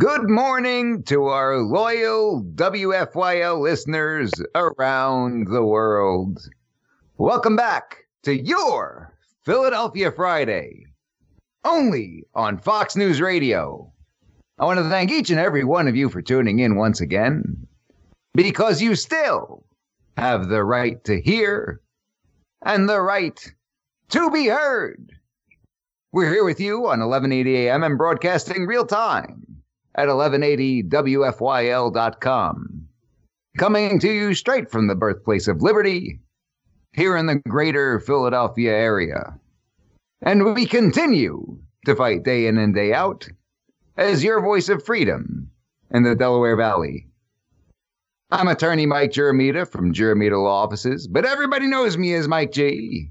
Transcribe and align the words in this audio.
Good 0.00 0.30
morning 0.30 1.02
to 1.02 1.26
our 1.26 1.58
loyal 1.58 2.42
WFYL 2.54 3.60
listeners 3.60 4.32
around 4.54 5.48
the 5.48 5.62
world. 5.62 6.38
Welcome 7.18 7.54
back 7.54 7.98
to 8.22 8.34
your 8.34 9.14
Philadelphia 9.44 10.10
Friday, 10.10 10.86
only 11.66 12.24
on 12.34 12.56
Fox 12.56 12.96
News 12.96 13.20
Radio. 13.20 13.92
I 14.58 14.64
want 14.64 14.78
to 14.78 14.88
thank 14.88 15.10
each 15.10 15.28
and 15.28 15.38
every 15.38 15.64
one 15.64 15.86
of 15.86 15.94
you 15.94 16.08
for 16.08 16.22
tuning 16.22 16.60
in 16.60 16.76
once 16.76 17.02
again, 17.02 17.66
because 18.32 18.80
you 18.80 18.94
still 18.94 19.66
have 20.16 20.48
the 20.48 20.64
right 20.64 21.04
to 21.04 21.20
hear 21.20 21.82
and 22.62 22.88
the 22.88 23.02
right 23.02 23.38
to 24.08 24.30
be 24.30 24.46
heard. 24.46 25.12
We're 26.12 26.32
here 26.32 26.44
with 26.44 26.58
you 26.58 26.86
on 26.86 27.00
1180 27.00 27.68
AM 27.68 27.82
and 27.82 27.98
broadcasting 27.98 28.64
real 28.64 28.86
time 28.86 29.49
at 30.00 30.08
1180WFYL.com. 30.08 32.88
Coming 33.58 33.98
to 33.98 34.10
you 34.10 34.32
straight 34.32 34.70
from 34.70 34.86
the 34.86 34.94
birthplace 34.94 35.46
of 35.46 35.60
liberty 35.60 36.20
here 36.92 37.18
in 37.18 37.26
the 37.26 37.42
greater 37.48 38.00
Philadelphia 38.00 38.72
area. 38.72 39.38
And 40.22 40.54
we 40.54 40.64
continue 40.64 41.58
to 41.84 41.94
fight 41.94 42.22
day 42.22 42.46
in 42.46 42.56
and 42.56 42.74
day 42.74 42.94
out 42.94 43.28
as 43.98 44.24
your 44.24 44.40
voice 44.40 44.70
of 44.70 44.82
freedom 44.82 45.50
in 45.90 46.02
the 46.02 46.14
Delaware 46.14 46.56
Valley. 46.56 47.06
I'm 48.30 48.48
attorney 48.48 48.86
Mike 48.86 49.10
Jeremita 49.10 49.70
from 49.70 49.92
Jeremita 49.92 50.42
Law 50.42 50.62
Offices, 50.62 51.06
but 51.06 51.26
everybody 51.26 51.66
knows 51.66 51.98
me 51.98 52.14
as 52.14 52.26
Mike 52.26 52.52
G. 52.52 53.10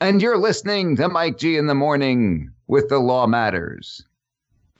And 0.00 0.22
you're 0.22 0.38
listening 0.38 0.96
to 0.96 1.10
Mike 1.10 1.36
G 1.36 1.58
in 1.58 1.66
the 1.66 1.74
morning 1.74 2.52
with 2.68 2.88
The 2.88 3.00
Law 3.00 3.26
Matters. 3.26 4.02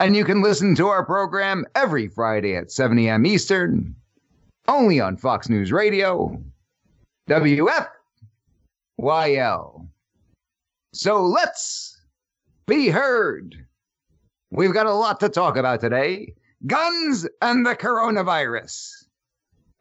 And 0.01 0.15
you 0.15 0.25
can 0.25 0.41
listen 0.41 0.73
to 0.77 0.87
our 0.87 1.05
program 1.05 1.63
every 1.75 2.07
Friday 2.07 2.55
at 2.55 2.71
7 2.71 2.97
a.m. 2.97 3.23
Eastern, 3.23 3.95
only 4.67 4.99
on 4.99 5.15
Fox 5.15 5.47
News 5.47 5.71
Radio, 5.71 6.43
WFYL. 7.29 7.87
So 10.91 11.21
let's 11.21 12.01
be 12.65 12.89
heard. 12.89 13.63
We've 14.49 14.73
got 14.73 14.87
a 14.87 14.93
lot 14.93 15.19
to 15.19 15.29
talk 15.29 15.55
about 15.55 15.81
today 15.81 16.33
guns 16.65 17.27
and 17.43 17.63
the 17.63 17.75
coronavirus. 17.75 19.05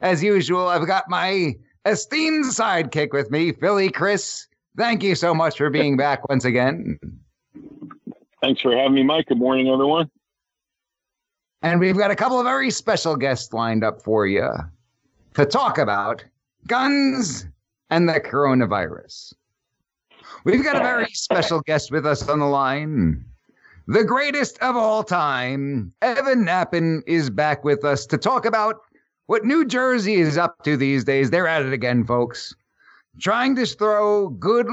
As 0.02 0.22
usual, 0.22 0.68
I've 0.68 0.86
got 0.86 1.08
my 1.08 1.54
esteemed 1.86 2.44
sidekick 2.44 3.14
with 3.14 3.30
me, 3.30 3.52
Philly 3.52 3.88
Chris. 3.88 4.46
Thank 4.76 5.02
you 5.02 5.14
so 5.14 5.32
much 5.32 5.56
for 5.56 5.70
being 5.70 5.96
back 5.96 6.28
once 6.28 6.44
again. 6.44 6.98
Thanks 8.42 8.60
for 8.60 8.76
having 8.76 8.94
me, 8.94 9.02
Mike. 9.02 9.26
Good 9.26 9.38
morning, 9.38 9.68
everyone. 9.68 10.10
And 11.62 11.78
we've 11.78 11.96
got 11.96 12.10
a 12.10 12.16
couple 12.16 12.38
of 12.38 12.44
very 12.44 12.70
special 12.70 13.16
guests 13.16 13.52
lined 13.52 13.84
up 13.84 14.02
for 14.02 14.26
you 14.26 14.48
to 15.34 15.44
talk 15.44 15.76
about 15.78 16.24
guns 16.66 17.46
and 17.90 18.08
the 18.08 18.20
coronavirus. 18.20 19.34
We've 20.44 20.64
got 20.64 20.76
a 20.76 20.80
very 20.80 21.10
special 21.12 21.60
guest 21.60 21.90
with 21.90 22.06
us 22.06 22.26
on 22.28 22.38
the 22.38 22.46
line. 22.46 23.24
The 23.88 24.04
greatest 24.04 24.58
of 24.60 24.76
all 24.76 25.04
time, 25.04 25.92
Evan 26.00 26.46
Nappen, 26.46 27.02
is 27.06 27.28
back 27.28 27.62
with 27.62 27.84
us 27.84 28.06
to 28.06 28.16
talk 28.16 28.46
about 28.46 28.76
what 29.26 29.44
New 29.44 29.66
Jersey 29.66 30.14
is 30.14 30.38
up 30.38 30.62
to 30.64 30.76
these 30.78 31.04
days. 31.04 31.30
They're 31.30 31.48
at 31.48 31.62
it 31.62 31.72
again, 31.72 32.04
folks 32.04 32.54
trying 33.18 33.56
to 33.56 33.66
throw 33.66 34.28
good, 34.28 34.66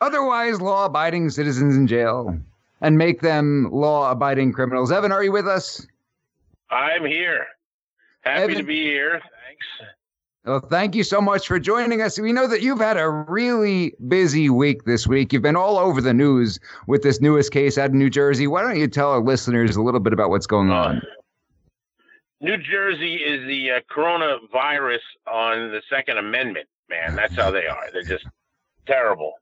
otherwise 0.00 0.60
law 0.60 0.86
abiding 0.86 1.30
citizens 1.30 1.76
in 1.76 1.86
jail 1.86 2.38
and 2.80 2.98
make 2.98 3.20
them 3.20 3.68
law 3.70 4.10
abiding 4.10 4.52
criminals. 4.52 4.90
Evan, 4.90 5.12
are 5.12 5.22
you 5.22 5.32
with 5.32 5.46
us? 5.46 5.86
I'm 6.70 7.04
here. 7.04 7.46
Happy 8.22 8.42
Evan, 8.42 8.56
to 8.56 8.62
be 8.62 8.82
here. 8.82 9.12
Thanks. 9.12 9.92
Well, 10.44 10.60
thank 10.60 10.94
you 10.94 11.04
so 11.04 11.20
much 11.20 11.46
for 11.46 11.58
joining 11.58 12.00
us. 12.00 12.18
We 12.18 12.32
know 12.32 12.46
that 12.46 12.62
you've 12.62 12.80
had 12.80 12.96
a 12.96 13.08
really 13.10 13.94
busy 14.08 14.48
week 14.48 14.84
this 14.84 15.06
week. 15.06 15.32
You've 15.32 15.42
been 15.42 15.56
all 15.56 15.78
over 15.78 16.00
the 16.00 16.14
news 16.14 16.58
with 16.86 17.02
this 17.02 17.20
newest 17.20 17.52
case 17.52 17.76
out 17.76 17.86
of 17.86 17.94
New 17.94 18.08
Jersey. 18.08 18.46
Why 18.46 18.62
don't 18.62 18.78
you 18.78 18.88
tell 18.88 19.10
our 19.10 19.20
listeners 19.20 19.76
a 19.76 19.82
little 19.82 20.00
bit 20.00 20.12
about 20.12 20.30
what's 20.30 20.46
going 20.46 20.70
on? 20.70 21.02
New 22.40 22.56
Jersey 22.56 23.16
is 23.16 23.46
the 23.46 23.70
uh, 23.70 23.80
coronavirus 23.94 25.00
on 25.26 25.70
the 25.72 25.82
Second 25.90 26.16
Amendment 26.16 26.66
man. 26.88 27.14
That's 27.14 27.34
how 27.34 27.50
they 27.50 27.66
are. 27.66 27.90
They're 27.92 28.02
just 28.02 28.26
terrible. 28.86 29.34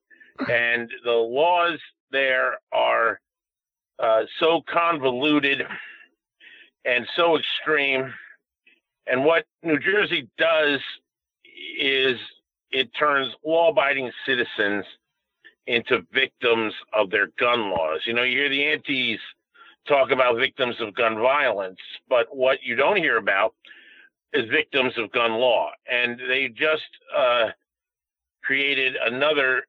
And 0.51 0.91
the 1.05 1.13
laws 1.13 1.79
there 2.11 2.59
are 2.73 3.21
uh, 3.99 4.23
so 4.39 4.63
convoluted 4.69 5.63
and 6.85 7.07
so 7.17 7.39
extreme. 7.39 8.13
And 9.07 9.25
what 9.25 9.47
New 9.63 9.79
Jersey 9.79 10.29
does 10.39 10.81
is 11.81 12.19
it 12.71 12.91
turns 12.99 13.35
law 13.45 13.71
abiding 13.71 14.11
citizens 14.27 14.85
into 15.67 16.07
victims 16.13 16.73
of 16.93 17.11
their 17.11 17.29
gun 17.39 17.71
laws. 17.71 18.01
You 18.07 18.15
know, 18.15 18.23
you 18.23 18.39
hear 18.39 18.49
the 18.49 18.65
antis 18.65 19.21
talk 19.87 20.11
about 20.11 20.37
victims 20.37 20.77
of 20.81 20.95
gun 20.95 21.17
violence, 21.19 21.79
but 22.09 22.35
what 22.35 22.59
you 22.63 22.75
don't 22.77 22.97
hear 22.97 23.17
about 23.17 23.55
is 24.33 24.49
victims 24.51 24.93
of 24.99 25.11
gun 25.13 25.33
law. 25.33 25.71
And 25.91 26.21
they 26.29 26.49
just 26.49 26.89
uh, 27.17 27.49
created 28.43 28.97
another 28.97 29.63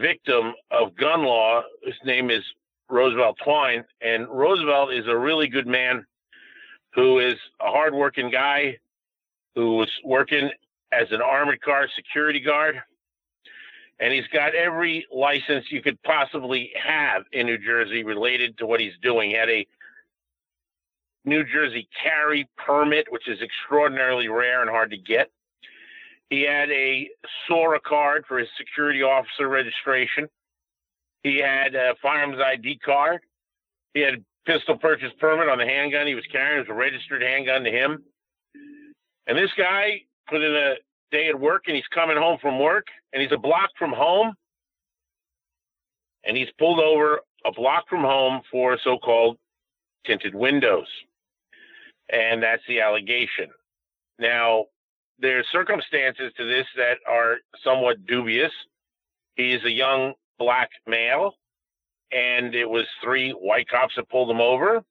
victim 0.00 0.54
of 0.70 0.96
gun 0.96 1.24
law. 1.24 1.62
His 1.82 1.94
name 2.04 2.30
is 2.30 2.42
Roosevelt 2.88 3.38
Twine. 3.44 3.84
And 4.00 4.28
Roosevelt 4.28 4.92
is 4.92 5.06
a 5.06 5.16
really 5.16 5.48
good 5.48 5.66
man 5.66 6.04
who 6.94 7.18
is 7.18 7.34
a 7.60 7.70
hardworking 7.70 8.30
guy 8.30 8.78
who 9.54 9.76
was 9.76 9.90
working 10.04 10.50
as 10.92 11.08
an 11.10 11.20
armored 11.20 11.60
car 11.60 11.88
security 11.94 12.40
guard. 12.40 12.80
And 14.00 14.12
he's 14.12 14.26
got 14.32 14.54
every 14.54 15.06
license 15.12 15.66
you 15.70 15.80
could 15.80 16.02
possibly 16.02 16.72
have 16.82 17.22
in 17.32 17.46
New 17.46 17.58
Jersey 17.58 18.02
related 18.02 18.58
to 18.58 18.66
what 18.66 18.80
he's 18.80 18.94
doing. 19.02 19.30
He 19.30 19.36
had 19.36 19.50
a 19.50 19.66
New 21.24 21.44
Jersey 21.44 21.88
carry 22.02 22.48
permit, 22.56 23.06
which 23.10 23.28
is 23.28 23.40
extraordinarily 23.40 24.28
rare 24.28 24.60
and 24.60 24.70
hard 24.70 24.90
to 24.90 24.98
get. 24.98 25.30
He 26.28 26.42
had 26.42 26.70
a 26.70 27.08
SORA 27.46 27.80
card 27.80 28.24
for 28.26 28.38
his 28.38 28.48
security 28.58 29.02
officer 29.02 29.48
registration. 29.48 30.28
He 31.24 31.38
had 31.38 31.74
a 31.74 31.94
firearms 32.00 32.38
ID 32.38 32.78
card. 32.78 33.20
He 33.94 34.00
had 34.00 34.14
a 34.14 34.18
pistol 34.46 34.78
purchase 34.78 35.10
permit 35.18 35.48
on 35.48 35.58
the 35.58 35.64
handgun 35.64 36.06
he 36.06 36.14
was 36.14 36.26
carrying. 36.30 36.58
It 36.58 36.68
was 36.68 36.68
a 36.70 36.74
registered 36.74 37.22
handgun 37.22 37.64
to 37.64 37.70
him. 37.70 38.04
And 39.26 39.36
this 39.36 39.50
guy 39.58 40.02
put 40.28 40.42
in 40.42 40.54
a 40.54 40.74
day 41.10 41.28
at 41.28 41.40
work 41.40 41.64
and 41.66 41.74
he's 41.74 41.86
coming 41.92 42.16
home 42.16 42.38
from 42.40 42.60
work 42.60 42.86
and 43.12 43.20
he's 43.20 43.32
a 43.32 43.38
block 43.38 43.70
from 43.78 43.92
home. 43.92 44.34
And 46.24 46.36
he's 46.36 46.48
pulled 46.58 46.78
over 46.78 47.20
a 47.44 47.52
block 47.52 47.88
from 47.88 48.02
home 48.02 48.42
for 48.50 48.78
so 48.84 48.98
called 48.98 49.36
tinted 50.06 50.34
windows 50.34 50.86
and 52.10 52.42
that's 52.42 52.62
the 52.68 52.80
allegation. 52.80 53.48
Now, 54.18 54.66
there's 55.18 55.46
circumstances 55.50 56.32
to 56.36 56.44
this 56.44 56.66
that 56.76 56.98
are 57.08 57.38
somewhat 57.62 58.06
dubious. 58.06 58.52
He's 59.36 59.64
a 59.64 59.70
young 59.70 60.14
black 60.38 60.70
male, 60.86 61.34
and 62.12 62.54
it 62.54 62.68
was 62.68 62.86
three 63.02 63.32
white 63.32 63.68
cops 63.68 63.94
that 63.96 64.08
pulled 64.08 64.30
him 64.30 64.40
over, 64.40 64.82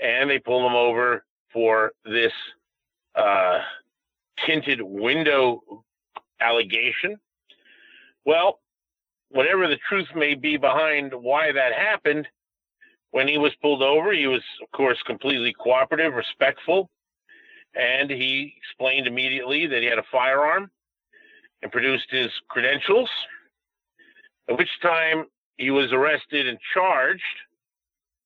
and 0.00 0.30
they 0.30 0.38
pulled 0.38 0.70
him 0.70 0.76
over 0.76 1.24
for 1.52 1.92
this 2.04 2.32
uh, 3.14 3.60
tinted 4.46 4.80
window 4.82 5.62
allegation. 6.40 7.16
Well, 8.24 8.60
whatever 9.30 9.66
the 9.66 9.78
truth 9.88 10.08
may 10.14 10.34
be 10.34 10.56
behind 10.56 11.12
why 11.14 11.52
that 11.52 11.72
happened, 11.72 12.26
when 13.10 13.26
he 13.26 13.38
was 13.38 13.52
pulled 13.62 13.82
over, 13.82 14.12
he 14.12 14.26
was, 14.26 14.42
of 14.62 14.70
course, 14.72 14.98
completely 15.06 15.54
cooperative, 15.54 16.12
respectful, 16.14 16.90
and 17.74 18.10
he 18.10 18.54
explained 18.58 19.06
immediately 19.06 19.66
that 19.66 19.80
he 19.80 19.86
had 19.86 19.98
a 19.98 20.04
firearm 20.12 20.70
and 21.62 21.72
produced 21.72 22.06
his 22.10 22.30
credentials, 22.48 23.08
at 24.48 24.58
which 24.58 24.68
time 24.82 25.26
he 25.56 25.70
was 25.70 25.92
arrested 25.92 26.46
and 26.46 26.58
charged 26.74 27.22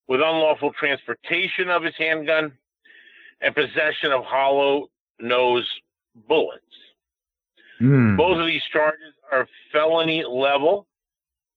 with 0.08 0.20
unlawful 0.20 0.72
transportation 0.78 1.68
of 1.68 1.82
his 1.82 1.94
handgun 1.96 2.52
and 3.40 3.54
possession 3.54 4.12
of 4.12 4.24
hollow 4.24 4.88
nose 5.20 5.68
bullets. 6.28 6.62
Mm. 7.80 8.16
Both 8.16 8.38
of 8.38 8.46
these 8.46 8.62
charges 8.72 9.14
are 9.30 9.48
felony 9.72 10.24
level. 10.24 10.86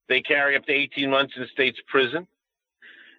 They 0.07 0.21
carry 0.21 0.55
up 0.55 0.65
to 0.65 0.71
18 0.71 1.09
months 1.09 1.33
in 1.35 1.47
state's 1.51 1.79
prison 1.87 2.27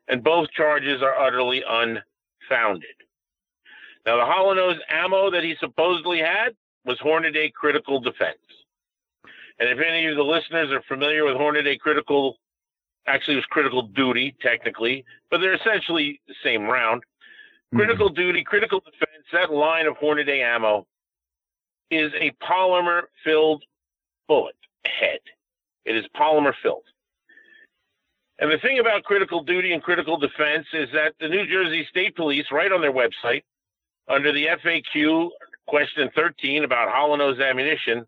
and 0.08 0.22
both 0.22 0.50
charges 0.50 1.02
are 1.02 1.18
utterly 1.18 1.62
unfounded. 1.68 2.94
Now, 4.04 4.16
the 4.16 4.24
hollow 4.24 4.54
nose 4.54 4.78
ammo 4.88 5.30
that 5.30 5.42
he 5.42 5.56
supposedly 5.58 6.18
had 6.18 6.54
was 6.84 6.98
Hornady 6.98 7.52
critical 7.52 8.00
defense. 8.00 8.38
And 9.58 9.68
if 9.68 9.78
any 9.78 10.06
of 10.06 10.16
the 10.16 10.22
listeners 10.22 10.70
are 10.70 10.82
familiar 10.82 11.24
with 11.24 11.36
Hornady 11.36 11.78
critical, 11.78 12.38
actually, 13.06 13.34
it 13.34 13.38
was 13.38 13.46
critical 13.46 13.82
duty, 13.82 14.34
technically, 14.40 15.04
but 15.30 15.40
they're 15.40 15.54
essentially 15.54 16.20
the 16.28 16.34
same 16.42 16.64
round. 16.64 17.02
Hmm. 17.72 17.78
Critical 17.78 18.08
duty, 18.08 18.44
critical 18.44 18.80
defense, 18.80 19.24
that 19.32 19.52
line 19.52 19.86
of 19.86 19.96
Hornady 19.96 20.42
ammo 20.42 20.86
is 21.90 22.12
a 22.20 22.32
polymer 22.44 23.02
filled 23.24 23.64
bullet 24.28 24.56
head. 24.84 25.20
It 25.84 25.96
is 25.96 26.04
polymer 26.16 26.52
filled. 26.62 26.82
And 28.38 28.52
the 28.52 28.58
thing 28.58 28.78
about 28.78 29.04
critical 29.04 29.42
duty 29.42 29.72
and 29.72 29.82
critical 29.82 30.18
defense 30.18 30.66
is 30.74 30.88
that 30.92 31.14
the 31.20 31.28
New 31.28 31.46
Jersey 31.46 31.86
State 31.88 32.16
Police, 32.16 32.46
right 32.52 32.70
on 32.70 32.82
their 32.82 32.92
website, 32.92 33.44
under 34.08 34.32
the 34.32 34.46
FAQ 34.46 35.30
question 35.66 36.10
13 36.14 36.64
about 36.64 36.90
hollow 36.90 37.16
nose 37.16 37.40
ammunition, 37.40 38.04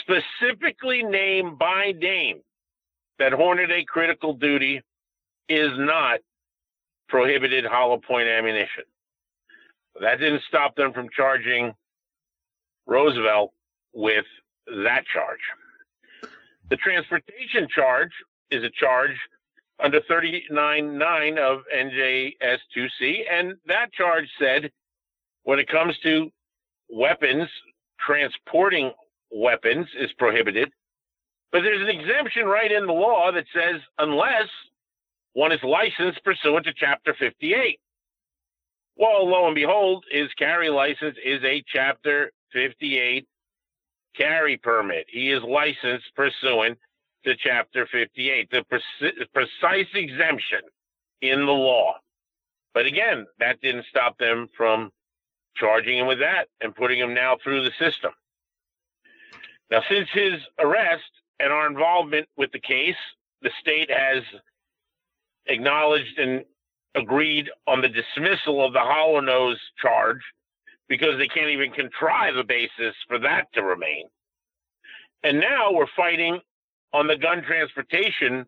specifically 0.00 1.02
name 1.02 1.56
by 1.56 1.92
name 1.96 2.40
that 3.18 3.32
Hornady 3.32 3.86
critical 3.86 4.34
duty 4.34 4.82
is 5.48 5.70
not 5.76 6.20
prohibited 7.08 7.64
hollow 7.64 7.98
point 7.98 8.28
ammunition. 8.28 8.84
That 10.00 10.18
didn't 10.18 10.42
stop 10.48 10.76
them 10.76 10.92
from 10.92 11.08
charging 11.14 11.72
Roosevelt 12.86 13.52
with 13.94 14.26
that 14.66 15.04
charge. 15.12 15.40
The 16.68 16.76
transportation 16.76 17.68
charge 17.72 18.10
is 18.50 18.64
a 18.64 18.70
charge 18.70 19.16
under 19.82 20.00
39.9 20.00 21.38
of 21.38 21.60
NJS 21.74 22.58
2C, 22.76 23.20
and 23.30 23.54
that 23.66 23.92
charge 23.92 24.28
said 24.38 24.70
when 25.44 25.58
it 25.58 25.68
comes 25.68 25.96
to 26.02 26.30
weapons, 26.88 27.48
transporting 28.00 28.90
weapons 29.30 29.86
is 29.98 30.12
prohibited. 30.14 30.70
But 31.52 31.62
there's 31.62 31.82
an 31.82 31.88
exemption 31.88 32.46
right 32.46 32.70
in 32.70 32.86
the 32.86 32.92
law 32.92 33.30
that 33.32 33.46
says 33.54 33.80
unless 33.98 34.48
one 35.32 35.52
is 35.52 35.62
licensed 35.62 36.22
pursuant 36.24 36.66
to 36.66 36.72
Chapter 36.74 37.14
58. 37.18 37.78
Well, 38.96 39.28
lo 39.28 39.46
and 39.46 39.54
behold, 39.54 40.04
his 40.10 40.32
carry 40.38 40.70
license 40.70 41.16
is 41.24 41.42
a 41.44 41.62
Chapter 41.66 42.32
58 42.52 43.26
carry 44.16 44.56
permit. 44.56 45.06
He 45.08 45.30
is 45.30 45.42
licensed 45.42 46.06
pursuant 46.14 46.78
to 47.24 47.36
Chapter 47.36 47.86
58, 47.90 48.50
the 48.50 48.64
pre- 48.64 49.26
precise 49.34 49.88
exemption 49.94 50.60
in 51.20 51.44
the 51.44 51.52
law. 51.52 51.96
But 52.72 52.86
again, 52.86 53.26
that 53.38 53.60
didn't 53.60 53.86
stop 53.90 54.18
them 54.18 54.48
from 54.56 54.90
charging 55.56 55.98
him 55.98 56.06
with 56.06 56.18
that 56.20 56.48
and 56.60 56.74
putting 56.74 56.98
him 56.98 57.14
now 57.14 57.36
through 57.42 57.64
the 57.64 57.72
system. 57.78 58.12
Now, 59.70 59.82
since 59.90 60.08
his 60.12 60.34
arrest 60.58 61.10
and 61.40 61.52
our 61.52 61.66
involvement 61.66 62.28
with 62.36 62.52
the 62.52 62.60
case, 62.60 62.96
the 63.42 63.50
state 63.60 63.90
has 63.90 64.22
acknowledged 65.46 66.18
and 66.18 66.44
agreed 66.94 67.50
on 67.66 67.80
the 67.80 67.88
dismissal 67.88 68.64
of 68.64 68.72
the 68.72 68.80
hollow 68.80 69.20
nose 69.20 69.58
charge 69.80 70.20
because 70.88 71.18
they 71.18 71.28
can't 71.28 71.50
even 71.50 71.70
contrive 71.72 72.36
a 72.36 72.44
basis 72.44 72.94
for 73.08 73.18
that 73.18 73.52
to 73.52 73.62
remain. 73.62 74.06
And 75.22 75.40
now 75.40 75.72
we're 75.72 75.86
fighting 75.96 76.38
on 76.92 77.06
the 77.06 77.16
gun 77.16 77.42
transportation, 77.42 78.46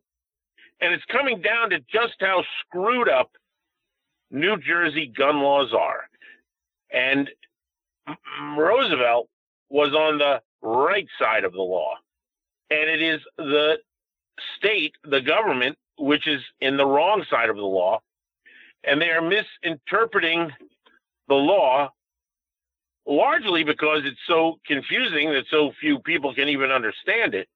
and 0.80 0.94
it's 0.94 1.04
coming 1.06 1.42
down 1.42 1.70
to 1.70 1.80
just 1.92 2.14
how 2.20 2.44
screwed 2.60 3.08
up 3.08 3.32
New 4.30 4.56
Jersey 4.58 5.06
gun 5.06 5.40
laws 5.40 5.72
are. 5.72 6.08
And 6.92 7.28
Roosevelt 8.56 9.28
was 9.68 9.92
on 9.92 10.18
the 10.18 10.40
right 10.62 11.06
side 11.18 11.44
of 11.44 11.52
the 11.52 11.62
law. 11.62 11.94
And 12.70 12.88
it 12.88 13.02
is 13.02 13.20
the 13.36 13.78
state, 14.56 14.94
the 15.04 15.20
government, 15.20 15.76
which 15.98 16.26
is 16.26 16.42
in 16.60 16.76
the 16.76 16.86
wrong 16.86 17.24
side 17.30 17.50
of 17.50 17.56
the 17.56 17.62
law. 17.62 18.00
And 18.84 19.00
they 19.00 19.10
are 19.10 19.22
misinterpreting 19.22 20.50
the 21.28 21.34
law 21.34 21.90
largely 23.06 23.64
because 23.64 24.02
it's 24.04 24.20
so 24.26 24.58
confusing 24.66 25.32
that 25.32 25.44
so 25.50 25.72
few 25.80 25.98
people 26.00 26.34
can 26.34 26.48
even 26.48 26.70
understand 26.70 27.34
it. 27.34 27.48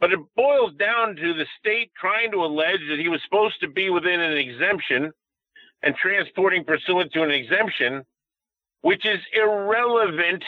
But 0.00 0.12
it 0.12 0.20
boils 0.36 0.74
down 0.74 1.16
to 1.16 1.34
the 1.34 1.46
state 1.58 1.90
trying 1.98 2.30
to 2.32 2.44
allege 2.44 2.80
that 2.90 2.98
he 2.98 3.08
was 3.08 3.22
supposed 3.24 3.60
to 3.60 3.68
be 3.68 3.90
within 3.90 4.20
an 4.20 4.36
exemption 4.36 5.12
and 5.82 5.94
transporting 5.96 6.64
pursuant 6.64 7.12
to 7.12 7.22
an 7.22 7.30
exemption, 7.30 8.04
which 8.82 9.06
is 9.06 9.20
irrelevant 9.32 10.44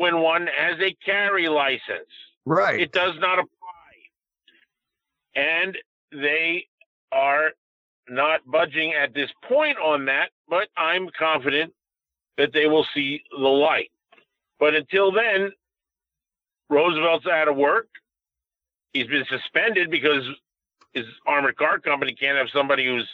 when 0.00 0.22
one 0.22 0.46
has 0.46 0.80
a 0.80 0.96
carry 1.04 1.46
license. 1.46 2.08
Right. 2.46 2.80
It 2.80 2.90
does 2.90 3.12
not 3.18 3.38
apply. 3.38 3.50
And 5.36 5.76
they 6.10 6.66
are 7.12 7.50
not 8.08 8.40
budging 8.50 8.94
at 8.94 9.12
this 9.12 9.28
point 9.46 9.76
on 9.76 10.06
that, 10.06 10.30
but 10.48 10.68
I'm 10.74 11.10
confident 11.18 11.74
that 12.38 12.54
they 12.54 12.66
will 12.66 12.86
see 12.94 13.20
the 13.30 13.46
light. 13.46 13.90
But 14.58 14.74
until 14.74 15.12
then, 15.12 15.50
Roosevelt's 16.70 17.26
out 17.26 17.48
of 17.48 17.56
work. 17.56 17.88
He's 18.94 19.06
been 19.06 19.26
suspended 19.28 19.90
because 19.90 20.24
his 20.94 21.04
armored 21.26 21.58
car 21.58 21.78
company 21.78 22.14
can't 22.14 22.38
have 22.38 22.48
somebody 22.54 22.86
who's 22.86 23.06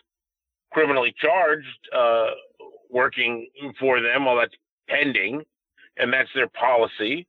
criminally 0.73 1.13
charged 1.21 1.67
uh, 1.93 2.29
working 2.89 3.49
for 3.81 4.01
them 4.01 4.25
while 4.25 4.37
that's 4.37 4.55
pending, 4.89 5.43
and 5.97 6.13
that's 6.13 6.31
their 6.35 6.49
policy. 6.49 7.27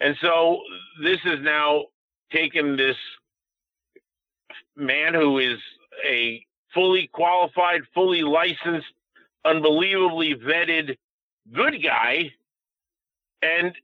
And 0.00 0.16
so 0.20 0.60
this 1.02 1.20
has 1.20 1.40
now 1.40 1.86
taken 2.32 2.76
this 2.76 2.96
man 4.76 5.14
who 5.14 5.38
is 5.38 5.58
a 6.04 6.44
fully 6.72 7.08
qualified, 7.12 7.82
fully 7.94 8.22
licensed, 8.22 8.92
unbelievably 9.44 10.34
vetted 10.36 10.96
good 11.52 11.82
guy 11.82 12.32
and 13.42 13.74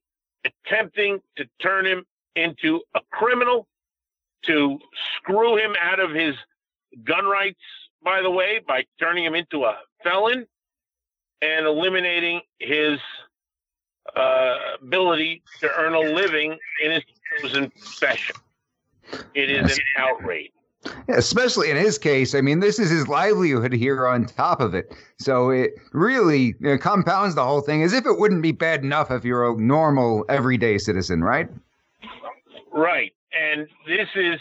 attempting 0.45 1.21
to 1.37 1.47
turn 1.61 1.87
him 1.87 2.05
into 2.37 2.81
a 2.95 3.01
criminal, 3.11 3.67
to 4.43 4.79
screw 5.17 5.57
him 5.57 5.75
out 5.81 6.01
of 6.01 6.11
his 6.11 6.35
gun 7.05 7.25
rights, 7.25 7.61
by 8.03 8.21
the 8.21 8.31
way, 8.31 8.61
by 8.67 8.85
turning 9.01 9.25
him 9.25 9.35
into 9.35 9.65
a 9.65 9.79
felon 10.03 10.47
and 11.41 11.67
eliminating 11.67 12.41
his 12.59 12.99
uh, 14.17 14.55
ability 14.83 15.43
to 15.61 15.71
earn 15.77 15.95
a 15.95 16.01
living 16.01 16.57
in 16.83 16.93
his 16.93 17.03
chosen 17.41 17.71
profession. 17.71 18.37
It 19.35 19.51
is 19.51 19.73
an 19.73 19.85
outrage. 19.99 20.51
Yeah, 21.09 21.17
especially 21.17 21.71
in 21.71 21.77
his 21.77 21.99
case. 21.99 22.35
I 22.35 22.41
mean, 22.41 22.61
this 22.61 22.79
is 22.79 22.91
his 22.91 23.09
livelihood 23.09 23.73
here 23.73 24.07
on 24.07 24.27
top 24.27 24.61
of 24.61 24.75
it. 24.75 24.95
So 25.19 25.51
it 25.51 25.75
really 25.93 26.55
you 26.61 26.69
know, 26.69 26.79
compounds 26.79 27.35
the 27.35 27.45
whole 27.45 27.61
thing 27.61 27.83
as 27.83 27.93
if 27.93 28.07
it 28.07 28.19
wouldn't 28.19 28.43
be 28.43 28.53
bad 28.53 28.83
enough 28.83 29.11
if 29.11 29.25
you're 29.25 29.51
a 29.51 29.57
normal, 29.57 30.25
everyday 30.29 30.79
citizen, 30.79 31.23
right? 31.23 31.49
Right. 32.73 33.13
And 33.33 33.67
this 33.87 34.09
is, 34.15 34.39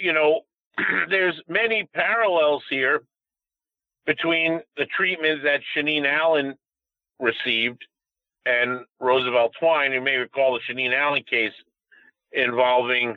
you 0.00 0.12
know, 0.12 0.40
there's 1.08 1.40
many 1.48 1.88
parallels 1.94 2.64
here 2.68 3.02
between 4.06 4.60
the 4.76 4.86
treatment 4.86 5.42
that 5.44 5.60
Shaneen 5.74 6.06
Allen 6.06 6.54
received 7.18 7.84
and 8.46 8.80
Roosevelt 9.00 9.52
Twine. 9.58 9.92
You 9.92 10.00
may 10.00 10.16
recall 10.16 10.54
the 10.54 10.60
Shaneen 10.60 10.94
Allen 10.94 11.24
case 11.28 11.52
involving 12.32 13.16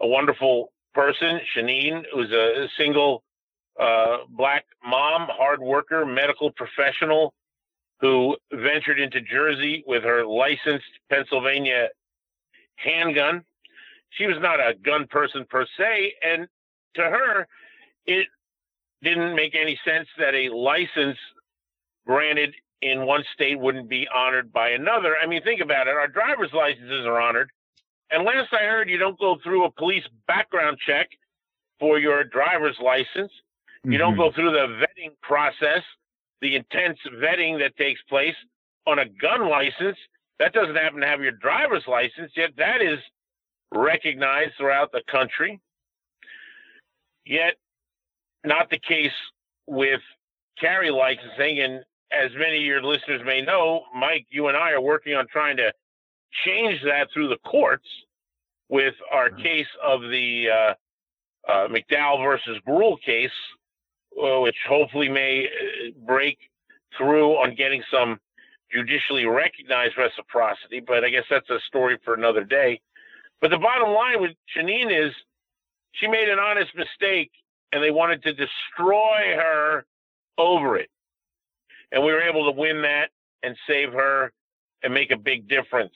a 0.00 0.06
wonderful 0.06 0.72
person, 0.94 1.40
Shaneen, 1.54 2.04
who's 2.12 2.30
a 2.30 2.68
single 2.76 3.22
uh, 3.78 4.18
black 4.30 4.64
mom, 4.84 5.28
hard 5.30 5.60
worker, 5.60 6.06
medical 6.06 6.50
professional 6.52 7.34
who 8.00 8.36
ventured 8.52 9.00
into 9.00 9.20
Jersey 9.20 9.82
with 9.86 10.04
her 10.04 10.24
licensed 10.24 10.86
Pennsylvania 11.10 11.88
handgun. 12.76 13.42
She 14.10 14.26
was 14.26 14.36
not 14.40 14.60
a 14.60 14.74
gun 14.74 15.06
person 15.08 15.44
per 15.50 15.66
se, 15.76 16.14
and 16.24 16.46
to 16.94 17.02
her, 17.02 17.46
it 18.06 18.28
didn't 19.02 19.34
make 19.34 19.54
any 19.54 19.78
sense 19.84 20.08
that 20.18 20.34
a 20.34 20.48
license 20.48 21.18
granted 22.06 22.54
in 22.82 23.06
one 23.06 23.24
state 23.34 23.58
wouldn't 23.58 23.88
be 23.88 24.06
honored 24.14 24.52
by 24.52 24.70
another. 24.70 25.16
I 25.22 25.26
mean, 25.26 25.42
think 25.42 25.60
about 25.60 25.88
it. 25.88 25.94
Our 25.94 26.08
driver's 26.08 26.52
licenses 26.52 27.06
are 27.06 27.20
honored 27.20 27.50
and 28.10 28.24
last 28.24 28.52
I 28.52 28.64
heard, 28.64 28.88
you 28.88 28.98
don't 28.98 29.18
go 29.18 29.38
through 29.42 29.64
a 29.64 29.70
police 29.70 30.04
background 30.26 30.78
check 30.86 31.08
for 31.78 31.98
your 31.98 32.24
driver's 32.24 32.76
license. 32.82 33.32
You 33.84 33.90
mm-hmm. 33.90 33.98
don't 33.98 34.16
go 34.16 34.32
through 34.32 34.52
the 34.52 34.84
vetting 34.86 35.12
process, 35.22 35.82
the 36.40 36.56
intense 36.56 36.98
vetting 37.22 37.58
that 37.58 37.76
takes 37.76 38.00
place 38.08 38.34
on 38.86 38.98
a 39.00 39.08
gun 39.20 39.48
license. 39.48 39.96
That 40.38 40.52
doesn't 40.52 40.76
happen 40.76 41.00
to 41.00 41.06
have 41.06 41.20
your 41.20 41.32
driver's 41.32 41.84
license, 41.86 42.32
yet 42.36 42.50
that 42.56 42.80
is 42.80 42.98
recognized 43.72 44.52
throughout 44.56 44.92
the 44.92 45.02
country. 45.10 45.60
Yet, 47.26 47.54
not 48.44 48.70
the 48.70 48.78
case 48.78 49.12
with 49.66 50.00
carry 50.58 50.90
licensing. 50.90 51.60
And 51.60 51.84
as 52.10 52.30
many 52.36 52.58
of 52.58 52.64
your 52.64 52.82
listeners 52.82 53.22
may 53.24 53.42
know, 53.42 53.84
Mike, 53.94 54.26
you 54.30 54.48
and 54.48 54.56
I 54.56 54.72
are 54.72 54.80
working 54.80 55.14
on 55.14 55.26
trying 55.28 55.56
to 55.58 55.72
change 56.44 56.80
that 56.84 57.08
through 57.12 57.28
the 57.28 57.38
courts 57.38 57.86
with 58.68 58.94
our 59.12 59.30
mm-hmm. 59.30 59.42
case 59.42 59.66
of 59.82 60.02
the 60.02 60.46
uh, 60.48 61.50
uh, 61.50 61.68
McDowell 61.68 62.22
versus 62.22 62.58
Grewal 62.66 63.00
case, 63.00 63.30
uh, 64.22 64.40
which 64.40 64.56
hopefully 64.68 65.08
may 65.08 65.46
uh, 65.46 65.90
break 66.06 66.38
through 66.96 67.32
on 67.32 67.54
getting 67.54 67.82
some 67.92 68.18
judicially 68.72 69.24
recognized 69.24 69.96
reciprocity, 69.96 70.80
but 70.80 71.04
I 71.04 71.10
guess 71.10 71.24
that's 71.30 71.48
a 71.50 71.58
story 71.66 71.98
for 72.04 72.14
another 72.14 72.44
day. 72.44 72.80
But 73.40 73.50
the 73.50 73.58
bottom 73.58 73.94
line 73.94 74.20
with 74.20 74.32
Shaneen 74.54 74.90
is 74.90 75.14
she 75.92 76.06
made 76.06 76.28
an 76.28 76.38
honest 76.38 76.74
mistake 76.74 77.30
and 77.72 77.82
they 77.82 77.90
wanted 77.90 78.22
to 78.24 78.32
destroy 78.32 79.36
her 79.36 79.86
over 80.36 80.76
it. 80.76 80.90
And 81.92 82.04
we 82.04 82.12
were 82.12 82.22
able 82.22 82.50
to 82.52 82.58
win 82.58 82.82
that 82.82 83.10
and 83.42 83.56
save 83.66 83.92
her 83.92 84.32
and 84.82 84.92
make 84.92 85.10
a 85.10 85.16
big 85.16 85.48
difference. 85.48 85.94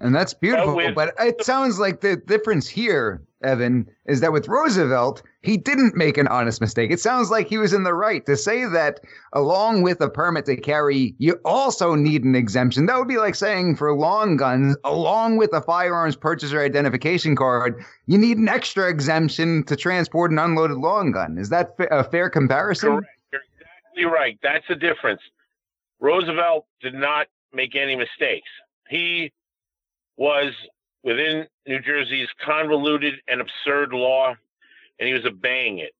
And 0.00 0.14
that's 0.14 0.32
beautiful. 0.32 0.66
But, 0.66 0.76
with, 0.76 0.94
but 0.94 1.14
it 1.18 1.44
sounds 1.44 1.80
like 1.80 2.02
the 2.02 2.16
difference 2.16 2.68
here, 2.68 3.20
Evan, 3.42 3.84
is 4.06 4.20
that 4.20 4.32
with 4.32 4.46
Roosevelt, 4.46 5.22
he 5.42 5.56
didn't 5.56 5.96
make 5.96 6.16
an 6.16 6.28
honest 6.28 6.60
mistake. 6.60 6.92
It 6.92 7.00
sounds 7.00 7.32
like 7.32 7.48
he 7.48 7.58
was 7.58 7.72
in 7.72 7.82
the 7.82 7.94
right 7.94 8.24
to 8.26 8.36
say 8.36 8.64
that 8.64 9.00
along 9.32 9.82
with 9.82 10.00
a 10.00 10.08
permit 10.08 10.44
to 10.46 10.56
carry, 10.56 11.16
you 11.18 11.40
also 11.44 11.96
need 11.96 12.22
an 12.22 12.36
exemption. 12.36 12.86
That 12.86 12.96
would 12.96 13.08
be 13.08 13.18
like 13.18 13.34
saying 13.34 13.74
for 13.74 13.92
long 13.92 14.36
guns, 14.36 14.76
along 14.84 15.36
with 15.36 15.52
a 15.52 15.62
firearms 15.62 16.14
purchaser 16.14 16.62
identification 16.62 17.34
card, 17.34 17.84
you 18.06 18.18
need 18.18 18.38
an 18.38 18.48
extra 18.48 18.88
exemption 18.88 19.64
to 19.64 19.74
transport 19.74 20.30
an 20.30 20.38
unloaded 20.38 20.76
long 20.76 21.10
gun. 21.10 21.38
Is 21.38 21.48
that 21.48 21.74
a 21.90 22.04
fair 22.04 22.30
comparison? 22.30 22.90
Correct. 22.90 23.06
You're 23.98 24.12
right. 24.12 24.38
That's 24.44 24.64
the 24.68 24.76
difference. 24.76 25.20
Roosevelt 25.98 26.66
did 26.80 26.94
not 26.94 27.26
make 27.52 27.74
any 27.74 27.96
mistakes. 27.96 28.48
He 28.88 29.32
was 30.16 30.52
within 31.02 31.48
New 31.66 31.80
Jersey's 31.80 32.28
convoluted 32.44 33.14
and 33.26 33.40
absurd 33.40 33.92
law, 33.92 34.36
and 35.00 35.08
he 35.08 35.14
was 35.14 35.26
obeying 35.26 35.78
it. 35.78 35.92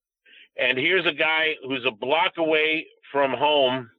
And 0.56 0.78
here's 0.78 1.06
a 1.06 1.12
guy 1.12 1.56
who's 1.66 1.84
a 1.86 1.90
block 1.90 2.34
away 2.36 2.86
from 3.10 3.32
home 3.32 3.90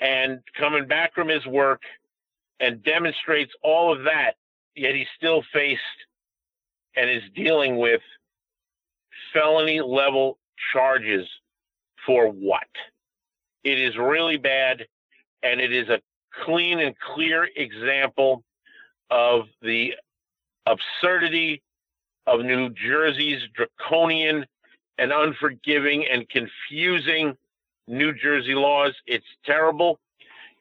and 0.00 0.40
coming 0.58 0.86
back 0.86 1.14
from 1.14 1.28
his 1.28 1.46
work 1.46 1.80
and 2.60 2.82
demonstrates 2.82 3.52
all 3.62 3.90
of 3.96 4.04
that, 4.04 4.32
yet 4.76 4.94
he's 4.94 5.06
still 5.16 5.42
faced 5.54 5.80
and 6.96 7.08
is 7.08 7.22
dealing 7.34 7.78
with 7.78 8.02
felony 9.32 9.80
level 9.80 10.36
charges 10.72 11.26
for 12.08 12.26
what? 12.26 12.66
It 13.64 13.78
is 13.78 13.98
really 13.98 14.38
bad, 14.38 14.86
and 15.42 15.60
it 15.60 15.74
is 15.74 15.90
a 15.90 16.00
clean 16.42 16.80
and 16.80 16.98
clear 16.98 17.46
example 17.54 18.42
of 19.10 19.42
the 19.60 19.94
absurdity 20.64 21.62
of 22.26 22.40
New 22.40 22.70
Jersey's 22.70 23.42
draconian 23.54 24.46
and 24.96 25.12
unforgiving 25.12 26.06
and 26.10 26.26
confusing 26.30 27.36
New 27.86 28.14
Jersey 28.14 28.54
laws. 28.54 28.94
It's 29.06 29.26
terrible. 29.44 30.00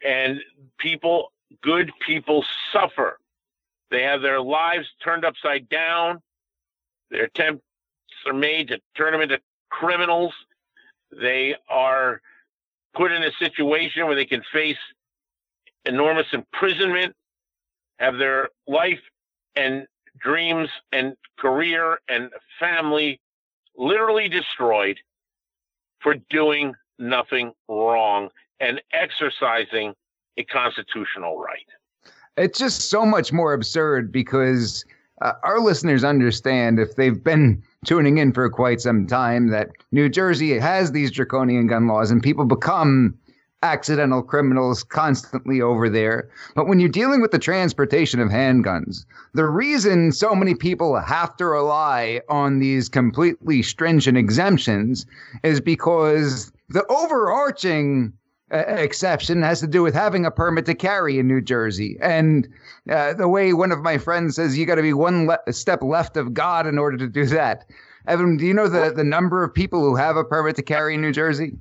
And 0.05 0.41
people, 0.77 1.31
good 1.63 1.93
people, 2.05 2.43
suffer. 2.73 3.19
They 3.89 4.03
have 4.03 4.21
their 4.21 4.41
lives 4.41 4.87
turned 5.01 5.23
upside 5.23 5.69
down. 5.69 6.19
Their 7.09 7.23
attempts 7.25 7.63
are 8.25 8.33
made 8.33 8.67
to 8.67 8.79
turn 8.97 9.13
them 9.13 9.21
into 9.21 9.39
criminals. 9.69 10.33
They 11.11 11.55
are 11.69 12.21
put 12.95 13.11
in 13.11 13.23
a 13.23 13.31
situation 13.39 14.05
where 14.05 14.15
they 14.15 14.25
can 14.25 14.43
face 14.51 14.77
enormous 15.85 16.27
imprisonment 16.33 17.15
have 17.99 18.17
their 18.17 18.49
life 18.67 18.99
and 19.55 19.87
dreams 20.19 20.69
and 20.91 21.15
career 21.39 21.99
and 22.09 22.29
family 22.59 23.19
literally 23.75 24.29
destroyed 24.29 24.97
for 26.01 26.15
doing 26.29 26.73
nothing 26.99 27.51
wrong 27.67 28.29
and 28.59 28.81
exercising 28.93 29.93
a 30.37 30.43
constitutional 30.43 31.39
right. 31.39 31.67
It's 32.37 32.59
just 32.59 32.89
so 32.89 33.05
much 33.05 33.33
more 33.33 33.53
absurd 33.53 34.11
because 34.11 34.85
uh, 35.21 35.33
our 35.43 35.59
listeners 35.59 36.03
understand 36.03 36.79
if 36.79 36.95
they've 36.95 37.23
been 37.23 37.63
tuning 37.85 38.17
in 38.17 38.33
for 38.33 38.49
quite 38.49 38.81
some 38.81 39.07
time 39.07 39.49
that 39.49 39.69
New 39.91 40.09
Jersey 40.09 40.57
has 40.57 40.91
these 40.91 41.11
draconian 41.11 41.67
gun 41.67 41.87
laws 41.87 42.11
and 42.11 42.23
people 42.23 42.45
become 42.45 43.17
accidental 43.63 44.21
criminals 44.21 44.83
constantly 44.83 45.61
over 45.61 45.89
there. 45.89 46.29
But 46.55 46.67
when 46.67 46.79
you're 46.79 46.89
dealing 46.89 47.21
with 47.21 47.31
the 47.31 47.39
transportation 47.39 48.19
of 48.19 48.29
handguns, 48.29 49.05
the 49.33 49.45
reason 49.45 50.11
so 50.11 50.35
many 50.35 50.53
people 50.53 50.99
have 50.99 51.35
to 51.37 51.45
rely 51.45 52.21
on 52.29 52.59
these 52.59 52.87
completely 52.89 53.63
stringent 53.63 54.17
exemptions 54.17 55.05
is 55.43 55.59
because 55.59 56.51
the 56.69 56.85
overarching 56.87 58.13
uh, 58.51 58.57
exception 58.57 59.41
has 59.41 59.59
to 59.59 59.67
do 59.67 59.83
with 59.83 59.93
having 59.93 60.25
a 60.25 60.31
permit 60.31 60.65
to 60.65 60.75
carry 60.75 61.19
in 61.19 61.27
New 61.27 61.41
Jersey. 61.41 61.97
And 62.01 62.47
uh, 62.89 63.13
the 63.13 63.27
way 63.27 63.53
one 63.53 63.71
of 63.71 63.81
my 63.81 63.97
friends 63.97 64.35
says, 64.35 64.57
you 64.57 64.65
got 64.65 64.75
to 64.75 64.81
be 64.81 64.93
one 64.93 65.27
le- 65.27 65.53
step 65.53 65.81
left 65.81 66.17
of 66.17 66.33
God 66.33 66.65
in 66.65 66.77
order 66.77 66.97
to 66.97 67.07
do 67.07 67.25
that. 67.27 67.65
Evan, 68.07 68.37
do 68.37 68.45
you 68.45 68.53
know 68.53 68.69
the, 68.69 68.93
the 68.95 69.03
number 69.03 69.43
of 69.43 69.53
people 69.53 69.81
who 69.81 69.95
have 69.95 70.15
a 70.15 70.23
permit 70.23 70.55
to 70.55 70.63
carry 70.63 70.95
in 70.95 71.01
New 71.01 71.11
Jersey? 71.11 71.57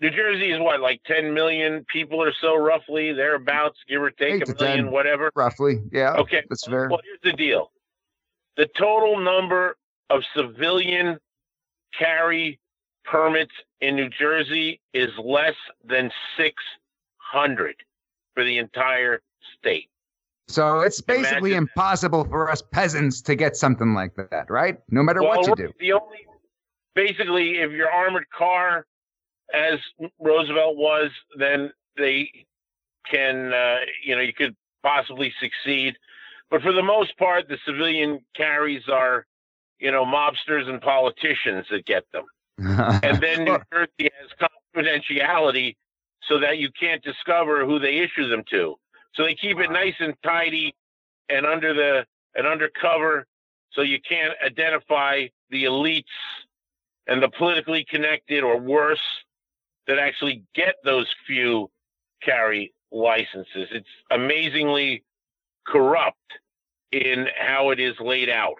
New 0.00 0.10
Jersey 0.10 0.50
is 0.50 0.60
what, 0.60 0.80
like 0.80 1.00
10 1.06 1.32
million 1.32 1.84
people 1.90 2.22
or 2.22 2.32
so, 2.38 2.56
roughly, 2.56 3.14
thereabouts, 3.14 3.78
give 3.88 4.02
or 4.02 4.10
take 4.10 4.46
a 4.46 4.52
million, 4.52 4.84
10, 4.84 4.90
whatever. 4.90 5.30
Roughly, 5.34 5.80
yeah. 5.92 6.12
Okay, 6.14 6.42
that's 6.50 6.66
fair. 6.66 6.88
Well, 6.90 7.00
here's 7.02 7.20
the 7.32 7.32
deal: 7.32 7.70
the 8.58 8.66
total 8.76 9.18
number 9.18 9.78
of 10.10 10.22
civilian 10.36 11.18
carry 11.98 12.58
permits 13.04 13.52
in 13.80 13.96
New 13.96 14.08
Jersey 14.08 14.80
is 14.92 15.10
less 15.22 15.54
than 15.84 16.10
600 16.36 17.76
for 18.34 18.44
the 18.44 18.58
entire 18.58 19.20
state. 19.58 19.88
So 20.48 20.80
it's 20.80 21.00
basically 21.00 21.52
Imagine 21.52 21.68
impossible 21.74 22.24
that. 22.24 22.30
for 22.30 22.50
us 22.50 22.62
peasants 22.62 23.22
to 23.22 23.34
get 23.34 23.56
something 23.56 23.94
like 23.94 24.14
that, 24.16 24.50
right? 24.50 24.76
No 24.90 25.02
matter 25.02 25.22
well, 25.22 25.38
what 25.38 25.46
you 25.46 25.54
do. 25.54 25.72
The 25.80 25.92
only, 25.92 26.26
basically, 26.94 27.58
if 27.58 27.70
your 27.72 27.90
armored 27.90 28.26
car 28.36 28.86
as 29.54 29.78
Roosevelt 30.20 30.76
was, 30.76 31.10
then 31.38 31.70
they 31.96 32.30
can, 33.10 33.52
uh, 33.52 33.76
you 34.04 34.16
know, 34.16 34.22
you 34.22 34.32
could 34.34 34.54
possibly 34.82 35.32
succeed. 35.40 35.94
But 36.50 36.62
for 36.62 36.72
the 36.72 36.82
most 36.82 37.16
part, 37.16 37.48
the 37.48 37.58
civilian 37.64 38.20
carries 38.36 38.82
are, 38.88 39.26
you 39.78 39.90
know, 39.90 40.04
mobsters 40.04 40.68
and 40.68 40.80
politicians 40.80 41.66
that 41.70 41.86
get 41.86 42.04
them. 42.12 42.24
And 42.58 43.20
then 43.22 43.44
New 43.44 43.58
Jersey 43.72 44.10
has 44.20 44.48
confidentiality 44.76 45.76
so 46.28 46.38
that 46.40 46.58
you 46.58 46.70
can't 46.78 47.02
discover 47.02 47.64
who 47.64 47.78
they 47.78 47.98
issue 47.98 48.28
them 48.28 48.42
to. 48.50 48.76
So 49.14 49.24
they 49.24 49.34
keep 49.34 49.58
it 49.58 49.70
nice 49.70 49.94
and 50.00 50.14
tidy 50.22 50.74
and 51.28 51.46
under 51.46 51.72
the 51.74 52.06
and 52.34 52.46
undercover 52.46 53.26
so 53.72 53.82
you 53.82 53.98
can't 54.08 54.32
identify 54.44 55.26
the 55.50 55.64
elites 55.64 56.04
and 57.06 57.22
the 57.22 57.28
politically 57.28 57.84
connected 57.88 58.42
or 58.42 58.58
worse 58.58 59.00
that 59.86 59.98
actually 59.98 60.42
get 60.54 60.76
those 60.84 61.06
few 61.26 61.70
carry 62.22 62.72
licenses. 62.90 63.68
It's 63.70 63.86
amazingly 64.10 65.04
corrupt 65.66 66.18
in 66.92 67.26
how 67.38 67.70
it 67.70 67.80
is 67.80 67.94
laid 68.00 68.30
out. 68.30 68.58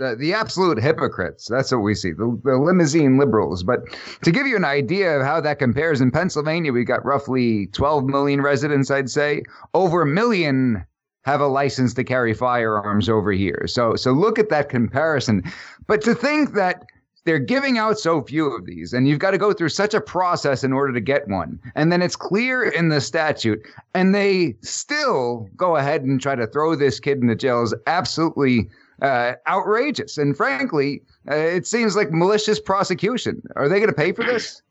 The, 0.00 0.16
the 0.16 0.32
absolute 0.32 0.78
hypocrites. 0.78 1.46
That's 1.46 1.70
what 1.72 1.82
we 1.82 1.94
see. 1.94 2.12
The, 2.12 2.40
the 2.42 2.56
limousine 2.56 3.18
liberals. 3.18 3.62
But 3.62 3.80
to 4.22 4.30
give 4.32 4.46
you 4.46 4.56
an 4.56 4.64
idea 4.64 5.18
of 5.18 5.26
how 5.26 5.42
that 5.42 5.58
compares, 5.58 6.00
in 6.00 6.10
Pennsylvania, 6.10 6.72
we 6.72 6.84
got 6.84 7.04
roughly 7.04 7.66
12 7.66 8.06
million 8.06 8.40
residents, 8.40 8.90
I'd 8.90 9.10
say. 9.10 9.42
Over 9.74 10.00
a 10.00 10.06
million 10.06 10.86
have 11.26 11.42
a 11.42 11.46
license 11.46 11.92
to 11.94 12.02
carry 12.02 12.32
firearms 12.32 13.10
over 13.10 13.30
here. 13.30 13.66
So 13.66 13.94
so 13.94 14.12
look 14.12 14.38
at 14.38 14.48
that 14.48 14.70
comparison. 14.70 15.42
But 15.86 16.00
to 16.02 16.14
think 16.14 16.54
that 16.54 16.86
they're 17.26 17.38
giving 17.38 17.76
out 17.76 17.98
so 17.98 18.22
few 18.22 18.50
of 18.56 18.64
these, 18.64 18.94
and 18.94 19.06
you've 19.06 19.18
got 19.18 19.32
to 19.32 19.38
go 19.38 19.52
through 19.52 19.68
such 19.68 19.92
a 19.92 20.00
process 20.00 20.64
in 20.64 20.72
order 20.72 20.94
to 20.94 21.00
get 21.00 21.28
one. 21.28 21.60
And 21.74 21.92
then 21.92 22.00
it's 22.00 22.16
clear 22.16 22.62
in 22.62 22.88
the 22.88 23.02
statute, 23.02 23.60
and 23.94 24.14
they 24.14 24.56
still 24.62 25.46
go 25.58 25.76
ahead 25.76 26.04
and 26.04 26.18
try 26.18 26.36
to 26.36 26.46
throw 26.46 26.74
this 26.74 26.98
kid 26.98 27.18
in 27.18 27.26
the 27.26 27.34
jail 27.34 27.62
is 27.62 27.74
absolutely 27.86 28.70
uh, 29.02 29.34
outrageous. 29.48 30.18
And 30.18 30.36
frankly, 30.36 31.02
uh, 31.30 31.34
it 31.34 31.66
seems 31.66 31.96
like 31.96 32.10
malicious 32.10 32.60
prosecution. 32.60 33.42
Are 33.56 33.68
they 33.68 33.76
going 33.76 33.88
to 33.88 33.94
pay 33.94 34.12
for 34.12 34.24
this? 34.24 34.62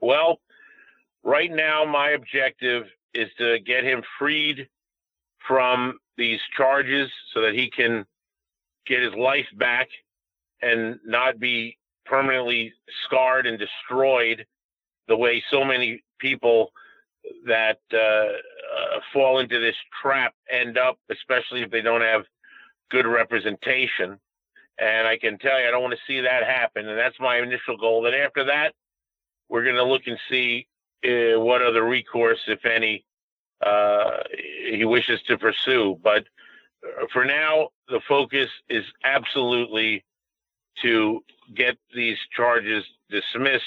Well, 0.00 0.40
right 1.24 1.50
now, 1.50 1.84
my 1.84 2.10
objective 2.10 2.84
is 3.14 3.28
to 3.38 3.58
get 3.60 3.84
him 3.84 4.02
freed 4.18 4.68
from 5.46 5.98
these 6.16 6.40
charges 6.56 7.10
so 7.32 7.40
that 7.42 7.54
he 7.54 7.70
can 7.70 8.04
get 8.86 9.02
his 9.02 9.14
life 9.14 9.46
back 9.56 9.88
and 10.62 10.98
not 11.04 11.38
be 11.38 11.76
permanently 12.04 12.72
scarred 13.04 13.46
and 13.46 13.58
destroyed 13.58 14.46
the 15.08 15.16
way 15.16 15.42
so 15.50 15.64
many 15.64 16.02
people 16.18 16.70
that 17.46 17.78
uh, 17.92 17.96
uh, 17.96 19.00
fall 19.12 19.40
into 19.40 19.58
this 19.58 19.74
trap 20.00 20.34
end 20.50 20.78
up, 20.78 20.98
especially 21.10 21.62
if 21.62 21.70
they 21.70 21.80
don't 21.80 22.00
have 22.00 22.22
good 22.90 23.06
representation. 23.06 24.18
And 24.78 25.08
I 25.08 25.16
can 25.16 25.38
tell 25.38 25.58
you, 25.60 25.66
I 25.66 25.70
don't 25.70 25.82
want 25.82 25.94
to 25.94 26.00
see 26.06 26.20
that 26.20 26.44
happen. 26.44 26.88
And 26.88 26.98
that's 26.98 27.18
my 27.18 27.38
initial 27.38 27.76
goal. 27.76 28.02
That 28.02 28.14
after 28.14 28.44
that, 28.44 28.74
we're 29.48 29.64
going 29.64 29.76
to 29.76 29.84
look 29.84 30.02
and 30.06 30.18
see 30.28 30.66
uh, 31.04 31.40
what 31.40 31.62
other 31.62 31.84
recourse, 31.84 32.40
if 32.46 32.64
any, 32.66 33.04
uh, 33.64 34.18
he 34.70 34.84
wishes 34.84 35.20
to 35.28 35.38
pursue. 35.38 35.98
But 36.02 36.24
uh, 36.84 37.06
for 37.12 37.24
now, 37.24 37.68
the 37.88 38.00
focus 38.06 38.48
is 38.68 38.84
absolutely 39.04 40.04
to 40.82 41.24
get 41.54 41.78
these 41.94 42.18
charges 42.36 42.84
dismissed 43.08 43.64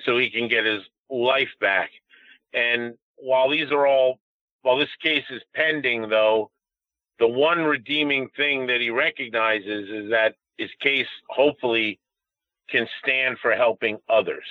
so 0.00 0.18
he 0.18 0.30
can 0.30 0.48
get 0.48 0.66
his 0.66 0.82
life 1.08 1.48
back. 1.60 1.90
And 2.52 2.94
while 3.16 3.48
these 3.48 3.70
are 3.70 3.86
all, 3.86 4.18
while 4.62 4.76
this 4.76 4.94
case 5.02 5.24
is 5.30 5.42
pending, 5.54 6.08
though, 6.08 6.50
the 7.18 7.28
one 7.28 7.62
redeeming 7.62 8.28
thing 8.36 8.66
that 8.66 8.80
he 8.80 8.90
recognizes 8.90 9.88
is 9.88 10.10
that 10.10 10.34
his 10.56 10.70
case 10.80 11.06
hopefully 11.28 11.98
can 12.68 12.86
stand 13.02 13.38
for 13.40 13.52
helping 13.52 13.98
others 14.08 14.44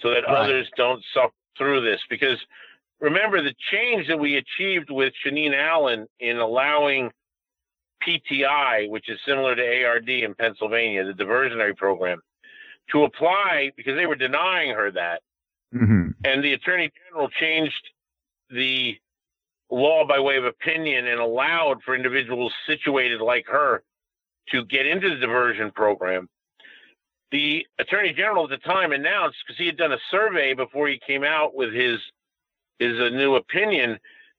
so 0.00 0.10
that 0.10 0.24
right. 0.24 0.36
others 0.36 0.70
don't 0.76 1.02
suffer 1.12 1.32
through 1.56 1.80
this. 1.80 2.00
Because 2.08 2.38
remember, 3.00 3.42
the 3.42 3.54
change 3.70 4.08
that 4.08 4.18
we 4.18 4.36
achieved 4.36 4.90
with 4.90 5.12
Shaneen 5.24 5.54
Allen 5.54 6.06
in 6.20 6.38
allowing 6.38 7.10
PTI, 8.06 8.88
which 8.88 9.08
is 9.08 9.18
similar 9.26 9.54
to 9.54 9.84
ARD 9.84 10.08
in 10.08 10.34
Pennsylvania, 10.34 11.04
the 11.04 11.12
diversionary 11.12 11.76
program, 11.76 12.20
to 12.90 13.04
apply 13.04 13.72
because 13.76 13.96
they 13.96 14.06
were 14.06 14.14
denying 14.14 14.74
her 14.74 14.90
that. 14.92 15.22
Mm-hmm. 15.74 16.10
And 16.24 16.44
the 16.44 16.54
attorney 16.54 16.90
general 17.08 17.28
changed 17.28 17.90
the 18.50 18.96
law 19.70 20.06
by 20.06 20.18
way 20.18 20.36
of 20.36 20.44
opinion 20.44 21.06
and 21.06 21.20
allowed 21.20 21.82
for 21.82 21.94
individuals 21.94 22.52
situated 22.66 23.20
like 23.20 23.46
her 23.46 23.82
to 24.50 24.64
get 24.64 24.86
into 24.86 25.10
the 25.10 25.16
diversion 25.16 25.70
program. 25.70 26.28
The 27.30 27.66
attorney 27.78 28.14
general 28.14 28.44
at 28.44 28.50
the 28.50 28.68
time 28.68 28.92
announced 28.92 29.36
because 29.46 29.58
he 29.58 29.66
had 29.66 29.76
done 29.76 29.92
a 29.92 29.98
survey 30.10 30.54
before 30.54 30.88
he 30.88 30.98
came 31.06 31.24
out 31.24 31.54
with 31.54 31.72
his 31.72 31.98
his 32.78 32.98
uh, 32.98 33.08
new 33.08 33.34
opinion 33.34 33.98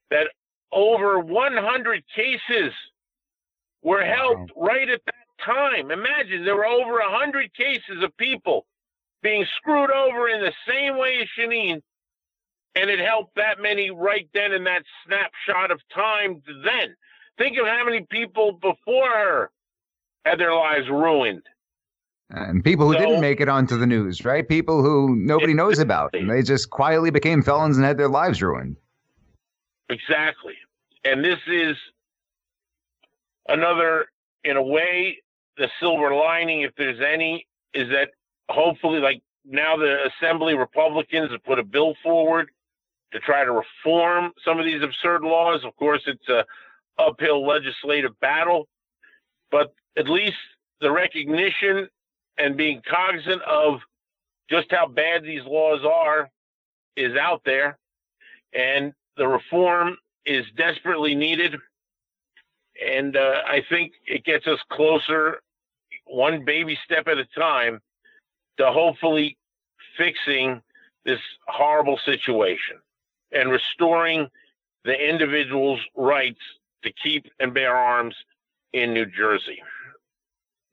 that 0.09 0.27
over 0.71 1.19
100 1.19 2.03
cases 2.15 2.73
were 3.83 4.03
helped 4.03 4.55
wow. 4.55 4.67
right 4.67 4.89
at 4.89 5.01
that 5.05 5.45
time. 5.45 5.91
Imagine 5.91 6.45
there 6.45 6.55
were 6.55 6.65
over 6.65 6.93
100 6.93 7.53
cases 7.53 8.01
of 8.01 8.15
people 8.17 8.65
being 9.21 9.45
screwed 9.57 9.91
over 9.91 10.29
in 10.29 10.41
the 10.41 10.53
same 10.67 10.97
way 10.97 11.17
as 11.21 11.27
Shaneen 11.37 11.81
and 12.79 12.89
it 12.89 12.99
helped 12.99 13.35
that 13.35 13.59
many 13.61 13.91
right 13.91 14.29
then 14.33 14.53
in 14.53 14.63
that 14.63 14.83
snapshot 15.05 15.71
of 15.71 15.81
time 15.93 16.41
then. 16.63 16.95
Think 17.37 17.57
of 17.57 17.65
how 17.67 17.83
many 17.83 18.05
people 18.09 18.53
before 18.53 19.09
her 19.09 19.51
had 20.25 20.39
their 20.39 20.53
lives 20.53 20.89
ruined. 20.89 21.43
And 22.29 22.63
people 22.63 22.87
who 22.87 22.93
so, 22.93 22.99
didn't 22.99 23.21
make 23.21 23.41
it 23.41 23.49
onto 23.49 23.77
the 23.77 23.87
news, 23.87 24.23
right? 24.23 24.47
People 24.47 24.83
who 24.83 25.15
nobody 25.15 25.53
knows 25.53 25.79
about. 25.79 26.13
And 26.13 26.29
they 26.29 26.43
just 26.43 26.69
quietly 26.69 27.09
became 27.09 27.41
felons 27.41 27.77
and 27.77 27.85
had 27.85 27.97
their 27.97 28.09
lives 28.09 28.41
ruined. 28.41 28.75
Exactly. 29.89 30.53
And 31.03 31.23
this 31.23 31.39
is 31.47 31.75
another, 33.47 34.05
in 34.43 34.57
a 34.57 34.63
way, 34.63 35.17
the 35.57 35.69
silver 35.79 36.13
lining, 36.13 36.61
if 36.61 36.71
there's 36.77 37.01
any, 37.01 37.47
is 37.73 37.89
that 37.89 38.11
hopefully, 38.49 38.99
like 38.99 39.21
now 39.43 39.75
the 39.75 39.97
Assembly 40.05 40.53
Republicans 40.53 41.31
have 41.31 41.43
put 41.43 41.57
a 41.57 41.63
bill 41.63 41.95
forward 42.03 42.51
to 43.11 43.19
try 43.19 43.43
to 43.43 43.51
reform 43.51 44.31
some 44.45 44.59
of 44.59 44.65
these 44.65 44.81
absurd 44.83 45.23
laws. 45.23 45.63
Of 45.63 45.75
course, 45.75 46.01
it's 46.05 46.27
a 46.29 46.45
uphill 46.97 47.45
legislative 47.45 48.19
battle, 48.19 48.67
but 49.51 49.73
at 49.97 50.09
least 50.09 50.37
the 50.81 50.91
recognition 50.91 51.87
and 52.37 52.55
being 52.55 52.81
cognizant 52.89 53.41
of 53.43 53.79
just 54.49 54.67
how 54.71 54.87
bad 54.87 55.23
these 55.23 55.43
laws 55.45 55.81
are 55.85 56.29
is 56.95 57.15
out 57.15 57.41
there, 57.45 57.77
and 58.53 58.93
the 59.17 59.27
reform 59.27 59.95
is 60.25 60.45
desperately 60.57 61.15
needed. 61.15 61.55
And 62.85 63.15
uh, 63.15 63.41
I 63.45 63.63
think 63.69 63.93
it 64.05 64.23
gets 64.23 64.47
us 64.47 64.59
closer, 64.71 65.41
one 66.05 66.45
baby 66.45 66.77
step 66.85 67.07
at 67.07 67.17
a 67.17 67.25
time, 67.37 67.79
to 68.57 68.71
hopefully 68.71 69.37
fixing 69.97 70.61
this 71.05 71.19
horrible 71.47 71.99
situation 72.05 72.77
and 73.31 73.51
restoring 73.51 74.27
the 74.85 74.93
individual's 74.93 75.81
rights 75.95 76.39
to 76.83 76.91
keep 77.03 77.25
and 77.39 77.53
bear 77.53 77.75
arms 77.75 78.15
in 78.73 78.93
New 78.93 79.05
Jersey. 79.05 79.61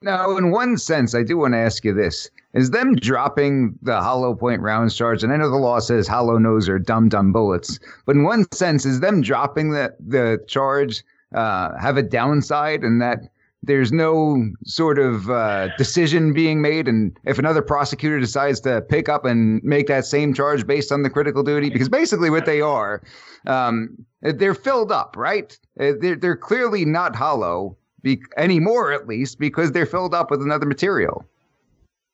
Now, 0.02 0.36
in 0.36 0.50
one 0.50 0.76
sense, 0.76 1.14
I 1.14 1.22
do 1.22 1.38
want 1.38 1.54
to 1.54 1.58
ask 1.58 1.84
you 1.84 1.94
this. 1.94 2.30
Is 2.52 2.70
them 2.70 2.94
dropping 2.96 3.78
the 3.82 4.00
hollow 4.00 4.34
point 4.34 4.60
rounds 4.60 4.96
charge, 4.96 5.22
and 5.22 5.32
I 5.32 5.36
know 5.36 5.50
the 5.50 5.56
law 5.56 5.78
says 5.78 6.06
hollow 6.06 6.38
nose 6.38 6.68
or 6.68 6.78
dumb 6.78 7.08
dumb 7.08 7.32
bullets, 7.32 7.78
but 8.04 8.14
in 8.14 8.22
one 8.22 8.44
sense, 8.52 8.84
is 8.84 9.00
them 9.00 9.20
dropping 9.20 9.70
the, 9.70 9.94
the 10.06 10.42
charge 10.46 11.02
uh, 11.34 11.76
have 11.78 11.96
a 11.96 12.02
downside 12.02 12.84
in 12.84 12.98
that 12.98 13.20
there's 13.66 13.92
no 13.92 14.50
sort 14.64 14.98
of 14.98 15.28
uh, 15.28 15.68
decision 15.76 16.32
being 16.32 16.62
made. 16.62 16.88
And 16.88 17.16
if 17.24 17.38
another 17.38 17.62
prosecutor 17.62 18.18
decides 18.18 18.60
to 18.60 18.80
pick 18.80 19.08
up 19.08 19.24
and 19.24 19.62
make 19.62 19.86
that 19.88 20.06
same 20.06 20.32
charge 20.32 20.66
based 20.66 20.92
on 20.92 21.02
the 21.02 21.10
critical 21.10 21.42
duty, 21.42 21.68
because 21.70 21.88
basically 21.88 22.30
what 22.30 22.46
they 22.46 22.60
are, 22.60 23.02
um, 23.46 23.96
they're 24.22 24.54
filled 24.54 24.92
up, 24.92 25.16
right? 25.16 25.58
Uh, 25.78 25.92
they're, 26.00 26.16
they're 26.16 26.36
clearly 26.36 26.84
not 26.84 27.14
hollow 27.14 27.76
be- 28.02 28.22
anymore, 28.36 28.92
at 28.92 29.06
least, 29.06 29.38
because 29.38 29.72
they're 29.72 29.86
filled 29.86 30.14
up 30.14 30.30
with 30.30 30.42
another 30.42 30.66
material. 30.66 31.24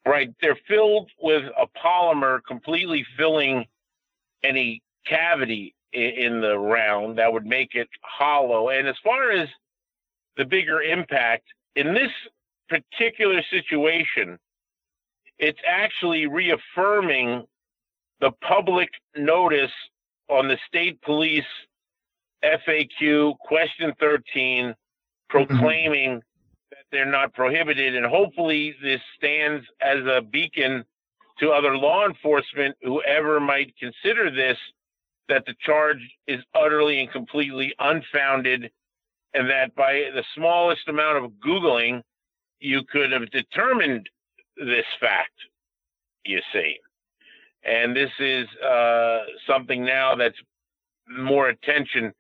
Right. 0.04 0.34
They're 0.40 0.58
filled 0.66 1.10
with 1.22 1.44
a 1.56 1.66
polymer 1.78 2.40
completely 2.46 3.06
filling 3.16 3.66
any 4.42 4.82
cavity 5.06 5.74
in 5.92 6.40
the 6.40 6.58
round 6.58 7.18
that 7.18 7.32
would 7.32 7.44
make 7.44 7.74
it 7.74 7.88
hollow. 8.00 8.70
And 8.70 8.88
as 8.88 8.96
far 9.04 9.30
as 9.30 9.48
the 10.36 10.44
bigger 10.44 10.82
impact. 10.82 11.44
In 11.76 11.94
this 11.94 12.10
particular 12.68 13.42
situation, 13.50 14.38
it's 15.38 15.60
actually 15.66 16.26
reaffirming 16.26 17.44
the 18.20 18.30
public 18.46 18.88
notice 19.16 19.72
on 20.28 20.48
the 20.48 20.58
state 20.68 21.00
police 21.02 21.44
FAQ 22.44 23.38
question 23.38 23.92
13 23.98 24.66
mm-hmm. 24.66 24.72
proclaiming 25.28 26.10
mm-hmm. 26.10 26.18
that 26.70 26.84
they're 26.90 27.04
not 27.04 27.34
prohibited. 27.34 27.96
And 27.96 28.06
hopefully, 28.06 28.74
this 28.82 29.00
stands 29.16 29.64
as 29.80 29.98
a 30.06 30.22
beacon 30.22 30.84
to 31.40 31.50
other 31.50 31.76
law 31.76 32.06
enforcement, 32.06 32.76
whoever 32.82 33.40
might 33.40 33.74
consider 33.78 34.30
this, 34.30 34.58
that 35.28 35.44
the 35.46 35.54
charge 35.60 35.98
is 36.26 36.40
utterly 36.54 37.00
and 37.00 37.10
completely 37.10 37.74
unfounded 37.78 38.70
and 39.34 39.48
that 39.48 39.74
by 39.74 40.10
the 40.14 40.24
smallest 40.34 40.88
amount 40.88 41.24
of 41.24 41.32
Googling, 41.32 42.02
you 42.60 42.82
could 42.84 43.12
have 43.12 43.30
determined 43.30 44.08
this 44.56 44.86
fact, 45.00 45.32
you 46.24 46.40
see. 46.52 46.76
And 47.64 47.96
this 47.96 48.10
is 48.18 48.46
uh, 48.56 49.20
something 49.46 49.84
now 49.84 50.14
that's 50.14 50.36
more 51.08 51.48
attention 51.48 52.12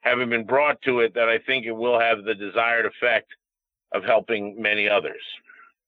having 0.00 0.28
been 0.30 0.44
brought 0.44 0.80
to 0.82 1.00
it 1.00 1.14
that 1.14 1.28
I 1.28 1.38
think 1.38 1.66
it 1.66 1.72
will 1.72 1.98
have 1.98 2.24
the 2.24 2.34
desired 2.34 2.86
effect 2.86 3.28
of 3.92 4.04
helping 4.04 4.60
many 4.60 4.88
others. 4.88 5.22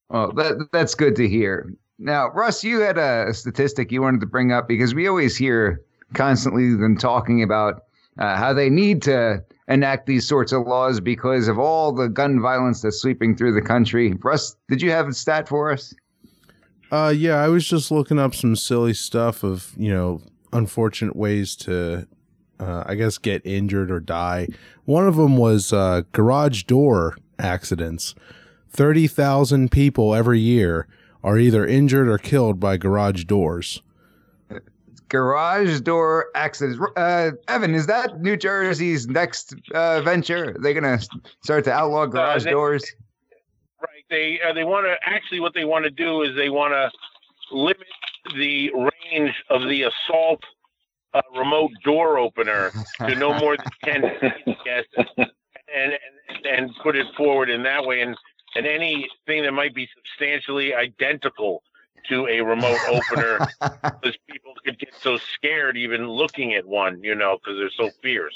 Well, 0.09 0.33
that 0.33 0.69
that's 0.73 0.95
good 0.95 1.17
to 1.17 1.29
hear. 1.29 1.73
Now, 1.99 2.31
Russ, 2.31 2.63
you 2.63 2.81
had 2.81 2.99
a 2.99 3.33
statistic 3.33 3.91
you 3.91 4.03
wanted 4.03 4.21
to 4.21 4.27
bring 4.27 4.53
up 4.53 4.69
because 4.69 4.95
we 4.95 5.09
always 5.09 5.37
hear 5.37 5.83
constantly 6.15 6.75
them 6.75 6.97
talking 6.97 7.43
about 7.43 7.85
uh, 8.19 8.37
how 8.37 8.53
they 8.53 8.71
need 8.71 9.03
to 9.03 9.43
enact 9.69 10.07
these 10.07 10.27
sorts 10.27 10.53
of 10.53 10.67
laws 10.67 11.01
because 11.01 11.49
of 11.49 11.59
all 11.59 11.93
the 11.93 12.09
gun 12.09 12.41
violence 12.41 12.83
that's 12.83 13.01
sweeping 13.01 13.37
through 13.37 13.53
the 13.53 13.63
country. 13.63 14.15
Russ, 14.23 14.57
did 14.69 14.81
you 14.81 14.91
have 14.91 15.09
a 15.09 15.13
stat 15.13 15.49
for 15.49 15.73
us? 15.73 15.95
Uh, 16.91 17.13
yeah, 17.17 17.37
I 17.37 17.49
was 17.49 17.67
just 17.67 17.91
looking 17.91 18.19
up 18.19 18.35
some 18.35 18.55
silly 18.55 18.95
stuff 18.95 19.43
of 19.43 19.73
you 19.77 19.93
know 19.93 20.23
unfortunate 20.53 21.17
ways 21.17 21.57
to, 21.57 22.07
uh, 22.61 22.85
I 22.87 22.95
guess, 22.95 23.19
get 23.19 23.45
injured 23.45 23.91
or 23.91 24.01
die. 24.01 24.49
One 24.85 25.07
of 25.09 25.17
them 25.17 25.37
was 25.37 25.73
uh, 25.73 26.03
garage 26.13 26.63
door 26.63 27.17
accidents. 27.39 28.15
Thirty 28.71 29.09
thousand 29.09 29.73
people 29.73 30.15
every 30.15 30.39
year 30.39 30.87
are 31.25 31.39
either 31.39 31.67
injured 31.67 32.09
or 32.09 32.19
killed 32.19 32.61
by 32.61 32.77
garage 32.77 33.25
doors 33.25 33.83
garage 35.09 35.81
door 35.81 36.27
accidents. 36.35 36.81
Uh, 36.97 37.33
Evan, 37.49 37.75
is 37.75 37.87
that 37.87 38.21
New 38.21 38.37
Jersey's 38.37 39.07
next 39.09 39.55
uh, 39.75 40.01
venture? 40.03 40.51
Are 40.51 40.61
they 40.61 40.73
going 40.73 40.99
to 40.99 41.07
start 41.43 41.65
to 41.65 41.73
outlaw 41.73 42.07
garage 42.07 42.45
they, 42.45 42.51
doors? 42.51 42.85
Right. 43.81 44.05
They 44.11 44.41
uh, 44.47 44.53
they 44.53 44.65
want 44.65 44.87
to 44.87 44.97
actually 45.05 45.41
what 45.41 45.55
they 45.55 45.65
want 45.65 45.85
to 45.85 45.91
do 45.91 46.23
is 46.23 46.35
they 46.37 46.51
want 46.51 46.73
to 46.73 46.91
limit 47.53 47.87
the 48.35 48.73
range 48.75 49.35
of 49.51 49.63
the 49.63 49.85
assault 49.85 50.43
uh, 51.15 51.21
remote 51.37 51.71
door 51.85 52.19
opener 52.19 52.73
to 52.99 53.15
no 53.15 53.39
more 53.39 53.57
than 53.57 53.67
ten 53.85 54.21
feet, 54.21 54.57
yes, 54.65 54.85
and, 55.17 55.29
and 55.75 56.47
and 56.51 56.71
put 56.83 56.97
it 56.97 57.07
forward 57.17 57.51
in 57.51 57.63
that 57.63 57.85
way, 57.85 58.01
and 58.01 58.17
and 58.57 58.67
anything 58.67 59.43
that 59.43 59.53
might 59.53 59.75
be 59.75 59.89
substantially 59.95 60.75
identical 60.75 61.63
to 62.09 62.27
a 62.27 62.41
remote 62.41 62.79
opener 62.89 63.39
because 63.61 64.17
people 64.29 64.53
could 64.65 64.79
get 64.79 64.95
so 65.01 65.19
scared 65.35 65.77
even 65.77 66.09
looking 66.09 66.55
at 66.55 66.67
one, 66.67 67.03
you 67.03 67.15
know, 67.15 67.39
because 67.39 67.59
they're 67.59 67.71
so 67.89 67.91
fierce. 68.03 68.35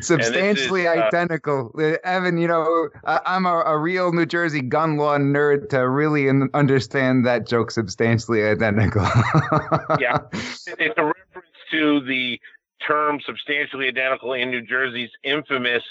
substantially 0.00 0.82
is, 0.82 0.88
uh, 0.88 0.90
identical. 0.90 1.70
Uh, 1.78 1.96
Evan, 2.04 2.38
you 2.38 2.48
know, 2.48 2.88
I'm 3.04 3.46
a, 3.46 3.62
a 3.66 3.78
real 3.78 4.12
New 4.12 4.26
Jersey 4.26 4.60
gun 4.60 4.96
law 4.96 5.16
nerd 5.18 5.68
to 5.70 5.88
really 5.88 6.28
un- 6.28 6.50
understand 6.54 7.26
that 7.26 7.46
joke 7.46 7.70
substantially 7.70 8.42
identical. 8.44 9.06
Yeah. 10.00 10.18
It's 10.78 10.94
a 10.98 11.04
reference 11.04 11.56
to 11.72 12.00
the 12.00 12.38
term 12.86 13.20
substantially 13.24 13.88
identical 13.88 14.34
in 14.34 14.50
New 14.50 14.62
Jersey's 14.62 15.10
infamous 15.24 15.82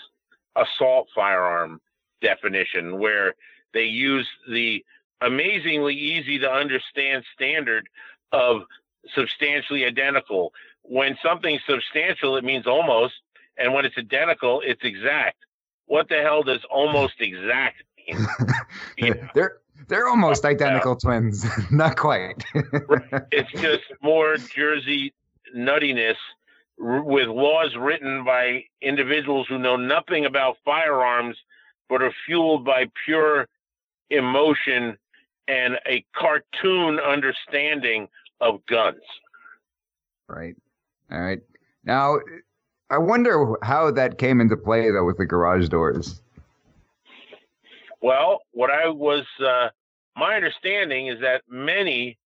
assault 0.56 1.08
firearm 1.14 1.82
definition, 2.22 3.00
where 3.00 3.34
they 3.74 3.84
use 3.84 4.28
the 4.50 4.84
amazingly 5.22 5.96
easy 5.96 6.40
to 6.40 6.50
understand 6.52 7.24
standard 7.34 7.88
of 8.32 8.62
substantially 9.16 9.86
identical. 9.86 10.54
When 10.84 11.18
something's 11.24 11.62
substantial, 11.68 12.38
it 12.38 12.44
means 12.44 12.68
almost, 12.68 13.16
and 13.58 13.74
when 13.74 13.86
it's 13.86 13.98
identical, 13.98 14.62
it's 14.66 14.84
exact. 14.84 15.38
What 15.86 16.10
the 16.10 16.22
hell 16.22 16.44
does 16.44 16.62
almost 16.70 17.16
exact 17.20 17.84
mean? 18.08 18.26
You 18.98 19.14
know, 19.14 19.28
they're 19.36 19.58
they're 19.88 20.08
almost 20.08 20.44
identical 20.44 20.96
twins, 20.96 21.46
not 21.72 21.98
quite. 21.98 22.44
it's 23.32 23.52
just 23.52 23.84
more 24.02 24.38
Jersey 24.38 25.14
nuttiness 25.56 26.16
r- 26.84 27.04
with 27.04 27.28
laws 27.28 27.76
written 27.78 28.24
by 28.24 28.64
individuals 28.82 29.48
who 29.48 29.60
know 29.60 29.76
nothing 29.76 30.26
about 30.26 30.58
firearms 30.66 31.38
but 31.90 32.02
are 32.02 32.14
fueled 32.26 32.66
by 32.66 32.86
pure 33.06 33.48
emotion 34.10 34.98
and 35.48 35.76
a 35.88 36.06
cartoon 36.16 37.00
understanding 37.00 38.08
of 38.42 38.66
guns. 38.68 39.02
right. 40.28 40.56
All 41.12 41.22
right. 41.22 41.42
Now, 41.84 42.20
I 42.90 42.98
wonder 42.98 43.56
how 43.64 43.92
that 43.92 44.18
came 44.18 44.42
into 44.42 44.58
play 44.58 44.92
though 44.92 45.06
with 45.06 45.18
the 45.18 45.26
garage 45.26 45.70
doors. 45.70 46.22
Well, 48.02 48.42
what 48.52 48.70
I 48.70 48.90
was, 48.90 49.26
uh, 49.44 49.70
my 50.16 50.36
understanding 50.36 51.08
is 51.08 51.20
that 51.22 51.42
many 51.50 52.18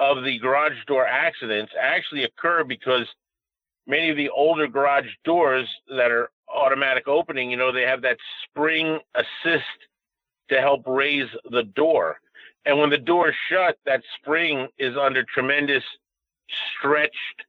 of 0.00 0.24
the 0.24 0.38
garage 0.38 0.72
door 0.86 1.06
accidents 1.06 1.72
actually 1.80 2.24
occur 2.24 2.64
because 2.64 3.06
many 3.86 4.10
of 4.10 4.16
the 4.16 4.30
older 4.30 4.66
garage 4.66 5.06
doors 5.24 5.68
that 5.88 6.10
are 6.10 6.30
automatic 6.52 7.06
opening, 7.08 7.50
you 7.50 7.56
know, 7.56 7.72
they 7.72 7.82
have 7.82 8.02
that 8.02 8.18
spring 8.44 8.98
assist 9.14 9.64
to 10.50 10.60
help 10.60 10.82
raise 10.86 11.28
the 11.50 11.62
door. 11.62 12.18
And 12.64 12.78
when 12.78 12.90
the 12.90 12.98
door 12.98 13.30
is 13.30 13.34
shut, 13.48 13.76
that 13.86 14.02
spring 14.20 14.68
is 14.78 14.96
under 14.96 15.24
tremendous 15.24 15.82
stretched 16.78 17.44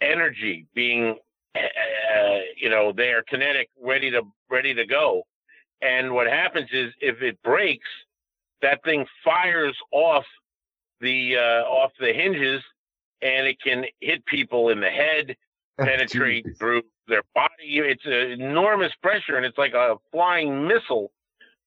energy 0.00 0.66
being, 0.74 1.16
uh, 1.54 2.38
you 2.56 2.68
know, 2.68 2.92
they 2.92 3.10
are 3.10 3.22
kinetic, 3.22 3.68
ready 3.82 4.10
to 4.10 4.22
ready 4.50 4.74
to 4.74 4.84
go. 4.86 5.22
And 5.80 6.12
what 6.12 6.26
happens 6.26 6.68
is 6.72 6.92
if 7.00 7.22
it 7.22 7.40
breaks, 7.42 7.88
that 8.62 8.82
thing 8.84 9.06
fires 9.24 9.76
off 9.92 10.24
the 11.00 11.36
uh, 11.36 11.68
off 11.68 11.92
the 12.00 12.12
hinges, 12.12 12.62
and 13.22 13.46
it 13.46 13.60
can 13.62 13.84
hit 14.00 14.24
people 14.26 14.68
in 14.70 14.80
the 14.80 14.90
head, 14.90 15.36
penetrate 15.78 16.46
through 16.58 16.82
their 17.06 17.22
body. 17.34 17.78
It's 17.78 18.04
an 18.04 18.42
enormous 18.42 18.92
pressure, 19.02 19.36
and 19.36 19.46
it's 19.46 19.58
like 19.58 19.74
a 19.74 19.96
flying 20.12 20.66
missile 20.66 21.10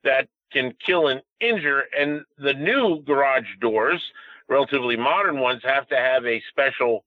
that 0.04 0.28
can 0.52 0.74
kill 0.86 1.08
and 1.08 1.22
injure. 1.40 1.84
And 1.98 2.22
the 2.38 2.54
new 2.54 3.02
garage 3.04 3.48
doors, 3.60 4.02
relatively 4.48 4.98
modern 4.98 5.40
ones, 5.40 5.62
have 5.64 5.88
to 5.88 5.98
have 5.98 6.26
a 6.26 6.42
special 6.50 7.04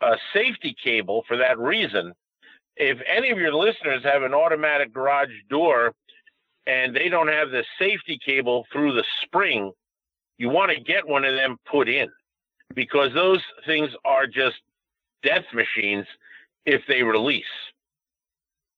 uh, 0.00 0.16
safety 0.34 0.74
cable 0.82 1.24
for 1.28 1.36
that 1.36 1.58
reason. 1.58 2.12
If 2.76 2.98
any 3.06 3.30
of 3.30 3.38
your 3.38 3.54
listeners 3.54 4.02
have 4.04 4.22
an 4.22 4.34
automatic 4.34 4.92
garage 4.92 5.30
door 5.48 5.94
and 6.66 6.94
they 6.94 7.08
don't 7.08 7.28
have 7.28 7.50
the 7.50 7.64
safety 7.78 8.18
cable 8.24 8.66
through 8.72 8.94
the 8.94 9.04
spring, 9.22 9.72
you 10.38 10.48
want 10.48 10.70
to 10.72 10.80
get 10.80 11.06
one 11.06 11.24
of 11.24 11.34
them 11.34 11.58
put 11.70 11.88
in 11.88 12.08
because 12.74 13.12
those 13.14 13.40
things 13.66 13.90
are 14.04 14.26
just 14.26 14.56
death 15.22 15.44
machines 15.52 16.06
if 16.66 16.82
they 16.88 17.02
release. 17.02 17.44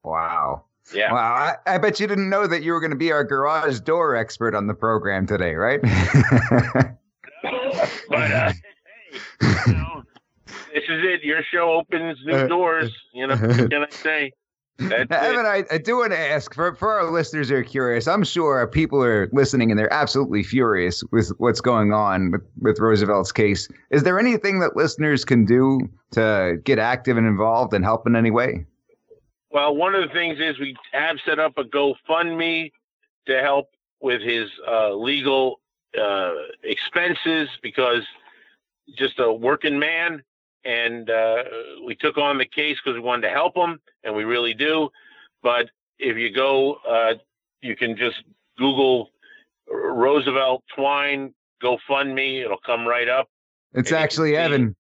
Wow. 0.03 0.65
Yeah. 0.93 1.13
Wow. 1.13 1.57
I, 1.67 1.75
I 1.75 1.79
bet 1.79 1.99
you 2.01 2.07
didn't 2.07 2.29
know 2.29 2.47
that 2.47 2.63
you 2.63 2.73
were 2.73 2.81
going 2.81 2.91
to 2.91 2.97
be 2.97 3.13
our 3.13 3.25
garage 3.25 3.81
door 3.81 4.17
expert 4.17 4.55
on 4.55 4.67
the 4.67 4.75
program 4.75 5.27
today, 5.27 5.55
right? 5.55 5.81
but 8.09 8.31
uh, 8.31 8.53
hey, 8.53 9.19
you 9.67 9.75
know, 9.75 10.03
this 10.47 10.85
is 10.89 11.03
it. 11.05 11.23
Your 11.23 11.43
show 11.53 11.73
opens 11.73 12.19
new 12.25 12.47
doors. 12.49 12.93
You 13.13 13.27
know, 13.29 13.37
what 13.37 13.71
can 13.71 13.83
I 13.83 13.89
say? 13.91 14.33
That's 14.77 15.11
Evan. 15.11 15.47
I, 15.47 15.63
I 15.71 15.79
do 15.79 15.99
want 15.99 16.11
to 16.11 16.19
ask 16.19 16.53
for, 16.53 16.75
for 16.75 16.93
our 16.93 17.11
listeners 17.11 17.49
who 17.49 17.55
are 17.55 17.63
curious. 17.63 18.09
I'm 18.09 18.25
sure 18.25 18.67
people 18.67 19.03
are 19.05 19.29
listening 19.33 19.71
and 19.71 19.79
they're 19.79 19.93
absolutely 19.93 20.43
furious 20.43 21.05
with 21.13 21.29
what's 21.39 21.61
going 21.61 21.93
on 21.93 22.33
with, 22.33 22.43
with 22.61 22.81
Roosevelt's 22.81 23.31
case. 23.31 23.69
Is 23.91 24.03
there 24.03 24.19
anything 24.19 24.59
that 24.61 24.77
listeners 24.77 25.25
can 25.25 25.45
do 25.45 25.81
to 26.13 26.59
get 26.65 26.81
active 26.81 27.17
and 27.17 27.27
involved 27.27 27.73
and 27.73 27.85
help 27.85 28.05
in 28.07 28.17
any 28.17 28.33
way? 28.33 28.67
Well, 29.55 29.77
one 29.77 29.95
of 29.95 30.03
the 30.03 30.13
things 30.13 30.41
is 30.41 30.59
we 30.59 30.77
have 30.93 31.19
set 31.25 31.39
up 31.39 31.57
a 31.59 31.63
GoFundMe 31.63 32.73
to 33.27 33.41
help 33.41 33.71
with 34.01 34.21
his 34.21 34.51
uh, 34.69 34.93
legal 34.93 35.61
uh, 35.99 36.33
expenses 36.65 37.49
because 37.63 38.03
just 38.99 39.21
a 39.21 39.33
working 39.33 39.79
man, 39.79 40.25
and 40.65 41.09
uh, 41.09 41.45
we 41.87 41.95
took 41.95 42.19
on 42.19 42.37
the 42.37 42.45
case 42.45 42.79
because 42.85 42.97
we 42.97 43.01
wanted 43.01 43.29
to 43.29 43.31
help 43.31 43.57
him, 43.57 43.79
and 44.03 44.17
we 44.17 44.25
really 44.25 44.55
do. 44.55 44.91
But 45.41 45.71
if 46.01 46.17
you 46.17 46.35
go, 46.35 46.81
uh, 46.89 47.15
you 47.61 47.77
can 47.77 47.97
just 47.97 48.25
Google 48.59 49.11
Roosevelt 49.71 50.65
Twine 50.75 51.33
GoFundMe; 51.63 52.45
it'll 52.45 52.59
come 52.59 52.85
right 52.85 53.09
up. 53.09 53.29
It's 53.73 53.93
And 53.93 54.01
actually 54.01 54.37
Evan. 54.37 54.75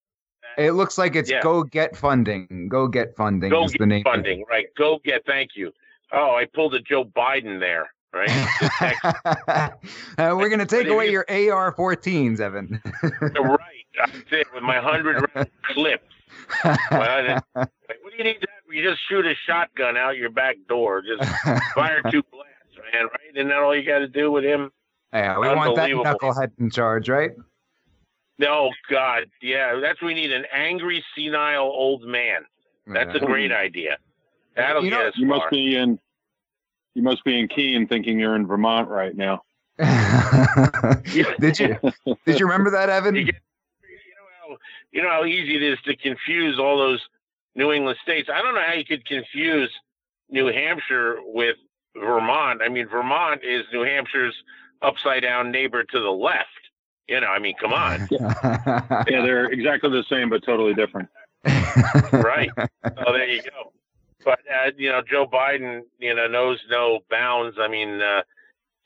It 0.58 0.72
looks 0.72 0.98
like 0.98 1.16
it's 1.16 1.30
Yeah. 1.30 1.40
Go 1.42 1.62
Get 1.64 1.96
Funding. 1.96 2.68
Go 2.68 2.86
Get 2.88 3.14
Funding 3.16 3.50
Go 3.50 3.64
is 3.64 3.72
the 3.72 3.78
get 3.78 3.88
name. 3.88 4.04
funding, 4.04 4.44
right? 4.48 4.66
Go 4.76 5.00
get. 5.04 5.24
Thank 5.26 5.50
you. 5.56 5.72
Oh, 6.12 6.34
I 6.36 6.44
pulled 6.46 6.74
a 6.74 6.80
Joe 6.80 7.04
Biden 7.04 7.58
there, 7.60 7.90
right? 8.12 8.30
Uh, 10.18 10.34
we're 10.36 10.48
going 10.48 10.60
to 10.60 10.66
take 10.66 10.86
away 10.88 11.06
you- 11.06 11.24
your 11.28 11.52
AR-14s, 11.52 12.40
Evan. 12.40 12.80
right. 13.02 13.58
That's 13.98 14.12
it 14.32 14.46
with 14.54 14.62
my 14.62 14.76
hundred 14.78 15.24
round 15.34 15.50
clip. 15.64 16.02
Well, 16.64 17.40
Like, 17.54 17.68
what 18.02 18.10
do 18.10 18.16
you 18.18 18.24
need? 18.24 18.36
That? 18.40 18.48
You 18.72 18.82
just 18.82 19.00
shoot 19.08 19.24
a 19.24 19.34
shotgun 19.46 19.96
out 19.96 20.16
your 20.16 20.30
back 20.30 20.56
door. 20.68 21.00
Just 21.02 21.22
fire 21.74 22.00
two 22.10 22.22
blasts, 22.32 22.76
man. 22.92 23.04
Right? 23.04 23.34
Isn't 23.36 23.48
that 23.48 23.58
all 23.58 23.74
you 23.76 23.84
got 23.84 23.98
to 24.00 24.08
do 24.08 24.30
with 24.32 24.42
him? 24.44 24.70
yeah, 25.12 25.38
we 25.38 25.46
want 25.48 25.76
that 25.76 25.90
knucklehead 25.90 26.50
in 26.58 26.70
charge, 26.70 27.08
right? 27.08 27.30
No, 28.38 28.70
God, 28.90 29.24
yeah. 29.40 29.78
That's 29.80 30.00
we 30.02 30.14
need 30.14 30.32
an 30.32 30.44
angry, 30.52 31.04
senile 31.16 31.62
old 31.62 32.02
man. 32.04 32.42
That's 32.86 33.14
a 33.14 33.20
great 33.20 33.52
idea. 33.52 33.98
That'll 34.56 34.84
You 34.84 34.90
get 34.90 34.98
know- 34.98 35.08
us 35.08 35.14
You 35.16 35.26
must 35.26 35.50
be 35.50 35.76
in. 35.76 35.98
You 36.94 37.02
must 37.02 37.24
be 37.24 37.38
in 37.40 37.48
Keene, 37.48 37.88
thinking 37.88 38.20
you're 38.20 38.36
in 38.36 38.46
Vermont 38.46 38.88
right 38.88 39.16
now. 39.16 39.42
did 39.78 41.58
you 41.58 41.76
did 42.24 42.38
you 42.38 42.46
remember 42.46 42.70
that, 42.70 42.88
Evan? 42.88 43.14
You 43.16 43.24
get- 43.24 43.34
you 43.82 44.14
know 44.14 44.26
how 44.48 44.56
you 44.92 45.02
know 45.02 45.10
how 45.10 45.24
easy 45.24 45.56
it 45.56 45.62
is 45.62 45.78
to 45.86 45.96
confuse 45.96 46.58
all 46.58 46.78
those 46.78 47.00
New 47.56 47.72
England 47.72 47.98
states. 48.02 48.28
I 48.32 48.42
don't 48.42 48.54
know 48.54 48.62
how 48.64 48.74
you 48.74 48.84
could 48.84 49.04
confuse 49.06 49.70
New 50.30 50.46
Hampshire 50.46 51.16
with 51.24 51.56
Vermont. 51.96 52.60
I 52.64 52.68
mean, 52.68 52.88
Vermont 52.88 53.42
is 53.44 53.64
New 53.72 53.82
Hampshire's 53.84 54.34
upside 54.82 55.22
down 55.22 55.50
neighbor 55.50 55.82
to 55.84 56.00
the 56.00 56.10
left. 56.10 56.48
You 57.08 57.20
know, 57.20 57.26
I 57.26 57.38
mean, 57.38 57.54
come 57.60 57.72
on, 57.72 58.08
Yeah, 58.12 59.04
they're 59.22 59.46
exactly 59.46 59.90
the 59.90 60.04
same 60.08 60.30
but 60.30 60.42
totally 60.44 60.74
different. 60.74 61.08
right? 62.12 62.50
Oh, 62.56 63.12
there 63.12 63.28
you 63.28 63.42
go. 63.42 63.72
But 64.24 64.38
uh, 64.50 64.70
you 64.78 64.90
know, 64.90 65.02
Joe 65.02 65.26
Biden, 65.26 65.82
you 65.98 66.14
know, 66.14 66.26
knows 66.26 66.58
no 66.70 67.00
bounds. 67.10 67.58
I 67.60 67.68
mean, 67.68 68.00
uh, 68.00 68.22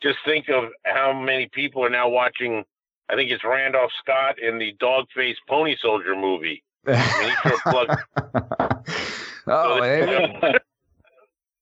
just 0.03 0.19
think 0.25 0.49
of 0.49 0.65
how 0.85 1.13
many 1.13 1.49
people 1.53 1.85
are 1.85 1.91
now 1.91 2.09
watching. 2.09 2.65
I 3.09 3.15
think 3.15 3.31
it's 3.31 3.45
Randolph 3.45 3.93
Scott 4.03 4.39
in 4.41 4.59
the 4.59 4.75
Dogface 4.81 5.37
Pony 5.49 5.77
Soldier 5.81 6.17
movie. 6.17 6.63
I 6.87 6.93
mean, 7.21 7.31
he 7.31 7.49
sure 7.49 7.59
plugged 7.65 8.01
oh, 9.47 9.83
it- 9.83 10.63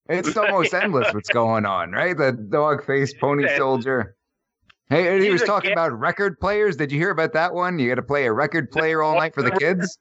it's 0.09 0.37
almost 0.37 0.73
endless 0.73 1.12
what's 1.12 1.29
going 1.29 1.66
on, 1.66 1.90
right? 1.92 2.16
The 2.16 2.33
dog 2.33 2.85
faced 2.87 3.19
pony 3.19 3.47
soldier. 3.57 4.15
Hey, 4.88 5.18
he 5.18 5.25
He's 5.25 5.33
was 5.33 5.42
talking 5.42 5.72
about 5.72 5.99
record 5.99 6.38
players. 6.38 6.77
Did 6.77 6.92
you 6.92 6.99
hear 6.99 7.11
about 7.11 7.33
that 7.33 7.53
one? 7.53 7.79
You 7.79 7.88
got 7.88 7.96
to 7.96 8.03
play 8.03 8.27
a 8.27 8.33
record 8.33 8.70
player 8.70 9.03
all 9.03 9.16
night 9.16 9.35
for 9.35 9.42
the 9.42 9.51
kids. 9.53 9.99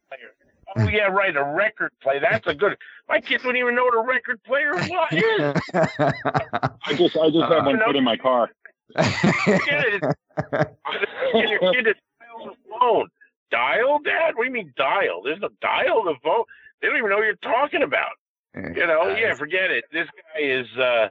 Oh 0.77 0.87
yeah, 0.89 1.03
right. 1.03 1.35
A 1.35 1.43
record 1.43 1.91
player. 2.01 2.19
That's 2.19 2.45
a 2.47 2.53
good. 2.53 2.77
My 3.07 3.21
kids 3.21 3.43
wouldn't 3.43 3.61
even 3.61 3.75
know 3.75 3.85
what 3.85 3.95
a 3.95 4.05
record 4.05 4.43
player 4.43 4.73
is. 4.77 4.89
I 5.73 6.93
just 6.93 7.17
I 7.17 7.29
just 7.29 7.51
have 7.51 7.65
one 7.65 7.79
put 7.85 7.95
in 7.95 8.03
my 8.03 8.17
car. 8.17 8.51
Get 8.95 9.07
it. 9.67 10.01
Get 10.01 11.49
your 11.49 11.59
kid 11.73 11.83
to 11.83 11.93
dial 11.93 12.45
the 12.45 12.55
phone. 12.69 13.07
Dial, 13.51 13.99
Dad? 14.03 14.35
What 14.35 14.43
do 14.43 14.47
you 14.47 14.53
mean 14.53 14.73
dial? 14.75 15.21
There's 15.23 15.39
no 15.39 15.49
dial 15.61 16.03
the 16.03 16.15
phone. 16.23 16.43
They 16.81 16.87
don't 16.87 16.97
even 16.97 17.09
know 17.09 17.17
what 17.17 17.25
you're 17.25 17.35
talking 17.35 17.81
about. 17.81 18.11
You 18.55 18.87
know, 18.87 19.15
yeah, 19.17 19.33
forget 19.33 19.71
it. 19.71 19.85
This 19.91 20.07
guy 20.07 20.41
is 20.41 20.67
uh 20.77 21.09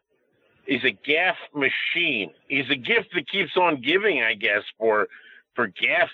he's 0.67 0.85
a 0.85 0.97
gaffe 1.09 1.35
machine. 1.55 2.31
He's 2.49 2.69
a 2.71 2.77
gift 2.77 3.09
that 3.15 3.29
keeps 3.29 3.57
on 3.57 3.81
giving, 3.81 4.23
I 4.23 4.35
guess, 4.35 4.63
for 4.79 5.09
for 5.55 5.69
gaffes. 5.69 6.09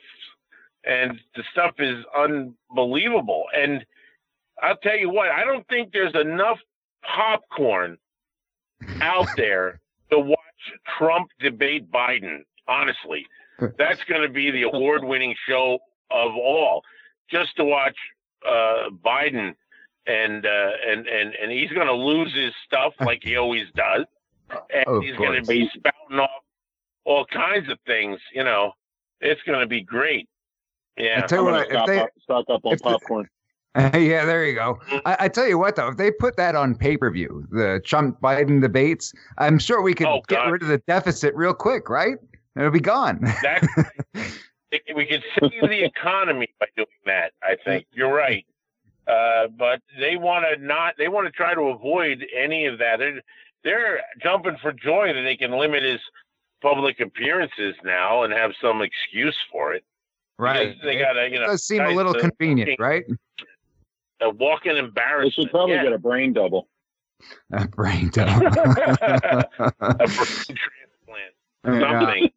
And 0.84 1.20
the 1.36 1.44
stuff 1.52 1.74
is 1.78 2.04
unbelievable. 2.16 3.44
And 3.54 3.84
I'll 4.62 4.76
tell 4.76 4.96
you 4.96 5.10
what, 5.10 5.28
I 5.28 5.44
don't 5.44 5.66
think 5.68 5.92
there's 5.92 6.14
enough 6.14 6.58
popcorn 7.02 7.98
out 9.00 9.28
there 9.36 9.80
to 10.10 10.18
watch 10.18 10.38
Trump 10.98 11.30
debate 11.40 11.90
Biden. 11.90 12.44
Honestly, 12.68 13.26
that's 13.78 14.02
going 14.04 14.22
to 14.22 14.28
be 14.28 14.50
the 14.50 14.62
award-winning 14.62 15.34
show 15.48 15.78
of 16.10 16.32
all. 16.34 16.82
Just 17.30 17.56
to 17.56 17.64
watch 17.64 17.96
uh, 18.46 18.90
Biden, 19.04 19.54
and 20.06 20.46
uh, 20.46 20.70
and 20.86 21.06
and 21.06 21.34
and 21.34 21.52
he's 21.52 21.70
going 21.70 21.86
to 21.86 21.94
lose 21.94 22.34
his 22.34 22.52
stuff 22.66 22.94
like 23.00 23.20
he 23.22 23.36
always 23.36 23.66
does, 23.76 24.06
and 24.74 24.86
Of 24.86 25.02
he's 25.02 25.16
going 25.16 25.42
to 25.42 25.46
be 25.48 25.70
spouting 25.74 26.18
off 26.18 26.30
all 27.04 27.24
kinds 27.26 27.70
of 27.70 27.78
things. 27.86 28.18
You 28.32 28.44
know, 28.44 28.72
it's 29.20 29.40
going 29.42 29.60
to 29.60 29.66
be 29.66 29.82
great. 29.82 30.28
Yeah. 30.96 31.20
I 31.22 31.26
tell 31.26 31.44
you 31.44 31.50
what, 31.50 31.70
if 31.70 31.86
they, 31.86 31.98
up, 32.00 32.10
stock 32.22 32.44
up 32.50 32.64
on 32.64 32.72
if 32.72 32.78
the- 32.78 32.84
popcorn. 32.84 33.28
yeah, 33.76 34.24
there 34.24 34.44
you 34.44 34.54
go. 34.56 34.80
I, 35.06 35.16
I 35.20 35.28
tell 35.28 35.46
you 35.46 35.56
what, 35.56 35.76
though, 35.76 35.86
if 35.90 35.96
they 35.96 36.10
put 36.10 36.36
that 36.36 36.56
on 36.56 36.74
pay 36.74 36.96
per 36.96 37.08
view, 37.08 37.46
the 37.52 37.80
Trump 37.84 38.20
Biden 38.20 38.60
debates, 38.60 39.12
I'm 39.38 39.60
sure 39.60 39.80
we 39.80 39.94
could 39.94 40.08
Oh, 40.08 40.22
get 40.26 40.40
rid 40.50 40.62
of 40.62 40.68
the 40.68 40.78
deficit 40.88 41.36
real 41.36 41.54
quick, 41.54 41.88
right? 41.88 42.16
It'll 42.56 42.72
be 42.72 42.80
gone. 42.80 43.20
We 44.94 45.04
could 45.04 45.24
save 45.40 45.62
the 45.62 45.84
economy 45.84 46.48
by 46.60 46.66
doing 46.76 46.86
that. 47.04 47.32
I 47.42 47.56
think 47.64 47.86
you're 47.92 48.12
right, 48.14 48.46
uh, 49.08 49.48
but 49.48 49.80
they 49.98 50.16
want 50.16 50.44
to 50.44 50.64
not. 50.64 50.94
They 50.96 51.08
want 51.08 51.26
to 51.26 51.32
try 51.32 51.54
to 51.54 51.60
avoid 51.62 52.24
any 52.36 52.66
of 52.66 52.78
that. 52.78 53.00
They're, 53.00 53.20
they're 53.64 54.00
jumping 54.22 54.56
for 54.62 54.72
joy 54.72 55.12
that 55.12 55.22
they 55.22 55.36
can 55.36 55.52
limit 55.58 55.82
his 55.82 56.00
public 56.62 57.00
appearances 57.00 57.74
now 57.84 58.22
and 58.24 58.32
have 58.32 58.52
some 58.62 58.82
excuse 58.82 59.36
for 59.50 59.72
it. 59.74 59.84
right. 60.38 60.68
Because 60.74 60.82
They 60.84 60.98
got 60.98 61.12
to, 61.14 61.28
you 61.30 61.38
know, 61.40 61.46
does 61.46 61.64
seem 61.64 61.82
a 61.82 61.90
little 61.90 62.14
uh, 62.16 62.20
convenient, 62.20 62.70
walking- 62.78 62.84
right? 62.84 63.04
a 64.22 64.28
walking 64.30 64.76
embarrassment. 64.76 64.94
They 64.94 65.00
embarrassment. 65.02 65.34
should 65.34 65.50
probably 65.50 65.74
yeah. 65.76 65.82
get 65.84 65.92
a 65.94 65.98
brain 65.98 66.32
double. 66.34 66.68
A 67.52 67.66
brain 67.68 68.08
double. 68.12 68.46
a 68.46 70.06
brain 70.08 70.08
transplant. 70.56 71.34
Something. 71.64 72.30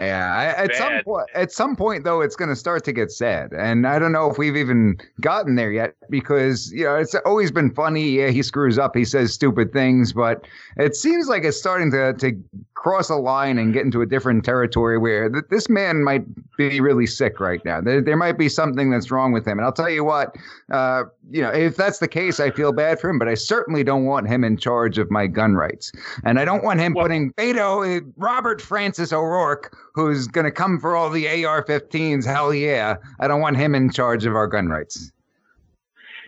Yeah, 0.00 0.34
I, 0.34 0.64
at 0.64 0.74
some 0.74 1.02
point, 1.04 1.26
at 1.34 1.52
some 1.52 1.76
point 1.76 2.04
though, 2.04 2.22
it's 2.22 2.34
going 2.34 2.48
to 2.48 2.56
start 2.56 2.84
to 2.84 2.92
get 2.92 3.12
sad, 3.12 3.52
and 3.52 3.86
I 3.86 3.98
don't 3.98 4.12
know 4.12 4.30
if 4.30 4.38
we've 4.38 4.56
even 4.56 4.98
gotten 5.20 5.56
there 5.56 5.70
yet 5.70 5.94
because 6.08 6.72
you 6.72 6.84
know 6.84 6.96
it's 6.96 7.14
always 7.26 7.50
been 7.50 7.70
funny. 7.70 8.08
Yeah, 8.08 8.28
he 8.28 8.42
screws 8.42 8.78
up, 8.78 8.96
he 8.96 9.04
says 9.04 9.32
stupid 9.34 9.72
things, 9.72 10.12
but 10.14 10.46
it 10.78 10.96
seems 10.96 11.28
like 11.28 11.44
it's 11.44 11.58
starting 11.58 11.90
to 11.90 12.14
to 12.14 12.32
cross 12.74 13.10
a 13.10 13.16
line 13.16 13.58
and 13.58 13.74
get 13.74 13.84
into 13.84 14.00
a 14.00 14.06
different 14.06 14.42
territory 14.42 14.96
where 14.96 15.28
th- 15.28 15.44
this 15.50 15.68
man 15.68 16.02
might 16.02 16.24
be 16.56 16.80
really 16.80 17.06
sick 17.06 17.38
right 17.38 17.62
now. 17.62 17.78
There, 17.78 18.00
there 18.00 18.16
might 18.16 18.38
be 18.38 18.48
something 18.48 18.90
that's 18.90 19.10
wrong 19.10 19.32
with 19.32 19.46
him, 19.46 19.58
and 19.58 19.66
I'll 19.66 19.72
tell 19.72 19.90
you 19.90 20.02
what, 20.02 20.34
uh, 20.72 21.02
you 21.30 21.42
know, 21.42 21.50
if 21.50 21.76
that's 21.76 21.98
the 21.98 22.08
case, 22.08 22.40
I 22.40 22.50
feel 22.50 22.72
bad 22.72 22.98
for 22.98 23.10
him, 23.10 23.18
but 23.18 23.28
I 23.28 23.34
certainly 23.34 23.84
don't 23.84 24.06
want 24.06 24.28
him 24.28 24.44
in 24.44 24.56
charge 24.56 24.96
of 24.96 25.10
my 25.10 25.26
gun 25.26 25.56
rights, 25.56 25.92
and 26.24 26.40
I 26.40 26.46
don't 26.46 26.64
want 26.64 26.80
him 26.80 26.94
Well- 26.94 27.04
putting 27.04 27.34
Beto, 27.34 27.98
uh, 27.98 28.02
Robert 28.16 28.62
Francis 28.62 29.12
O'Rourke 29.12 29.76
who's 29.94 30.26
going 30.26 30.44
to 30.44 30.50
come 30.50 30.78
for 30.78 30.96
all 30.96 31.10
the 31.10 31.26
AR-15s. 31.44 32.24
Hell 32.24 32.54
yeah! 32.54 32.96
I 33.18 33.28
don't 33.28 33.40
want 33.40 33.56
him 33.56 33.74
in 33.74 33.90
charge 33.90 34.24
of 34.26 34.34
our 34.34 34.46
gun 34.46 34.68
rights. 34.68 35.12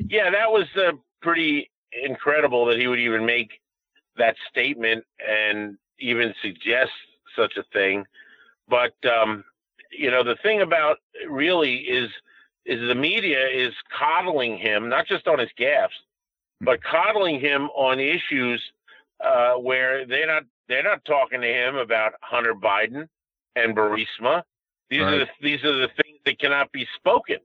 Yeah, 0.08 0.30
that 0.30 0.50
was 0.50 0.66
uh, 0.76 0.92
pretty 1.20 1.70
incredible 1.92 2.66
that 2.66 2.78
he 2.78 2.86
would 2.86 2.98
even 2.98 3.24
make 3.26 3.60
that 4.16 4.36
statement 4.50 5.04
and 5.26 5.76
even 5.98 6.34
suggest 6.42 6.90
such 7.36 7.56
a 7.56 7.62
thing. 7.72 8.04
But 8.68 8.94
um, 9.04 9.44
you 9.90 10.10
know, 10.10 10.24
the 10.24 10.36
thing 10.42 10.60
about 10.60 10.98
really 11.28 11.76
is 11.76 12.10
is 12.64 12.80
the 12.86 12.94
media 12.94 13.46
is 13.48 13.72
coddling 13.96 14.56
him, 14.56 14.88
not 14.88 15.06
just 15.06 15.26
on 15.26 15.38
his 15.38 15.50
gaffes, 15.58 15.88
but 16.60 16.82
coddling 16.82 17.40
him 17.40 17.68
on 17.70 17.98
issues 17.98 18.62
uh, 19.22 19.54
where 19.54 20.06
they're 20.06 20.26
not 20.26 20.44
they're 20.68 20.82
not 20.82 21.04
talking 21.04 21.40
to 21.40 21.46
him 21.46 21.76
about 21.76 22.12
Hunter 22.22 22.54
Biden 22.54 23.08
and 23.56 23.76
Burisma. 23.76 24.42
These 24.90 25.00
are 25.00 25.18
the, 25.20 25.26
these 25.40 25.64
are 25.64 25.72
the 25.78 25.88
things 26.02 26.18
that 26.26 26.38
cannot 26.38 26.70
be 26.72 26.86
spoken, 26.96 27.38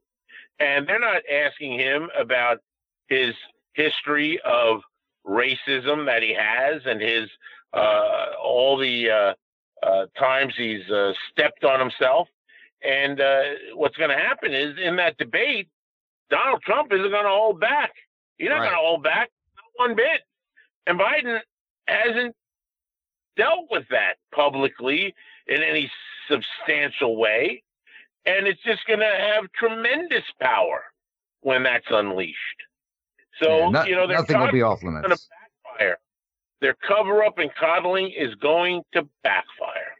and 0.60 0.88
they're 0.88 1.00
not 1.00 1.22
asking 1.32 1.80
him 1.80 2.10
about 2.20 2.60
his 3.08 3.34
history 3.74 4.40
of 4.44 4.82
racism 5.26 6.06
that 6.06 6.22
he 6.24 6.34
has 6.38 6.82
and 6.86 7.02
his 7.02 7.30
uh, 7.74 8.28
all 8.44 8.78
the 8.78 9.10
uh, 9.10 9.34
uh, 9.86 10.06
times 10.18 10.54
he's 10.58 10.90
uh, 10.90 11.14
stepped 11.32 11.64
on 11.64 11.80
himself. 11.80 12.28
And 12.84 13.20
uh, 13.22 13.42
what's 13.76 13.98
going 13.98 14.10
to 14.10 14.18
happen 14.18 14.54
is 14.54 14.78
in 14.82 14.96
that 14.98 15.18
debate, 15.18 15.68
Donald 16.30 16.62
Trump 16.64 16.92
isn't 16.92 17.10
going 17.10 17.24
to 17.24 17.30
hold 17.30 17.60
back. 17.60 17.92
He's 18.38 18.50
not 18.50 18.56
Right. 18.60 18.70
going 18.70 18.78
to 18.78 18.86
hold 18.86 19.04
back 19.04 19.30
not 19.56 19.88
one 19.88 19.96
bit. 19.96 20.22
And 20.86 21.00
Biden 21.00 21.40
hasn't 21.88 22.36
dealt 23.38 23.68
with 23.72 23.86
that 23.90 24.16
publicly 24.34 25.14
in 25.48 25.62
any 25.64 25.90
substantial 26.30 27.18
way. 27.18 27.64
And 28.26 28.46
it's 28.48 28.62
just 28.64 28.86
going 28.88 29.00
to 29.00 29.06
have 29.06 29.46
tremendous 29.54 30.24
power 30.42 30.84
when 31.42 31.64
that's 31.64 31.86
unleashed. 31.90 32.36
So, 33.42 33.58
Yeah, 33.60 33.70
no- 33.70 33.84
you 33.86 33.96
know, 33.96 34.06
nothing 34.06 34.40
will 34.40 34.52
be 34.52 34.62
off 34.62 34.84
limits. 34.84 35.30
backfire. 35.66 35.98
Their 36.60 36.76
cover 36.86 37.24
up 37.24 37.38
and 37.38 37.52
coddling 37.56 38.12
is 38.12 38.34
going 38.36 38.82
to 38.94 39.08
backfire. 39.24 39.94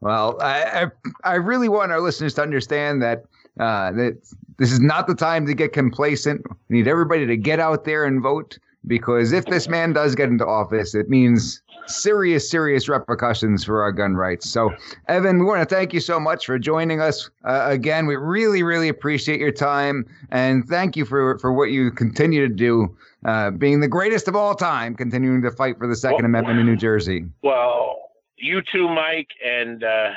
Well, 0.00 0.36
I, 0.42 0.84
I 1.24 1.30
I 1.32 1.34
really 1.36 1.70
want 1.70 1.90
our 1.90 2.00
listeners 2.00 2.34
to 2.34 2.42
understand 2.42 3.00
that 3.02 3.22
uh, 3.58 3.90
that 3.92 4.18
this 4.58 4.70
is 4.70 4.78
not 4.80 5.06
the 5.06 5.14
time 5.14 5.46
to 5.46 5.54
get 5.54 5.72
complacent. 5.72 6.42
We 6.68 6.76
need 6.76 6.86
everybody 6.86 7.24
to 7.26 7.36
get 7.38 7.58
out 7.58 7.84
there 7.84 8.04
and 8.04 8.22
vote 8.22 8.58
because 8.86 9.32
if 9.32 9.44
this 9.46 9.68
man 9.68 9.92
does 9.92 10.14
get 10.14 10.28
into 10.28 10.46
office, 10.46 10.94
it 10.94 11.08
means 11.08 11.62
serious, 11.86 12.48
serious 12.50 12.88
repercussions 12.88 13.64
for 13.64 13.82
our 13.82 13.92
gun 13.92 14.14
rights. 14.14 14.50
So, 14.50 14.74
Evan, 15.08 15.38
we 15.38 15.44
want 15.44 15.68
to 15.68 15.74
thank 15.74 15.92
you 15.92 16.00
so 16.00 16.18
much 16.18 16.46
for 16.46 16.58
joining 16.58 17.00
us 17.00 17.30
uh, 17.44 17.66
again. 17.68 18.06
We 18.06 18.16
really, 18.16 18.62
really 18.62 18.88
appreciate 18.88 19.40
your 19.40 19.52
time 19.52 20.06
and 20.30 20.66
thank 20.66 20.96
you 20.96 21.04
for 21.04 21.38
for 21.38 21.52
what 21.52 21.70
you 21.70 21.90
continue 21.90 22.46
to 22.46 22.54
do, 22.54 22.96
uh, 23.24 23.50
being 23.50 23.80
the 23.80 23.88
greatest 23.88 24.28
of 24.28 24.36
all 24.36 24.54
time, 24.54 24.94
continuing 24.94 25.42
to 25.42 25.50
fight 25.50 25.78
for 25.78 25.86
the 25.86 25.96
Second 25.96 26.16
Well- 26.16 26.26
Amendment 26.26 26.60
in 26.60 26.66
New 26.66 26.76
Jersey. 26.76 27.24
Well, 27.42 27.96
you 28.36 28.60
too, 28.72 28.88
Mike, 28.88 29.28
and 29.44 29.82
uh, 29.82 30.10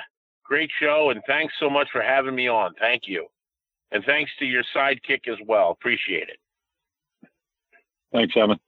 great 0.44 0.70
show. 0.80 1.10
And 1.10 1.22
thanks 1.28 1.54
so 1.60 1.70
much 1.70 1.88
for 1.92 2.02
having 2.02 2.36
me 2.36 2.48
on. 2.48 2.74
Thank 2.80 3.04
you. 3.08 3.28
And 3.92 4.04
thanks 4.06 4.32
to 4.40 4.46
your 4.46 4.64
sidekick 4.76 5.28
as 5.28 5.38
well. 5.48 5.72
Appreciate 5.72 6.30
it. 6.30 6.38
Thanks, 8.12 8.36
Evan. 8.36 8.60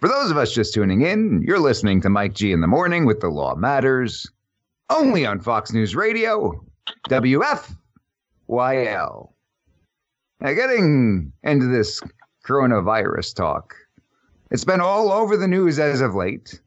For 0.00 0.08
those 0.08 0.30
of 0.30 0.36
us 0.36 0.52
just 0.52 0.74
tuning 0.74 1.02
in, 1.02 1.42
you're 1.46 1.58
listening 1.58 2.00
to 2.02 2.08
Mike 2.08 2.34
G 2.34 2.52
in 2.52 2.60
the 2.60 2.68
morning 2.68 3.04
with 3.04 3.20
The 3.20 3.28
Law 3.28 3.56
Matters, 3.56 4.30
only 4.90 5.26
on 5.26 5.40
Fox 5.40 5.72
News 5.72 5.96
Radio, 5.96 6.64
WFYL. 7.08 7.72
Now, 10.40 10.52
getting 10.52 11.32
into 11.42 11.66
this 11.66 12.00
coronavirus 12.46 13.34
talk, 13.34 13.74
it's 14.52 14.64
been 14.64 14.80
all 14.80 15.10
over 15.10 15.36
the 15.36 15.48
news 15.48 15.80
as 15.80 16.00
of 16.00 16.14
late. 16.14 16.60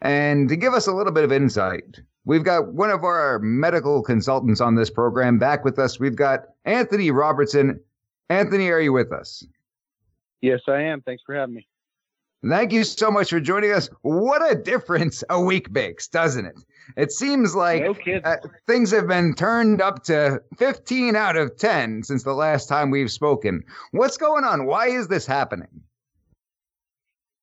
And 0.00 0.48
to 0.48 0.56
give 0.56 0.72
us 0.72 0.86
a 0.86 0.92
little 0.92 1.12
bit 1.12 1.24
of 1.24 1.32
insight, 1.32 2.00
we've 2.24 2.44
got 2.44 2.72
one 2.72 2.90
of 2.90 3.02
our 3.02 3.40
medical 3.40 4.02
consultants 4.02 4.60
on 4.60 4.76
this 4.76 4.90
program 4.90 5.38
back 5.38 5.64
with 5.64 5.80
us. 5.80 5.98
We've 5.98 6.14
got 6.14 6.44
Anthony 6.64 7.10
Robertson. 7.10 7.80
Anthony, 8.30 8.68
are 8.68 8.80
you 8.80 8.92
with 8.92 9.12
us? 9.12 9.44
Yes, 10.42 10.60
I 10.68 10.82
am. 10.82 11.00
Thanks 11.00 11.22
for 11.24 11.34
having 11.34 11.54
me. 11.54 11.66
Thank 12.46 12.72
you 12.72 12.82
so 12.82 13.08
much 13.08 13.30
for 13.30 13.38
joining 13.38 13.70
us. 13.70 13.88
What 14.02 14.42
a 14.50 14.56
difference 14.56 15.22
a 15.30 15.40
week 15.40 15.70
makes, 15.70 16.08
doesn't 16.08 16.44
it? 16.44 16.56
It 16.96 17.12
seems 17.12 17.54
like 17.54 17.82
no 17.84 17.94
uh, 18.24 18.36
things 18.66 18.90
have 18.90 19.06
been 19.06 19.34
turned 19.34 19.80
up 19.80 20.02
to 20.04 20.42
15 20.58 21.14
out 21.14 21.36
of 21.36 21.56
10 21.56 22.02
since 22.02 22.24
the 22.24 22.34
last 22.34 22.68
time 22.68 22.90
we've 22.90 23.12
spoken. 23.12 23.62
What's 23.92 24.16
going 24.16 24.42
on? 24.42 24.66
Why 24.66 24.88
is 24.88 25.06
this 25.06 25.24
happening? 25.24 25.68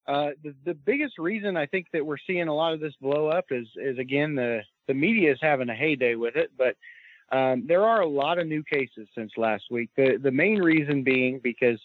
Uh, 0.06 0.32
the, 0.44 0.54
the 0.66 0.74
biggest 0.74 1.18
reason 1.18 1.56
I 1.56 1.66
think 1.68 1.86
that 1.94 2.06
we're 2.06 2.18
seeing 2.28 2.50
a 2.50 2.54
lot 2.54 2.74
of 2.74 2.82
this 2.82 2.96
blow 3.00 3.28
up 3.28 3.46
is, 3.52 3.68
is 3.78 3.98
again, 4.00 4.36
the, 4.36 4.62
the 4.88 4.94
media 4.94 5.32
is 5.32 5.40
having 5.42 5.70
a 5.70 5.76
heyday 5.76 6.16
with 6.16 6.36
it, 6.36 6.52
but 6.58 6.76
um, 7.32 7.66
there 7.68 7.86
are 7.86 8.02
a 8.02 8.10
lot 8.10 8.40
of 8.40 8.48
new 8.48 8.64
cases 8.64 9.08
since 9.16 9.32
last 9.38 9.66
week. 9.72 9.92
The, 9.96 10.20
the 10.22 10.32
main 10.32 10.60
reason 10.62 11.04
being 11.04 11.40
because 11.42 11.80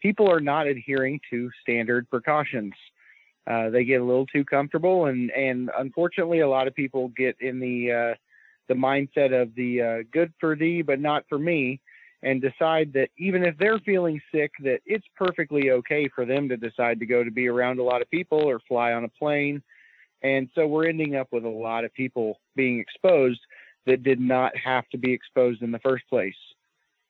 people 0.00 0.30
are 0.30 0.40
not 0.40 0.66
adhering 0.66 1.20
to 1.30 1.50
standard 1.62 2.08
precautions. 2.10 2.74
Uh, 3.46 3.70
they 3.70 3.84
get 3.84 4.00
a 4.00 4.04
little 4.04 4.26
too 4.26 4.44
comfortable, 4.44 5.06
and, 5.06 5.30
and 5.30 5.70
unfortunately, 5.78 6.40
a 6.40 6.48
lot 6.48 6.68
of 6.68 6.74
people 6.74 7.08
get 7.16 7.36
in 7.40 7.58
the 7.58 7.92
uh, 7.92 8.14
the 8.68 8.74
mindset 8.74 9.32
of 9.32 9.52
the 9.56 9.82
uh, 9.82 9.98
good 10.12 10.32
for 10.38 10.54
thee, 10.54 10.80
but 10.82 11.00
not 11.00 11.24
for 11.28 11.38
me, 11.38 11.80
and 12.22 12.40
decide 12.40 12.92
that 12.92 13.08
even 13.18 13.44
if 13.44 13.56
they're 13.58 13.80
feeling 13.80 14.20
sick, 14.32 14.52
that 14.62 14.80
it's 14.86 15.06
perfectly 15.16 15.70
okay 15.70 16.08
for 16.14 16.24
them 16.24 16.48
to 16.48 16.56
decide 16.56 17.00
to 17.00 17.06
go 17.06 17.24
to 17.24 17.30
be 17.30 17.48
around 17.48 17.80
a 17.80 17.82
lot 17.82 18.02
of 18.02 18.10
people 18.10 18.38
or 18.38 18.60
fly 18.68 18.92
on 18.92 19.04
a 19.04 19.08
plane. 19.08 19.60
And 20.22 20.48
so 20.54 20.66
we're 20.66 20.88
ending 20.88 21.16
up 21.16 21.28
with 21.32 21.44
a 21.44 21.48
lot 21.48 21.84
of 21.84 21.92
people 21.94 22.38
being 22.54 22.78
exposed 22.78 23.40
that 23.86 24.02
did 24.02 24.20
not 24.20 24.52
have 24.56 24.88
to 24.90 24.98
be 24.98 25.12
exposed 25.12 25.62
in 25.62 25.72
the 25.72 25.78
first 25.78 26.04
place. 26.08 26.34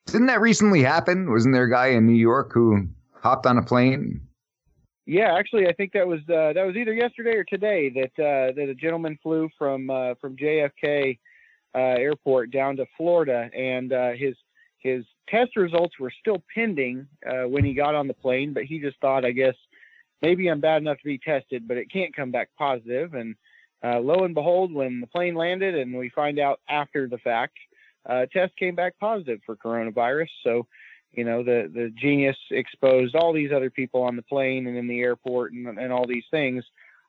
Didn't 0.07 0.27
that 0.27 0.41
recently 0.41 0.83
happen? 0.83 1.31
Wasn't 1.31 1.55
there 1.55 1.65
a 1.65 1.71
guy 1.71 1.89
in 1.89 2.07
New 2.07 2.13
York 2.13 2.53
who 2.53 2.89
hopped 3.13 3.47
on 3.47 3.59
a 3.59 3.63
plane? 3.63 4.21
Yeah, 5.07 5.35
actually, 5.35 5.67
I 5.67 5.73
think 5.73 5.93
that 5.95 6.07
was 6.07 6.21
uh, 6.29 6.53
that 6.53 6.65
was 6.65 6.77
either 6.77 6.93
yesterday 6.93 7.35
or 7.35 7.45
today 7.45 7.91
that 7.91 8.23
uh, 8.23 8.53
that 8.55 8.69
a 8.69 8.75
gentleman 8.75 9.19
flew 9.23 9.49
from 9.59 9.91
uh, 9.91 10.15
from 10.21 10.37
JFK 10.37 11.19
uh, 11.75 11.79
Airport 11.79 12.53
down 12.53 12.77
to 12.77 12.87
Florida, 12.97 13.51
and 13.53 13.93
uh, 13.93 14.13
his 14.13 14.37
his 14.79 15.05
test 15.29 15.57
results 15.57 15.99
were 15.99 16.13
still 16.21 16.43
pending 16.55 17.09
uh, 17.29 17.49
when 17.49 17.65
he 17.65 17.75
got 17.75 17.95
on 17.95 18.07
the 18.07 18.15
plane. 18.15 18.53
But 18.53 18.65
he 18.65 18.79
just 18.79 19.01
thought, 19.01 19.25
I 19.25 19.33
guess, 19.33 19.57
maybe 20.23 20.49
I'm 20.49 20.61
bad 20.61 20.83
enough 20.83 20.99
to 20.99 21.05
be 21.05 21.19
tested, 21.19 21.67
but 21.67 21.77
it 21.77 21.91
can't 21.91 22.15
come 22.15 22.31
back 22.31 22.51
positive. 22.57 23.15
And 23.15 23.35
lo 23.83 24.25
and 24.25 24.35
behold, 24.35 24.73
when 24.73 25.01
the 25.01 25.09
plane 25.09 25.35
landed, 25.35 25.75
and 25.75 25.93
we 25.93 26.11
find 26.11 26.39
out 26.39 26.61
after 26.69 27.09
the 27.09 27.19
fact, 27.19 27.57
test 28.33 28.57
came 28.57 28.75
back 28.75 28.99
positive 28.99 29.41
for 29.45 29.57
coronavirus. 29.57 30.29
So 30.45 30.67
you 31.13 31.25
know 31.25 31.43
the 31.43 31.71
the 31.73 31.93
genius 32.01 32.37
exposed 32.51 33.15
all 33.15 33.33
these 33.33 33.53
other 33.53 33.71
people 33.71 34.03
on 34.03 34.17
the 34.17 34.23
plane 34.23 34.67
and 34.67 34.77
in 34.77 34.87
the 34.87 35.01
airport 35.01 35.53
and, 35.53 35.79
and 35.79 35.93
all 35.93 36.07
these 36.07 36.25
things 36.31 36.65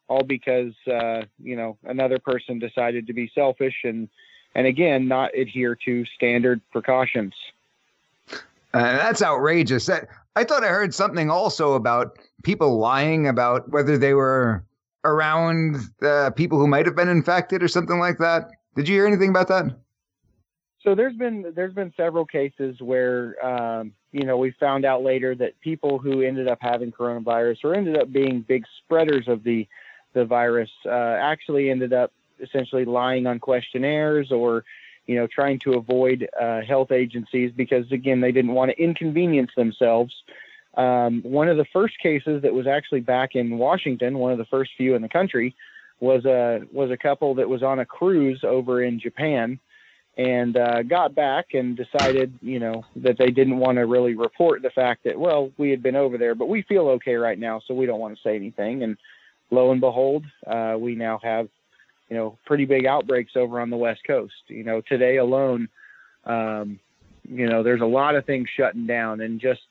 all 0.07 0.23
because 0.23 0.73
uh, 0.91 1.21
you 1.41 1.55
know 1.55 1.77
another 1.85 2.19
person 2.19 2.59
decided 2.59 3.07
to 3.07 3.13
be 3.13 3.31
selfish 3.33 3.75
and 3.83 4.09
and 4.55 4.67
again 4.67 5.07
not 5.07 5.35
adhere 5.35 5.75
to 5.85 6.05
standard 6.05 6.61
precautions. 6.71 7.33
Uh, 8.73 8.97
that's 8.97 9.21
outrageous. 9.21 9.85
That, 9.85 10.07
i 10.35 10.43
thought 10.45 10.63
i 10.63 10.67
heard 10.67 10.93
something 10.93 11.29
also 11.29 11.73
about 11.73 12.17
people 12.43 12.77
lying 12.77 13.27
about 13.27 13.69
whether 13.69 13.97
they 13.97 14.13
were 14.13 14.63
around 15.03 15.77
uh, 16.01 16.29
people 16.31 16.59
who 16.59 16.67
might 16.67 16.85
have 16.85 16.95
been 16.95 17.09
infected 17.09 17.63
or 17.63 17.67
something 17.67 17.99
like 17.99 18.17
that. 18.19 18.51
Did 18.75 18.87
you 18.87 18.95
hear 18.95 19.07
anything 19.07 19.29
about 19.29 19.47
that 19.47 19.75
so 20.83 20.95
there's 20.95 21.15
been 21.15 21.53
there's 21.55 21.73
been 21.73 21.93
several 21.95 22.25
cases 22.25 22.81
where 22.81 23.43
um, 23.45 23.93
you 24.11 24.25
know 24.25 24.37
we 24.37 24.51
found 24.51 24.85
out 24.85 25.03
later 25.03 25.35
that 25.35 25.59
people 25.61 25.99
who 25.99 26.21
ended 26.21 26.47
up 26.47 26.59
having 26.61 26.91
coronavirus 26.91 27.63
or 27.63 27.75
ended 27.75 27.97
up 27.97 28.11
being 28.11 28.41
big 28.41 28.65
spreaders 28.83 29.27
of 29.27 29.43
the 29.43 29.67
the 30.13 30.25
virus 30.25 30.69
uh, 30.85 30.89
actually 30.89 31.69
ended 31.69 31.93
up 31.93 32.11
essentially 32.39 32.85
lying 32.85 33.27
on 33.27 33.39
questionnaires 33.39 34.31
or 34.31 34.63
you 35.05 35.15
know 35.15 35.27
trying 35.27 35.59
to 35.59 35.73
avoid 35.73 36.27
uh, 36.39 36.61
health 36.61 36.91
agencies 36.91 37.51
because 37.55 37.91
again 37.91 38.21
they 38.21 38.31
didn't 38.31 38.53
want 38.53 38.71
to 38.71 38.81
inconvenience 38.81 39.51
themselves. 39.55 40.13
Um, 40.75 41.21
one 41.23 41.49
of 41.49 41.57
the 41.57 41.65
first 41.65 41.99
cases 41.99 42.43
that 42.43 42.53
was 42.53 42.65
actually 42.65 43.01
back 43.01 43.35
in 43.35 43.57
Washington, 43.57 44.17
one 44.17 44.31
of 44.31 44.37
the 44.37 44.45
first 44.45 44.71
few 44.77 44.95
in 44.95 45.01
the 45.01 45.09
country, 45.09 45.53
was 45.99 46.25
a 46.25 46.61
was 46.71 46.89
a 46.89 46.97
couple 46.97 47.35
that 47.35 47.49
was 47.49 47.61
on 47.61 47.77
a 47.79 47.85
cruise 47.85 48.43
over 48.43 48.81
in 48.81 48.99
Japan 48.99 49.59
and 50.17 50.57
uh, 50.57 50.83
got 50.83 51.15
back 51.15 51.53
and 51.53 51.77
decided, 51.77 52.37
you 52.41 52.59
know, 52.59 52.83
that 52.97 53.17
they 53.17 53.31
didn't 53.31 53.57
want 53.57 53.77
to 53.77 53.85
really 53.85 54.15
report 54.15 54.61
the 54.61 54.69
fact 54.69 55.05
that, 55.05 55.17
well, 55.17 55.51
we 55.57 55.69
had 55.69 55.81
been 55.81 55.95
over 55.95 56.17
there, 56.17 56.35
but 56.35 56.49
we 56.49 56.61
feel 56.63 56.89
okay 56.89 57.15
right 57.15 57.39
now, 57.39 57.61
so 57.65 57.73
we 57.73 57.85
don't 57.85 57.99
want 57.99 58.15
to 58.15 58.21
say 58.21 58.35
anything. 58.35 58.83
And 58.83 58.97
lo 59.51 59.71
and 59.71 59.79
behold, 59.79 60.25
uh, 60.45 60.75
we 60.77 60.95
now 60.95 61.19
have, 61.23 61.47
you 62.09 62.17
know, 62.17 62.37
pretty 62.45 62.65
big 62.65 62.85
outbreaks 62.85 63.33
over 63.35 63.61
on 63.61 63.69
the 63.69 63.77
West 63.77 64.01
Coast. 64.05 64.33
You 64.47 64.63
know, 64.63 64.81
today 64.81 65.17
alone, 65.17 65.69
um, 66.25 66.79
you 67.27 67.47
know, 67.47 67.63
there's 67.63 67.81
a 67.81 67.85
lot 67.85 68.15
of 68.15 68.25
things 68.25 68.49
shutting 68.55 68.85
down, 68.85 69.21
and 69.21 69.39
just, 69.39 69.61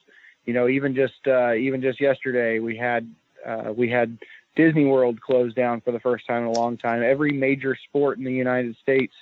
you 0.46 0.54
know, 0.54 0.68
even 0.68 0.94
just 0.94 1.26
uh, 1.26 1.52
even 1.52 1.82
just 1.82 2.00
yesterday, 2.00 2.60
we 2.60 2.78
had 2.78 3.06
uh, 3.46 3.72
we 3.76 3.90
had 3.90 4.16
Disney 4.56 4.86
World 4.86 5.20
closed 5.20 5.54
down 5.54 5.82
for 5.82 5.92
the 5.92 6.00
first 6.00 6.26
time 6.26 6.44
in 6.44 6.48
a 6.48 6.58
long 6.58 6.78
time. 6.78 7.02
Every 7.02 7.32
major 7.32 7.76
sport 7.88 8.16
in 8.16 8.24
the 8.24 8.32
United 8.32 8.76
States 8.82 9.12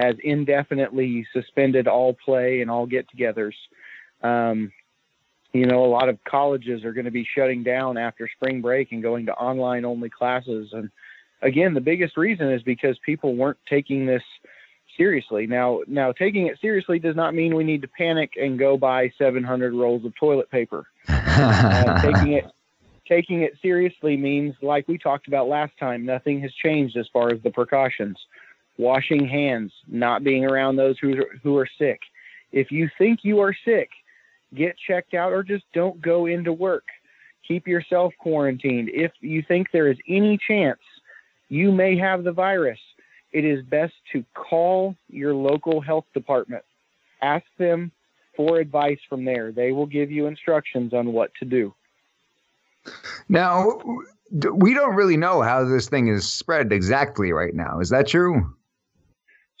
has 0.00 0.16
indefinitely 0.22 1.26
suspended 1.32 1.88
all 1.88 2.14
play 2.14 2.60
and 2.60 2.70
all 2.70 2.86
get-togethers. 2.86 3.54
Um, 4.22 4.72
you 5.52 5.66
know, 5.66 5.84
a 5.84 5.86
lot 5.86 6.08
of 6.08 6.22
colleges 6.24 6.84
are 6.84 6.92
going 6.92 7.06
to 7.06 7.10
be 7.10 7.26
shutting 7.34 7.62
down 7.62 7.98
after 7.98 8.28
spring 8.36 8.60
break 8.60 8.92
and 8.92 9.02
going 9.02 9.26
to 9.26 9.32
online-only 9.32 10.10
classes. 10.10 10.70
And 10.72 10.90
again, 11.42 11.74
the 11.74 11.80
biggest 11.80 12.16
reason 12.16 12.50
is 12.50 12.62
because 12.62 12.96
people 13.04 13.34
weren't 13.34 13.58
taking 13.68 14.06
this 14.06 14.22
seriously. 14.96 15.46
Now, 15.46 15.80
now 15.86 16.12
taking 16.12 16.46
it 16.46 16.58
seriously 16.60 16.98
does 16.98 17.16
not 17.16 17.34
mean 17.34 17.54
we 17.54 17.64
need 17.64 17.82
to 17.82 17.88
panic 17.88 18.32
and 18.36 18.58
go 18.58 18.76
buy 18.76 19.12
700 19.18 19.74
rolls 19.74 20.04
of 20.04 20.14
toilet 20.14 20.50
paper. 20.50 20.86
uh, 21.08 22.00
taking 22.02 22.32
it 22.34 22.44
taking 23.08 23.42
it 23.42 23.54
seriously 23.60 24.16
means, 24.16 24.54
like 24.62 24.86
we 24.86 24.96
talked 24.96 25.26
about 25.26 25.48
last 25.48 25.72
time, 25.80 26.06
nothing 26.06 26.40
has 26.40 26.52
changed 26.52 26.96
as 26.96 27.08
far 27.12 27.32
as 27.32 27.42
the 27.42 27.50
precautions 27.50 28.16
washing 28.80 29.28
hands, 29.28 29.72
not 29.86 30.24
being 30.24 30.44
around 30.44 30.76
those 30.76 30.98
who 30.98 31.24
who 31.42 31.56
are 31.58 31.68
sick. 31.78 32.00
If 32.50 32.72
you 32.72 32.88
think 32.98 33.20
you 33.22 33.40
are 33.40 33.54
sick, 33.64 33.90
get 34.54 34.76
checked 34.78 35.14
out 35.14 35.32
or 35.32 35.42
just 35.42 35.64
don't 35.72 36.00
go 36.00 36.26
into 36.26 36.52
work. 36.52 36.84
Keep 37.46 37.68
yourself 37.68 38.12
quarantined. 38.18 38.88
If 38.92 39.12
you 39.20 39.42
think 39.46 39.68
there 39.72 39.90
is 39.90 39.98
any 40.08 40.38
chance 40.38 40.80
you 41.48 41.72
may 41.72 41.98
have 41.98 42.24
the 42.24 42.32
virus, 42.32 42.78
it 43.32 43.44
is 43.44 43.64
best 43.64 43.94
to 44.12 44.24
call 44.34 44.96
your 45.08 45.34
local 45.34 45.80
health 45.80 46.06
department. 46.14 46.64
Ask 47.22 47.46
them 47.58 47.92
for 48.36 48.58
advice 48.58 48.98
from 49.08 49.24
there. 49.24 49.52
They 49.52 49.72
will 49.72 49.86
give 49.86 50.10
you 50.10 50.26
instructions 50.26 50.94
on 50.94 51.12
what 51.12 51.32
to 51.40 51.44
do. 51.44 51.74
Now, 53.28 53.78
we 54.30 54.74
don't 54.74 54.94
really 54.94 55.16
know 55.16 55.42
how 55.42 55.64
this 55.64 55.88
thing 55.88 56.08
is 56.08 56.26
spread 56.26 56.72
exactly 56.72 57.32
right 57.32 57.54
now. 57.54 57.80
Is 57.80 57.90
that 57.90 58.08
true? 58.08 58.54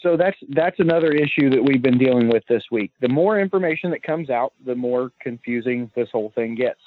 So 0.02 0.16
that's 0.16 0.36
that's 0.50 0.78
another 0.78 1.12
issue 1.12 1.50
that 1.50 1.62
we've 1.62 1.82
been 1.82 1.98
dealing 1.98 2.28
with 2.28 2.44
this 2.48 2.64
week. 2.70 2.90
The 3.00 3.08
more 3.08 3.38
information 3.38 3.90
that 3.90 4.02
comes 4.02 4.30
out, 4.30 4.52
the 4.64 4.74
more 4.74 5.10
confusing 5.20 5.90
this 5.94 6.08
whole 6.10 6.32
thing 6.34 6.54
gets. 6.54 6.80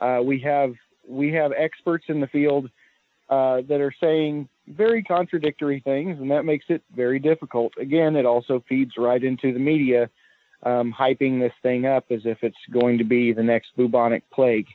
Uh, 0.00 0.20
we 0.22 0.40
have 0.40 0.74
we 1.08 1.32
have 1.32 1.52
experts 1.56 2.06
in 2.08 2.20
the 2.20 2.26
field 2.26 2.70
uh, 3.30 3.62
that 3.68 3.80
are 3.80 3.94
saying 4.00 4.48
very 4.68 5.02
contradictory 5.02 5.80
things, 5.80 6.18
and 6.20 6.30
that 6.30 6.44
makes 6.44 6.66
it 6.68 6.82
very 6.94 7.18
difficult. 7.18 7.72
Again, 7.80 8.16
it 8.16 8.26
also 8.26 8.62
feeds 8.68 8.92
right 8.98 9.22
into 9.22 9.52
the 9.52 9.58
media, 9.58 10.10
um, 10.62 10.94
hyping 10.96 11.40
this 11.40 11.52
thing 11.62 11.86
up 11.86 12.04
as 12.10 12.20
if 12.24 12.38
it's 12.42 12.56
going 12.70 12.98
to 12.98 13.04
be 13.04 13.32
the 13.32 13.42
next 13.42 13.70
bubonic 13.76 14.28
plague. 14.30 14.66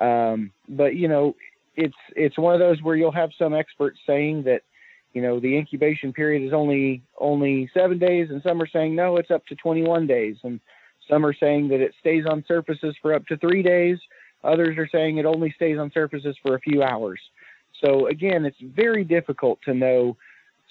Um, 0.00 0.52
but 0.68 0.94
you 0.94 1.08
know, 1.08 1.34
it's 1.76 1.96
it's 2.14 2.38
one 2.38 2.54
of 2.54 2.60
those 2.60 2.80
where 2.82 2.96
you'll 2.96 3.12
have 3.12 3.30
some 3.38 3.54
experts 3.54 3.98
saying 4.06 4.44
that 4.44 4.62
you 5.12 5.22
know 5.22 5.40
the 5.40 5.56
incubation 5.56 6.12
period 6.12 6.46
is 6.46 6.52
only 6.52 7.02
only 7.18 7.70
seven 7.74 7.98
days 7.98 8.28
and 8.30 8.42
some 8.42 8.60
are 8.60 8.68
saying 8.68 8.94
no 8.94 9.16
it's 9.16 9.30
up 9.30 9.44
to 9.46 9.54
21 9.56 10.06
days. 10.06 10.36
And 10.42 10.60
some 11.08 11.24
are 11.24 11.34
saying 11.34 11.68
that 11.68 11.80
it 11.80 11.94
stays 12.00 12.24
on 12.28 12.44
surfaces 12.46 12.94
for 13.00 13.14
up 13.14 13.26
to 13.26 13.36
three 13.38 13.62
days. 13.62 13.98
Others 14.44 14.76
are 14.78 14.88
saying 14.88 15.18
it 15.18 15.26
only 15.26 15.52
stays 15.56 15.78
on 15.78 15.90
surfaces 15.92 16.36
for 16.42 16.54
a 16.54 16.60
few 16.60 16.82
hours. 16.82 17.20
So 17.84 18.06
again 18.08 18.44
it's 18.44 18.60
very 18.60 19.04
difficult 19.04 19.60
to 19.64 19.74
know 19.74 20.16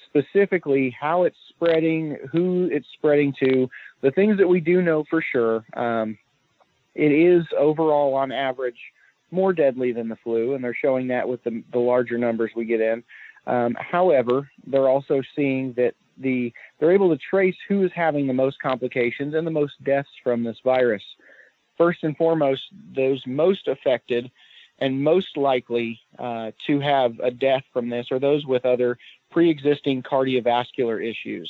specifically 0.06 0.96
how 1.00 1.24
it's 1.24 1.38
spreading 1.50 2.18
who 2.32 2.70
it's 2.72 2.88
spreading 2.94 3.34
to. 3.40 3.70
The 4.02 4.12
things 4.12 4.38
that 4.38 4.48
we 4.48 4.60
do 4.60 4.82
know 4.82 5.04
for 5.10 5.24
sure 5.32 5.66
um, 5.74 6.18
it 6.96 7.12
is 7.12 7.46
overall 7.58 8.14
on 8.14 8.32
average 8.32 8.80
more 9.30 9.52
deadly 9.52 9.92
than 9.92 10.08
the 10.08 10.16
flu 10.24 10.54
and 10.54 10.64
they're 10.64 10.78
showing 10.80 11.08
that 11.08 11.28
with 11.28 11.44
the, 11.44 11.62
the 11.74 11.80
larger 11.80 12.18
numbers 12.18 12.52
we 12.56 12.64
get 12.64 12.80
in 12.80 13.04
um, 13.48 13.76
however, 13.80 14.50
they're 14.68 14.90
also 14.90 15.22
seeing 15.36 15.74
that 15.74 15.96
the 16.20 16.54
they're 16.80 16.92
able 16.92 17.10
to 17.10 17.18
trace 17.30 17.56
who 17.68 17.84
is 17.84 17.92
having 17.96 18.28
the 18.28 18.34
most 18.34 18.60
complications 18.62 19.34
and 19.34 19.48
the 19.48 19.52
most 19.52 19.74
deaths 19.84 20.10
from 20.24 20.44
this 20.44 20.58
virus. 20.64 21.04
First 21.78 22.04
and 22.04 22.16
foremost, 22.18 22.62
those 22.96 23.22
most 23.26 23.68
affected 23.68 24.30
and 24.80 25.02
most 25.02 25.38
likely 25.38 26.00
uh, 26.20 26.52
to 26.68 26.80
have 26.80 27.20
a 27.20 27.32
death 27.32 27.64
from 27.72 27.90
this 27.90 28.08
are 28.12 28.20
those 28.20 28.46
with 28.46 28.66
other 28.66 28.98
pre-existing 29.32 30.04
cardiovascular 30.04 31.04
issues. 31.04 31.50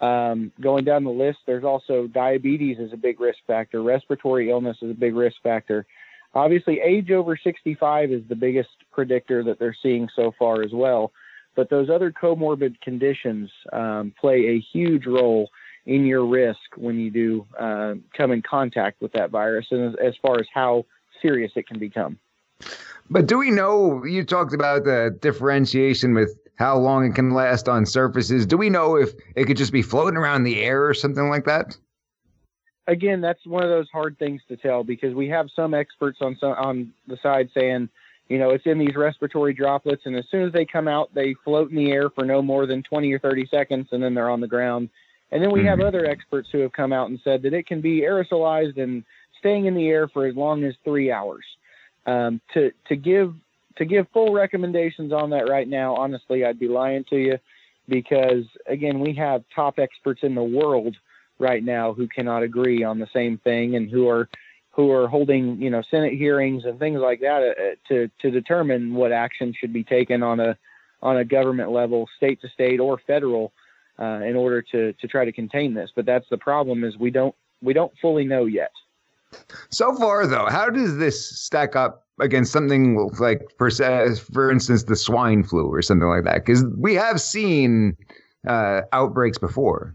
Um, 0.00 0.50
going 0.60 0.84
down 0.84 1.04
the 1.04 1.10
list, 1.10 1.38
there's 1.46 1.64
also 1.64 2.06
diabetes 2.06 2.78
is 2.78 2.92
a 2.92 2.96
big 2.96 3.20
risk 3.20 3.38
factor. 3.46 3.82
Respiratory 3.82 4.50
illness 4.50 4.78
is 4.80 4.90
a 4.90 4.94
big 4.94 5.14
risk 5.14 5.36
factor. 5.42 5.86
Obviously, 6.34 6.80
age 6.80 7.10
over 7.10 7.36
65 7.36 8.12
is 8.12 8.22
the 8.28 8.36
biggest 8.36 8.70
predictor 8.92 9.42
that 9.44 9.58
they're 9.58 9.76
seeing 9.82 10.08
so 10.14 10.32
far 10.38 10.62
as 10.62 10.72
well. 10.72 11.12
But 11.56 11.70
those 11.70 11.90
other 11.90 12.12
comorbid 12.12 12.80
conditions 12.80 13.50
um, 13.72 14.14
play 14.20 14.46
a 14.46 14.60
huge 14.72 15.06
role 15.06 15.50
in 15.86 16.06
your 16.06 16.24
risk 16.24 16.60
when 16.76 16.98
you 16.98 17.10
do 17.10 17.46
uh, 17.58 17.94
come 18.16 18.30
in 18.30 18.42
contact 18.42 19.00
with 19.00 19.12
that 19.12 19.30
virus, 19.30 19.66
and 19.70 19.88
as, 19.88 19.94
as 20.00 20.14
far 20.22 20.38
as 20.38 20.46
how 20.52 20.84
serious 21.20 21.50
it 21.56 21.66
can 21.66 21.78
become. 21.78 22.18
But 23.08 23.26
do 23.26 23.38
we 23.38 23.50
know? 23.50 24.04
You 24.04 24.24
talked 24.24 24.54
about 24.54 24.84
the 24.84 25.16
differentiation 25.20 26.14
with 26.14 26.38
how 26.60 26.76
long 26.76 27.06
it 27.06 27.14
can 27.14 27.30
last 27.30 27.68
on 27.68 27.86
surfaces? 27.86 28.46
Do 28.46 28.58
we 28.58 28.68
know 28.68 28.94
if 28.94 29.10
it 29.34 29.46
could 29.46 29.56
just 29.56 29.72
be 29.72 29.82
floating 29.82 30.18
around 30.18 30.44
the 30.44 30.60
air 30.60 30.86
or 30.86 30.94
something 30.94 31.28
like 31.30 31.46
that? 31.46 31.76
Again, 32.86 33.20
that's 33.20 33.44
one 33.46 33.62
of 33.62 33.70
those 33.70 33.88
hard 33.90 34.18
things 34.18 34.40
to 34.48 34.56
tell 34.56 34.82
because 34.82 35.14
we 35.14 35.28
have 35.28 35.48
some 35.54 35.74
experts 35.74 36.18
on 36.20 36.36
some 36.40 36.52
on 36.52 36.92
the 37.06 37.18
side 37.22 37.50
saying, 37.54 37.88
you 38.28 38.38
know, 38.38 38.50
it's 38.50 38.66
in 38.66 38.78
these 38.78 38.94
respiratory 38.96 39.52
droplets, 39.52 40.02
and 40.06 40.16
as 40.16 40.24
soon 40.30 40.46
as 40.46 40.52
they 40.52 40.64
come 40.64 40.88
out, 40.88 41.12
they 41.14 41.34
float 41.44 41.70
in 41.70 41.76
the 41.76 41.90
air 41.90 42.10
for 42.10 42.24
no 42.24 42.40
more 42.40 42.66
than 42.66 42.82
20 42.82 43.12
or 43.12 43.18
30 43.18 43.46
seconds, 43.50 43.88
and 43.90 44.02
then 44.02 44.14
they're 44.14 44.30
on 44.30 44.40
the 44.40 44.46
ground. 44.46 44.88
And 45.32 45.42
then 45.42 45.50
we 45.50 45.64
have 45.64 45.78
Mhm. 45.78 45.86
other 45.86 46.06
experts 46.06 46.48
who 46.50 46.58
have 46.58 46.72
come 46.72 46.92
out 46.92 47.10
and 47.10 47.20
said 47.22 47.42
that 47.42 47.52
it 47.52 47.66
can 47.66 47.80
be 47.80 48.00
aerosolized 48.00 48.78
and 48.78 49.04
staying 49.38 49.66
in 49.66 49.74
the 49.74 49.88
air 49.88 50.08
for 50.08 50.26
as 50.26 50.36
long 50.36 50.64
as 50.64 50.74
three 50.84 51.10
hours. 51.10 51.44
Um, 52.06 52.40
to 52.54 52.72
to 52.86 52.96
give 52.96 53.34
to 53.76 53.84
give 53.84 54.08
full 54.08 54.32
recommendations 54.32 55.12
on 55.12 55.30
that 55.30 55.48
right 55.48 55.68
now, 55.68 55.94
honestly, 55.94 56.44
I'd 56.44 56.58
be 56.58 56.68
lying 56.68 57.04
to 57.04 57.16
you 57.16 57.38
because 57.88 58.44
again, 58.66 59.00
we 59.00 59.12
have 59.14 59.44
top 59.54 59.78
experts 59.78 60.22
in 60.22 60.34
the 60.34 60.42
world 60.42 60.96
right 61.40 61.64
now 61.64 61.92
who 61.92 62.06
cannot 62.06 62.42
agree 62.42 62.84
on 62.84 62.98
the 62.98 63.08
same 63.12 63.38
thing 63.38 63.74
and 63.74 63.90
who 63.90 64.08
are 64.08 64.28
who 64.72 64.92
are 64.92 65.08
holding 65.08 65.60
you 65.60 65.70
know 65.70 65.82
Senate 65.90 66.14
hearings 66.14 66.64
and 66.64 66.78
things 66.78 67.00
like 67.00 67.20
that 67.20 67.42
uh, 67.42 67.74
to 67.88 68.10
to 68.20 68.30
determine 68.30 68.94
what 68.94 69.10
action 69.10 69.54
should 69.58 69.72
be 69.72 69.82
taken 69.82 70.22
on 70.22 70.38
a 70.38 70.56
on 71.02 71.16
a 71.16 71.24
government 71.24 71.70
level, 71.70 72.08
state 72.16 72.40
to 72.42 72.48
state 72.48 72.78
or 72.78 73.00
federal, 73.06 73.52
uh, 73.98 74.20
in 74.22 74.36
order 74.36 74.62
to 74.62 74.92
to 74.92 75.08
try 75.08 75.24
to 75.24 75.32
contain 75.32 75.74
this. 75.74 75.90
But 75.94 76.06
that's 76.06 76.28
the 76.30 76.38
problem 76.38 76.84
is 76.84 76.96
we 76.98 77.10
don't 77.10 77.34
we 77.62 77.72
don't 77.72 77.92
fully 78.00 78.24
know 78.24 78.44
yet. 78.44 78.72
So 79.70 79.94
far, 79.94 80.26
though, 80.26 80.46
how 80.46 80.70
does 80.70 80.98
this 80.98 81.40
stack 81.40 81.76
up 81.76 82.04
against 82.20 82.52
something 82.52 82.96
like, 83.20 83.46
for, 83.56 83.70
for 83.70 84.50
instance, 84.50 84.84
the 84.84 84.96
swine 84.96 85.44
flu 85.44 85.72
or 85.72 85.82
something 85.82 86.08
like 86.08 86.24
that? 86.24 86.44
Because 86.44 86.64
we 86.76 86.94
have 86.94 87.20
seen 87.20 87.96
uh, 88.48 88.82
outbreaks 88.92 89.38
before. 89.38 89.94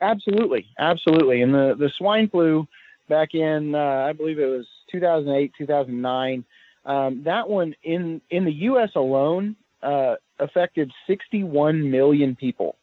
Absolutely, 0.00 0.66
absolutely. 0.78 1.42
And 1.42 1.54
the 1.54 1.74
the 1.78 1.90
swine 1.96 2.28
flu 2.28 2.66
back 3.08 3.34
in 3.34 3.74
uh, 3.74 4.06
I 4.08 4.12
believe 4.12 4.38
it 4.38 4.46
was 4.46 4.66
2008, 4.90 5.52
2009. 5.56 6.44
Um, 6.84 7.22
that 7.24 7.48
one 7.48 7.74
in 7.82 8.20
in 8.30 8.44
the 8.44 8.52
U.S. 8.52 8.90
alone 8.94 9.56
uh, 9.82 10.16
affected 10.38 10.92
61 11.06 11.90
million 11.90 12.36
people. 12.36 12.76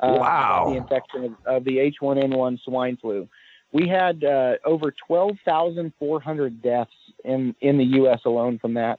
Uh, 0.00 0.16
Wow. 0.18 0.70
The 0.70 0.76
infection 0.76 1.24
of, 1.24 1.32
of 1.46 1.64
the 1.64 1.76
H1N1 1.78 2.62
swine 2.64 2.96
flu. 2.96 3.28
We 3.72 3.88
had 3.88 4.24
uh, 4.24 4.54
over 4.64 4.94
12,400 5.06 6.62
deaths 6.62 6.90
in 7.24 7.54
in 7.60 7.78
the 7.78 7.84
U.S. 7.84 8.20
alone 8.24 8.58
from 8.58 8.74
that. 8.74 8.98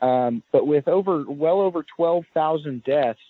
Um, 0.00 0.42
but 0.50 0.66
with 0.66 0.88
over 0.88 1.24
well 1.28 1.60
over 1.60 1.84
12,000 1.96 2.84
deaths, 2.84 3.20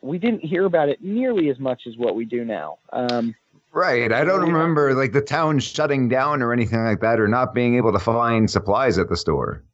we 0.00 0.18
didn't 0.18 0.40
hear 0.44 0.64
about 0.64 0.88
it 0.88 1.02
nearly 1.02 1.50
as 1.50 1.58
much 1.58 1.86
as 1.86 1.96
what 1.96 2.14
we 2.14 2.24
do 2.24 2.44
now. 2.44 2.78
Um, 2.92 3.34
Right. 3.72 4.12
I 4.12 4.24
don't 4.24 4.40
remember 4.52 4.94
like 4.94 5.12
the 5.12 5.20
town 5.22 5.58
shutting 5.60 6.08
down 6.08 6.42
or 6.42 6.52
anything 6.52 6.84
like 6.84 7.00
that, 7.00 7.20
or 7.20 7.28
not 7.28 7.54
being 7.54 7.76
able 7.76 7.92
to 7.92 7.98
find 7.98 8.50
supplies 8.50 8.98
at 8.98 9.08
the 9.08 9.16
store. 9.16 9.64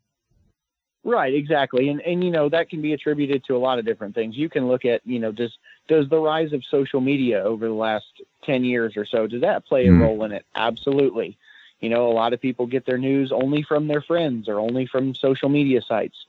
right, 1.05 1.35
exactly, 1.35 1.89
and 1.89 2.01
and 2.03 2.25
you 2.25 2.31
know 2.31 2.49
that 2.49 2.69
can 2.69 2.83
be 2.83 2.93
attributed 2.93 3.45
to 3.45 3.57
a 3.57 3.59
lot 3.59 3.79
of 3.79 3.85
different 3.85 4.15
things. 4.15 4.37
You 4.37 4.49
can 4.49 4.69
look 4.69 4.85
at 4.85 5.01
you 5.05 5.19
know 5.19 5.33
does 5.33 5.57
does 5.89 6.09
the 6.09 6.19
rise 6.19 6.53
of 6.53 6.65
social 6.65 7.01
media 7.01 7.43
over 7.43 7.67
the 7.67 7.75
last 7.75 8.07
ten 8.43 8.65
years 8.65 8.97
or 8.97 9.05
so 9.05 9.27
does 9.27 9.43
that 9.43 9.67
play 9.67 9.87
a 9.87 9.93
Mhm. 9.93 10.01
role 10.01 10.25
in 10.25 10.33
it? 10.33 10.45
Absolutely. 10.55 11.37
You 11.81 11.91
know, 11.91 12.09
a 12.09 12.15
lot 12.15 12.33
of 12.33 12.41
people 12.41 12.67
get 12.67 12.87
their 12.87 12.99
news 12.99 13.31
only 13.31 13.63
from 13.63 13.89
their 13.89 14.01
friends 14.01 14.49
or 14.49 14.59
only 14.59 14.87
from 14.87 15.15
social 15.15 15.49
media 15.51 15.83
sites. 15.83 16.25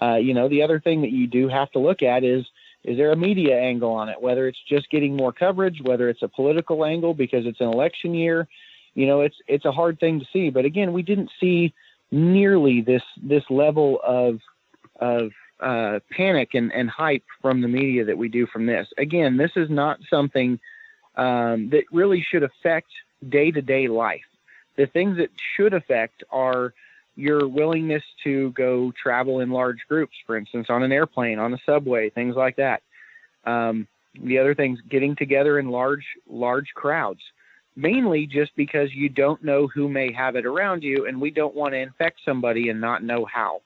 Uh, 0.00 0.14
you 0.14 0.32
know, 0.32 0.48
the 0.48 0.62
other 0.62 0.80
thing 0.80 1.02
that 1.02 1.10
you 1.10 1.26
do 1.26 1.48
have 1.48 1.70
to 1.72 1.78
look 1.78 2.02
at 2.02 2.24
is 2.24 2.46
is 2.84 2.98
there 2.98 3.12
a 3.12 3.16
media 3.16 3.58
angle 3.58 3.92
on 3.92 4.08
it? 4.08 4.20
Whether 4.20 4.46
it's 4.46 4.58
just 4.68 4.90
getting 4.90 5.16
more 5.16 5.32
coverage, 5.32 5.80
whether 5.82 6.08
it's 6.08 6.22
a 6.22 6.28
political 6.28 6.84
angle 6.84 7.14
because 7.14 7.46
it's 7.46 7.60
an 7.60 7.68
election 7.68 8.14
year, 8.14 8.46
you 8.94 9.06
know, 9.06 9.22
it's 9.22 9.36
it's 9.48 9.64
a 9.64 9.72
hard 9.72 9.98
thing 9.98 10.20
to 10.20 10.26
see. 10.32 10.50
But 10.50 10.64
again, 10.64 10.92
we 10.92 11.02
didn't 11.02 11.30
see 11.40 11.72
nearly 12.10 12.80
this 12.80 13.02
this 13.22 13.42
level 13.50 14.00
of 14.04 14.40
of 15.00 15.30
uh, 15.60 16.00
panic 16.10 16.50
and, 16.54 16.72
and 16.72 16.90
hype 16.90 17.24
from 17.40 17.60
the 17.60 17.68
media 17.68 18.04
that 18.04 18.18
we 18.18 18.28
do 18.28 18.46
from 18.46 18.66
this. 18.66 18.86
Again, 18.98 19.36
this 19.36 19.52
is 19.56 19.70
not 19.70 19.98
something 20.10 20.60
um, 21.16 21.70
that 21.70 21.84
really 21.90 22.24
should 22.28 22.42
affect 22.42 22.88
day 23.28 23.50
to 23.50 23.62
day 23.62 23.88
life. 23.88 24.24
The 24.76 24.86
things 24.86 25.16
that 25.18 25.30
should 25.56 25.72
affect 25.72 26.22
are 26.30 26.74
your 27.16 27.46
willingness 27.46 28.02
to 28.24 28.50
go 28.52 28.92
travel 29.00 29.40
in 29.40 29.50
large 29.50 29.78
groups, 29.88 30.16
for 30.26 30.36
instance, 30.36 30.66
on 30.68 30.82
an 30.82 30.92
airplane, 30.92 31.38
on 31.38 31.54
a 31.54 31.58
subway, 31.64 32.10
things 32.10 32.34
like 32.34 32.56
that. 32.56 32.82
Um, 33.44 33.86
the 34.20 34.38
other 34.38 34.54
things, 34.54 34.78
getting 34.88 35.16
together 35.16 35.58
in 35.58 35.68
large, 35.68 36.04
large 36.28 36.68
crowds, 36.74 37.20
mainly 37.76 38.26
just 38.26 38.54
because 38.56 38.92
you 38.94 39.08
don't 39.08 39.42
know 39.42 39.66
who 39.66 39.88
may 39.88 40.12
have 40.12 40.36
it 40.36 40.46
around 40.46 40.82
you, 40.82 41.06
and 41.06 41.20
we 41.20 41.30
don't 41.30 41.54
want 41.54 41.72
to 41.72 41.78
infect 41.78 42.20
somebody 42.24 42.68
and 42.68 42.80
not 42.80 43.02
know 43.02 43.24
how. 43.24 43.60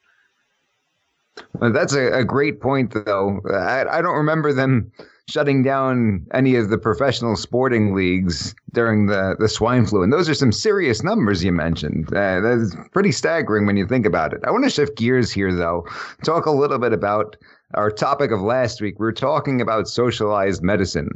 Well, 1.55 1.73
that's 1.73 1.95
a, 1.95 2.19
a 2.19 2.25
great 2.25 2.61
point, 2.61 2.93
though. 2.93 3.41
I, 3.53 3.85
I 3.99 4.03
don't 4.03 4.17
remember 4.17 4.53
them 4.53 4.91
shutting 5.29 5.63
down 5.63 6.27
any 6.33 6.57
of 6.57 6.71
the 6.71 6.79
professional 6.79 7.37
sporting 7.37 7.95
leagues 7.95 8.55
during 8.73 9.07
the, 9.07 9.37
the 9.39 9.49
swine 9.49 9.85
flu. 9.85 10.03
And 10.03 10.13
those 10.13 10.29
are 10.29 10.35
some 10.35 10.53
serious 10.53 11.03
numbers 11.03 11.45
you 11.45 11.53
mentioned. 11.53 12.09
Uh, 12.09 12.41
that's 12.41 12.75
pretty 12.93 13.13
staggering 13.13 13.67
when 13.67 13.77
you 13.77 13.87
think 13.87 14.07
about 14.07 14.33
it. 14.33 14.41
I 14.47 14.51
want 14.51 14.65
to 14.65 14.71
shift 14.71 14.97
gears 14.97 15.31
here, 15.31 15.55
though, 15.55 15.87
talk 16.25 16.47
a 16.47 16.51
little 16.51 16.79
bit 16.79 16.95
about 16.95 17.37
our 17.75 17.91
topic 17.91 18.31
of 18.31 18.41
last 18.41 18.81
week. 18.81 18.99
We're 18.99 19.13
talking 19.13 19.61
about 19.61 19.87
socialized 19.87 20.63
medicine. 20.63 21.11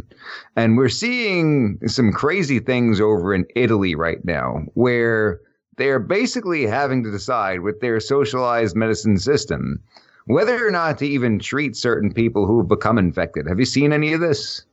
And 0.56 0.76
we're 0.76 0.90
seeing 0.90 1.78
some 1.86 2.12
crazy 2.12 2.58
things 2.58 3.00
over 3.00 3.34
in 3.34 3.46
Italy 3.56 3.94
right 3.94 4.22
now 4.24 4.60
where 4.74 5.40
they're 5.78 5.98
basically 5.98 6.66
having 6.66 7.02
to 7.04 7.10
decide 7.10 7.60
with 7.60 7.80
their 7.80 7.98
socialized 7.98 8.76
medicine 8.76 9.16
system 9.16 9.82
whether 10.26 10.66
or 10.66 10.70
not 10.70 10.98
to 10.98 11.06
even 11.06 11.38
treat 11.38 11.76
certain 11.76 12.12
people 12.12 12.46
who 12.46 12.58
have 12.58 12.68
become 12.68 12.98
infected. 12.98 13.46
Have 13.46 13.58
you 13.58 13.64
seen 13.64 13.92
any 13.92 14.12
of 14.12 14.20
this? 14.20 14.64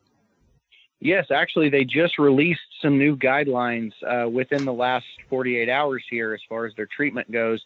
Yes, 1.02 1.28
actually, 1.32 1.70
they 1.70 1.86
just 1.86 2.20
released 2.20 2.60
some 2.82 2.98
new 2.98 3.16
guidelines 3.16 3.94
uh, 4.06 4.30
within 4.30 4.66
the 4.66 4.74
last 4.74 5.06
48 5.30 5.70
hours 5.70 6.04
here 6.10 6.34
as 6.34 6.42
far 6.50 6.66
as 6.66 6.74
their 6.76 6.88
treatment 6.88 7.32
goes. 7.32 7.64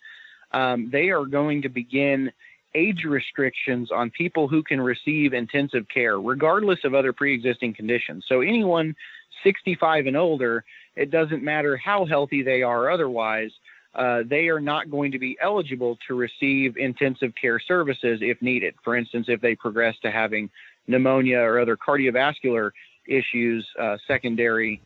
Um, 0.52 0.90
they 0.92 1.10
are 1.10 1.26
going 1.26 1.64
to 1.64 1.70
begin 1.70 2.32
age 2.76 3.04
restrictions 3.06 3.92
on 3.92 4.12
people 4.12 4.48
who 4.48 4.62
can 4.64 4.80
receive 4.80 5.34
intensive 5.34 5.88
care, 5.92 6.20
regardless 6.20 6.80
of 6.84 6.94
other 6.94 7.12
pre 7.12 7.34
existing 7.34 7.74
conditions. 7.74 8.26
So, 8.28 8.42
anyone 8.42 8.96
65 9.44 10.06
and 10.06 10.16
older, 10.16 10.64
it 10.96 11.10
doesn't 11.10 11.44
matter 11.44 11.76
how 11.76 12.06
healthy 12.06 12.44
they 12.44 12.62
are 12.62 12.92
otherwise, 12.92 13.52
uh, 13.96 14.24
they 14.26 14.50
are 14.50 14.60
not 14.60 14.90
going 14.90 15.12
to 15.12 15.20
be 15.20 15.38
eligible 15.40 15.98
to 16.08 16.16
receive 16.16 16.78
intensive 16.78 17.34
care 17.36 17.60
services 17.60 18.20
if 18.22 18.42
needed. 18.42 18.74
For 18.84 18.96
instance, 18.96 19.28
if 19.30 19.40
they 19.42 19.56
progress 19.56 19.96
to 20.02 20.12
having 20.12 20.50
pneumonia 20.88 21.40
or 21.40 21.60
other 21.60 21.78
cardiovascular 21.78 22.72
issues 23.08 23.68
uh, 23.80 23.98
secondary 24.08 24.82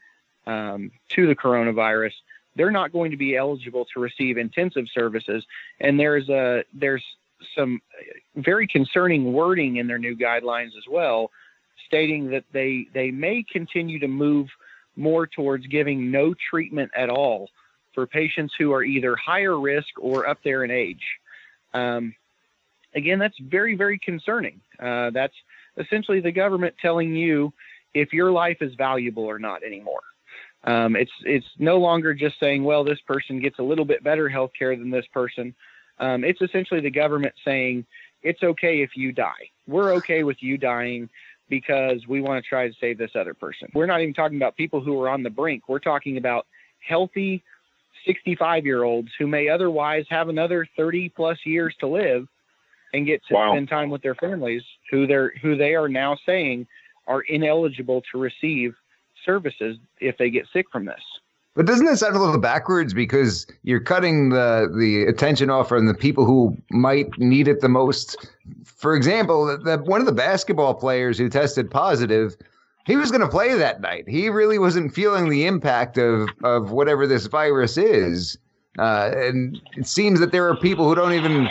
um, 0.45 0.91
to 1.09 1.27
the 1.27 1.35
coronavirus, 1.35 2.13
they're 2.55 2.71
not 2.71 2.91
going 2.91 3.11
to 3.11 3.17
be 3.17 3.35
eligible 3.35 3.85
to 3.93 3.99
receive 3.99 4.37
intensive 4.37 4.85
services. 4.93 5.45
And 5.79 5.99
there's 5.99 6.27
a 6.29 6.63
there's 6.73 7.03
some 7.55 7.81
very 8.35 8.67
concerning 8.67 9.31
wording 9.31 9.77
in 9.77 9.87
their 9.87 9.99
new 9.99 10.17
guidelines 10.17 10.75
as 10.77 10.87
well, 10.89 11.31
stating 11.85 12.31
that 12.31 12.43
they 12.51 12.87
they 12.93 13.11
may 13.11 13.45
continue 13.49 13.99
to 13.99 14.07
move 14.07 14.49
more 14.97 15.27
towards 15.27 15.65
giving 15.67 16.11
no 16.11 16.33
treatment 16.49 16.91
at 16.95 17.09
all 17.09 17.49
for 17.97 18.05
patients 18.05 18.53
who 18.59 18.71
are 18.73 18.83
either 18.83 19.15
higher 19.15 19.59
risk 19.59 19.87
or 19.99 20.27
up 20.29 20.37
there 20.43 20.63
in 20.63 20.69
age. 20.69 21.01
Um, 21.73 22.13
again, 22.93 23.17
that's 23.17 23.39
very, 23.39 23.75
very 23.75 23.97
concerning. 23.97 24.61
Uh, 24.79 25.09
that's 25.09 25.33
essentially 25.77 26.19
the 26.19 26.31
government 26.31 26.75
telling 26.79 27.15
you 27.15 27.51
if 27.95 28.13
your 28.13 28.31
life 28.31 28.57
is 28.61 28.75
valuable 28.75 29.23
or 29.23 29.39
not 29.39 29.63
anymore. 29.63 30.01
Um, 30.63 30.95
it's 30.95 31.11
it's 31.23 31.47
no 31.57 31.77
longer 31.77 32.13
just 32.13 32.39
saying, 32.39 32.63
well, 32.63 32.83
this 32.83 32.99
person 33.07 33.39
gets 33.39 33.57
a 33.57 33.63
little 33.63 33.85
bit 33.85 34.03
better 34.03 34.29
health 34.29 34.51
care 34.57 34.75
than 34.75 34.91
this 34.91 35.07
person. 35.11 35.55
Um, 35.97 36.23
it's 36.23 36.41
essentially 36.43 36.81
the 36.81 36.91
government 36.91 37.33
saying 37.43 37.83
it's 38.21 38.43
okay 38.43 38.83
if 38.83 38.91
you 38.95 39.11
die. 39.11 39.49
We're 39.67 39.93
okay 39.93 40.21
with 40.21 40.37
you 40.43 40.59
dying 40.59 41.09
because 41.49 42.05
we 42.07 42.21
want 42.21 42.43
to 42.43 42.47
try 42.47 42.67
to 42.67 42.75
save 42.79 42.99
this 42.99 43.15
other 43.15 43.33
person. 43.33 43.69
We're 43.73 43.87
not 43.87 44.01
even 44.01 44.13
talking 44.13 44.37
about 44.37 44.55
people 44.55 44.81
who 44.81 45.01
are 45.01 45.09
on 45.09 45.23
the 45.23 45.31
brink. 45.31 45.67
We're 45.67 45.79
talking 45.79 46.17
about 46.17 46.45
healthy 46.79 47.43
65 48.05 48.65
year 48.65 48.83
olds 48.83 49.09
who 49.17 49.27
may 49.27 49.49
otherwise 49.49 50.05
have 50.09 50.29
another 50.29 50.67
30 50.77 51.09
plus 51.09 51.37
years 51.45 51.75
to 51.79 51.87
live 51.87 52.27
and 52.93 53.05
get 53.05 53.21
to 53.27 53.33
Wow. 53.33 53.53
spend 53.53 53.69
time 53.69 53.89
with 53.89 54.01
their 54.01 54.15
families 54.15 54.63
who 54.91 55.07
they're 55.07 55.33
who 55.41 55.55
they 55.57 55.75
are 55.75 55.89
now 55.89 56.17
saying 56.25 56.67
are 57.07 57.21
ineligible 57.21 58.01
to 58.11 58.17
receive 58.17 58.75
services 59.25 59.77
if 59.99 60.17
they 60.17 60.29
get 60.29 60.45
sick 60.53 60.67
from 60.71 60.85
this. 60.85 61.01
But 61.55 61.65
doesn't 61.65 61.85
that 61.87 61.97
sound 61.97 62.15
a 62.15 62.19
little 62.19 62.37
backwards 62.39 62.93
because 62.93 63.47
you're 63.63 63.79
cutting 63.79 64.29
the 64.29 64.71
the 64.77 65.03
attention 65.03 65.49
off 65.49 65.67
from 65.69 65.87
the 65.87 65.93
people 65.95 66.23
who 66.25 66.55
might 66.69 67.17
need 67.17 67.47
it 67.47 67.61
the 67.61 67.69
most? 67.69 68.29
For 68.63 68.95
example, 68.95 69.45
the, 69.47 69.57
the, 69.57 69.77
one 69.83 69.99
of 69.99 70.05
the 70.05 70.11
basketball 70.13 70.75
players 70.75 71.17
who 71.17 71.29
tested 71.29 71.71
positive, 71.71 72.37
he 72.87 72.95
was 72.95 73.11
going 73.11 73.21
to 73.21 73.27
play 73.27 73.53
that 73.53 73.81
night. 73.81 74.05
He 74.07 74.29
really 74.29 74.57
wasn't 74.57 74.93
feeling 74.93 75.29
the 75.29 75.45
impact 75.45 75.97
of 75.97 76.29
of 76.43 76.71
whatever 76.71 77.05
this 77.05 77.27
virus 77.27 77.77
is, 77.77 78.37
uh, 78.79 79.11
and 79.13 79.59
it 79.75 79.85
seems 79.85 80.19
that 80.21 80.31
there 80.31 80.47
are 80.49 80.55
people 80.55 80.87
who 80.87 80.95
don't 80.95 81.13
even 81.13 81.47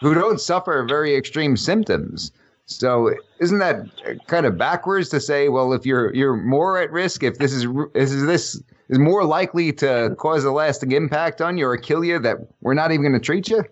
who 0.00 0.14
don't 0.14 0.40
suffer 0.40 0.84
very 0.88 1.14
extreme 1.14 1.56
symptoms. 1.56 2.32
So 2.64 3.14
isn't 3.40 3.58
that 3.58 3.86
kind 4.26 4.44
of 4.46 4.58
backwards 4.58 5.08
to 5.10 5.20
say, 5.20 5.48
well, 5.48 5.72
if 5.72 5.86
you're 5.86 6.12
you're 6.14 6.36
more 6.36 6.80
at 6.80 6.90
risk, 6.90 7.22
if 7.22 7.38
this 7.38 7.52
is 7.52 7.66
is 7.94 8.26
this 8.26 8.60
is 8.88 8.98
more 8.98 9.24
likely 9.24 9.72
to 9.74 10.14
cause 10.18 10.44
a 10.44 10.50
lasting 10.50 10.92
impact 10.92 11.42
on 11.42 11.58
you 11.58 11.66
or 11.66 11.76
kill 11.76 12.02
you, 12.02 12.18
that 12.18 12.38
we're 12.62 12.74
not 12.74 12.92
even 12.92 13.02
going 13.02 13.12
to 13.12 13.24
treat 13.24 13.48
you? 13.48 13.62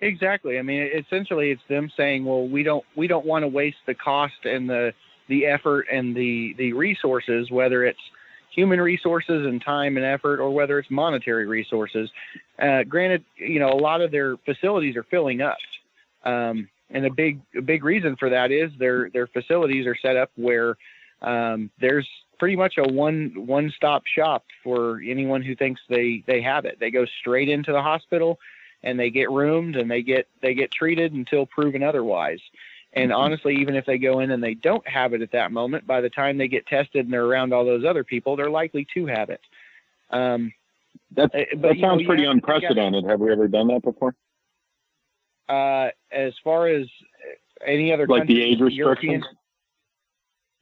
Exactly. 0.00 0.58
I 0.58 0.62
mean, 0.62 0.88
essentially, 0.94 1.50
it's 1.50 1.62
them 1.68 1.90
saying, 1.96 2.24
well, 2.24 2.46
we 2.46 2.62
don't 2.62 2.84
we 2.96 3.06
don't 3.08 3.26
want 3.26 3.42
to 3.42 3.48
waste 3.48 3.78
the 3.86 3.94
cost 3.94 4.44
and 4.44 4.68
the 4.68 4.92
the 5.28 5.46
effort 5.46 5.86
and 5.92 6.14
the 6.14 6.54
the 6.56 6.72
resources, 6.72 7.50
whether 7.50 7.84
it's 7.84 7.98
human 8.54 8.80
resources 8.80 9.46
and 9.46 9.60
time 9.62 9.96
and 9.96 10.06
effort, 10.06 10.40
or 10.40 10.50
whether 10.50 10.78
it's 10.78 10.90
monetary 10.90 11.46
resources. 11.46 12.10
Uh, 12.60 12.84
granted, 12.84 13.24
you 13.36 13.58
know, 13.58 13.70
a 13.70 13.80
lot 13.80 14.00
of 14.00 14.10
their 14.10 14.36
facilities 14.44 14.96
are 14.96 15.04
filling 15.04 15.40
up. 15.42 15.56
Um, 16.24 16.68
and 16.90 17.04
a 17.04 17.10
big 17.10 17.40
a 17.56 17.60
big 17.62 17.84
reason 17.84 18.16
for 18.16 18.30
that 18.30 18.52
is 18.52 18.70
their 18.78 19.10
their 19.10 19.26
facilities 19.26 19.86
are 19.86 19.96
set 20.00 20.16
up 20.16 20.30
where 20.36 20.76
um, 21.22 21.70
there's 21.80 22.08
pretty 22.38 22.56
much 22.56 22.74
a 22.78 22.84
one 22.84 23.32
one 23.34 23.72
stop 23.76 24.04
shop 24.06 24.44
for 24.62 25.00
anyone 25.04 25.42
who 25.42 25.56
thinks 25.56 25.80
they 25.88 26.22
they 26.26 26.40
have 26.40 26.64
it. 26.64 26.78
They 26.78 26.90
go 26.90 27.04
straight 27.20 27.48
into 27.48 27.72
the 27.72 27.82
hospital 27.82 28.38
and 28.82 28.98
they 28.98 29.10
get 29.10 29.30
roomed 29.30 29.76
and 29.76 29.90
they 29.90 30.02
get 30.02 30.28
they 30.42 30.54
get 30.54 30.70
treated 30.70 31.12
until 31.12 31.46
proven 31.46 31.82
otherwise. 31.82 32.40
And 32.92 33.10
mm-hmm. 33.10 33.20
honestly, 33.20 33.56
even 33.56 33.76
if 33.76 33.84
they 33.86 33.98
go 33.98 34.20
in 34.20 34.30
and 34.30 34.42
they 34.42 34.54
don't 34.54 34.86
have 34.88 35.12
it 35.12 35.22
at 35.22 35.32
that 35.32 35.52
moment, 35.52 35.86
by 35.86 36.00
the 36.00 36.10
time 36.10 36.38
they 36.38 36.48
get 36.48 36.66
tested 36.66 37.04
and 37.04 37.12
they're 37.12 37.24
around 37.24 37.52
all 37.52 37.64
those 37.64 37.84
other 37.84 38.04
people, 38.04 38.36
they're 38.36 38.50
likely 38.50 38.86
to 38.94 39.06
have 39.06 39.30
it. 39.30 39.40
Um, 40.10 40.52
eh, 41.16 41.26
that 41.56 41.76
sounds 41.80 42.02
know, 42.02 42.06
pretty 42.06 42.24
unprecedented. 42.24 43.04
Have 43.04 43.20
we 43.20 43.30
ever 43.30 43.46
done 43.46 43.68
that 43.68 43.82
before? 43.82 44.14
Uh, 45.48 45.90
as 46.10 46.32
far 46.42 46.68
as 46.68 46.86
any 47.66 47.92
other 47.92 48.06
like 48.06 48.26
the 48.26 48.42
age 48.42 48.60
restrictions, 48.60 48.76
European, 48.76 49.24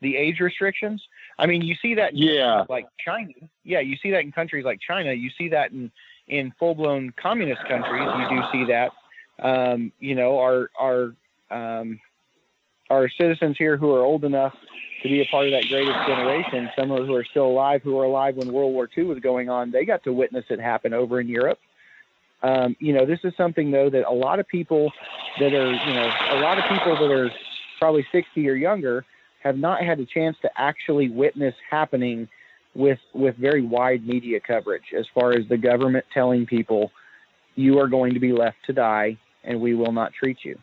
the 0.00 0.16
age 0.16 0.40
restrictions. 0.40 1.02
I 1.38 1.46
mean, 1.46 1.62
you 1.62 1.74
see 1.80 1.94
that. 1.94 2.16
yeah. 2.16 2.64
Like 2.68 2.86
China. 3.04 3.32
Yeah, 3.64 3.80
you 3.80 3.96
see 4.02 4.10
that 4.12 4.20
in 4.20 4.32
countries 4.32 4.64
like 4.64 4.80
China. 4.80 5.12
You 5.12 5.30
see 5.36 5.48
that 5.50 5.72
in 5.72 5.90
in 6.28 6.52
full 6.58 6.74
blown 6.74 7.12
communist 7.20 7.62
countries. 7.68 8.08
You 8.18 8.36
do 8.36 8.42
see 8.52 8.64
that. 8.72 8.92
Um, 9.38 9.92
you 10.00 10.14
know, 10.14 10.38
our 10.38 10.70
our 10.78 11.14
um, 11.50 12.00
our 12.90 13.08
citizens 13.08 13.56
here 13.58 13.76
who 13.76 13.94
are 13.94 14.02
old 14.02 14.24
enough 14.24 14.54
to 15.02 15.08
be 15.08 15.20
a 15.20 15.26
part 15.26 15.46
of 15.46 15.52
that 15.52 15.68
greatest 15.68 15.98
generation, 16.06 16.70
some 16.76 16.90
of 16.90 17.06
who 17.06 17.14
are 17.14 17.24
still 17.24 17.46
alive, 17.46 17.82
who 17.82 17.94
were 17.94 18.04
alive 18.04 18.36
when 18.36 18.52
World 18.52 18.72
War 18.72 18.88
II 18.96 19.04
was 19.04 19.18
going 19.18 19.48
on, 19.48 19.70
they 19.70 19.84
got 19.84 20.02
to 20.04 20.12
witness 20.12 20.44
it 20.48 20.60
happen 20.60 20.92
over 20.92 21.20
in 21.20 21.28
Europe. 21.28 21.58
Um, 22.42 22.76
you 22.80 22.92
know, 22.92 23.06
this 23.06 23.20
is 23.24 23.32
something 23.36 23.70
though 23.70 23.90
that 23.90 24.08
a 24.08 24.12
lot 24.12 24.40
of 24.40 24.48
people 24.48 24.92
that 25.38 25.52
are, 25.52 25.72
you 25.72 25.94
know, 25.94 26.10
a 26.30 26.40
lot 26.40 26.58
of 26.58 26.64
people 26.64 26.94
that 26.96 27.12
are 27.12 27.30
probably 27.78 28.06
60 28.12 28.48
or 28.48 28.54
younger 28.54 29.04
have 29.42 29.58
not 29.58 29.82
had 29.82 30.00
a 30.00 30.06
chance 30.06 30.36
to 30.42 30.50
actually 30.56 31.08
witness 31.08 31.54
happening 31.70 32.28
with 32.76 32.98
with 33.14 33.36
very 33.36 33.62
wide 33.62 34.06
media 34.06 34.38
coverage 34.40 34.92
as 34.96 35.06
far 35.14 35.32
as 35.32 35.48
the 35.48 35.56
government 35.56 36.04
telling 36.12 36.46
people 36.46 36.90
you 37.54 37.78
are 37.78 37.88
going 37.88 38.12
to 38.14 38.20
be 38.20 38.32
left 38.32 38.58
to 38.66 38.72
die 38.72 39.16
and 39.44 39.60
we 39.60 39.74
will 39.74 39.92
not 39.92 40.12
treat 40.12 40.38
you. 40.44 40.58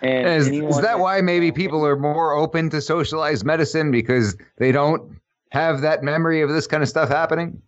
And 0.00 0.26
is, 0.26 0.48
is 0.48 0.80
that 0.80 0.98
why 0.98 1.20
maybe 1.20 1.52
people 1.52 1.84
are 1.84 1.96
more 1.96 2.32
open 2.32 2.70
to 2.70 2.80
socialized 2.80 3.44
medicine 3.44 3.90
because 3.90 4.36
they 4.56 4.72
don't 4.72 5.20
have 5.50 5.82
that 5.82 6.02
memory 6.02 6.40
of 6.40 6.48
this 6.48 6.66
kind 6.66 6.82
of 6.82 6.88
stuff 6.88 7.10
happening? 7.10 7.60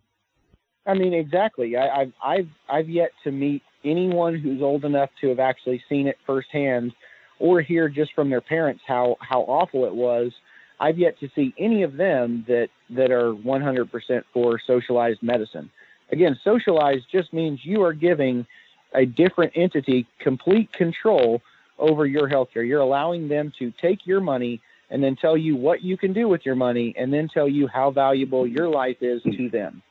I 0.87 0.93
mean, 0.93 1.13
exactly. 1.13 1.77
I, 1.77 1.99
have 1.99 2.13
I've 2.23 2.49
I've 2.69 2.89
yet 2.89 3.11
to 3.23 3.31
meet 3.31 3.61
anyone 3.83 4.39
who's 4.39 4.61
old 4.61 4.85
enough 4.85 5.09
to 5.21 5.29
have 5.29 5.39
actually 5.39 5.83
seen 5.87 6.07
it 6.07 6.17
firsthand, 6.25 6.93
or 7.39 7.61
hear 7.61 7.89
just 7.89 8.13
from 8.13 8.29
their 8.29 8.41
parents 8.41 8.81
how 8.87 9.17
how 9.19 9.41
awful 9.41 9.85
it 9.85 9.93
was. 9.93 10.31
I've 10.79 10.97
yet 10.97 11.19
to 11.19 11.29
see 11.35 11.53
any 11.57 11.83
of 11.83 11.97
them 11.97 12.45
that 12.47 12.69
that 12.91 13.11
are 13.11 13.33
100% 13.33 14.23
for 14.33 14.59
socialized 14.65 15.21
medicine. 15.21 15.69
Again, 16.11 16.39
socialized 16.43 17.05
just 17.11 17.33
means 17.33 17.59
you 17.63 17.83
are 17.83 17.93
giving 17.93 18.45
a 18.93 19.05
different 19.05 19.53
entity 19.55 20.07
complete 20.19 20.71
control 20.71 21.41
over 21.77 22.05
your 22.05 22.29
healthcare. 22.29 22.65
You're 22.65 22.81
allowing 22.81 23.27
them 23.27 23.51
to 23.59 23.73
take 23.81 24.05
your 24.07 24.21
money 24.21 24.61
and 24.89 25.03
then 25.03 25.15
tell 25.17 25.35
you 25.35 25.55
what 25.55 25.81
you 25.83 25.97
can 25.97 26.13
do 26.13 26.29
with 26.29 26.45
your 26.45 26.55
money 26.55 26.93
and 26.97 27.13
then 27.13 27.27
tell 27.27 27.47
you 27.47 27.67
how 27.67 27.91
valuable 27.91 28.47
your 28.47 28.69
life 28.69 28.97
is 29.01 29.21
to 29.23 29.49
them 29.49 29.81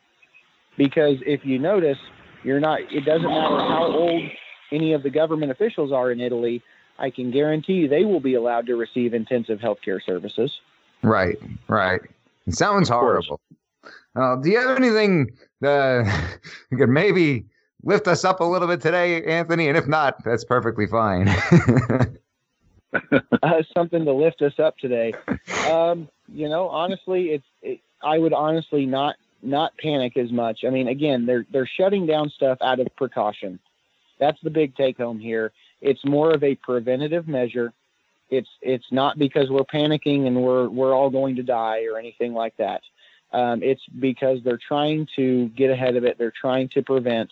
because 0.77 1.17
if 1.27 1.45
you 1.45 1.59
notice, 1.59 1.99
you're 2.43 2.61
not. 2.61 2.81
It 2.93 3.05
doesn't 3.05 3.29
matter 3.29 3.59
how 3.59 3.87
old 3.87 4.23
any 4.73 4.93
of 4.93 5.03
the 5.03 5.11
government 5.11 5.51
officials 5.51 5.93
are 5.93 6.11
in 6.11 6.21
Italy. 6.21 6.63
I 6.99 7.11
can 7.11 7.31
guarantee 7.31 7.87
they 7.87 8.05
will 8.05 8.21
be 8.21 8.35
allowed 8.35 8.67
to 8.67 8.77
receive 8.77 9.15
intensive 9.15 9.61
health 9.61 9.79
care 9.85 10.01
services. 10.01 10.53
Right, 11.03 11.39
right. 11.69 12.01
It 12.47 12.55
sounds 12.55 12.89
horrible. 12.89 13.41
Uh, 14.15 14.37
do 14.37 14.51
you 14.51 14.59
have 14.59 14.77
anything 14.77 15.31
uh, 15.65 16.05
could 16.77 16.89
maybe 16.89 17.45
lift 17.83 18.09
us 18.09 18.25
up 18.25 18.41
a 18.41 18.45
little 18.45 18.69
bit 18.69 18.81
today, 18.81 19.23
Anthony? 19.25 19.69
And 19.69 19.77
if 19.77 19.87
not, 19.87 20.23
that's 20.25 20.45
perfectly 20.45 20.87
fine. 20.87 21.29
uh, 23.43 23.63
something 23.75 24.05
to 24.05 24.13
lift 24.13 24.43
us 24.43 24.59
up 24.59 24.79
today. 24.79 25.13
Um, 25.71 26.09
you 26.29 26.49
know, 26.49 26.69
honestly, 26.69 27.27
it's. 27.31 27.47
It, 27.63 27.81
I 28.03 28.19
would 28.19 28.33
honestly 28.33 28.87
not 28.87 29.17
not 29.43 29.77
panic 29.79 30.17
as 30.17 30.31
much. 30.31 30.61
I 30.67 30.71
mean, 30.71 30.89
again, 30.89 31.27
they're 31.27 31.47
they're 31.51 31.69
shutting 31.79 32.07
down 32.07 32.31
stuff 32.31 32.59
out 32.61 32.81
of 32.81 32.89
precaution. 32.97 33.59
That's 34.19 34.39
the 34.43 34.51
big 34.51 34.77
take 34.77 34.99
home 34.99 35.19
here. 35.19 35.53
It's 35.81 36.05
more 36.05 36.33
of 36.33 36.43
a 36.43 36.55
preventative 36.57 37.29
measure. 37.29 37.73
It's 38.31 38.49
it's 38.61 38.87
not 38.91 39.19
because 39.19 39.51
we're 39.51 39.61
panicking 39.61 40.27
and 40.27 40.43
we're 40.43 40.69
we're 40.69 40.95
all 40.95 41.11
going 41.11 41.37
to 41.37 41.43
die 41.43 41.85
or 41.85 41.99
anything 41.99 42.35
like 42.35 42.57
that. 42.57 42.83
Um, 43.33 43.63
it's 43.63 43.83
because 44.01 44.39
they're 44.45 44.59
trying 44.69 45.09
to 45.17 45.49
get 45.49 45.71
ahead 45.71 45.97
of 45.97 46.05
it. 46.05 46.17
They're 46.19 46.33
trying 46.39 46.69
to 46.71 46.83
prevent. 46.83 47.31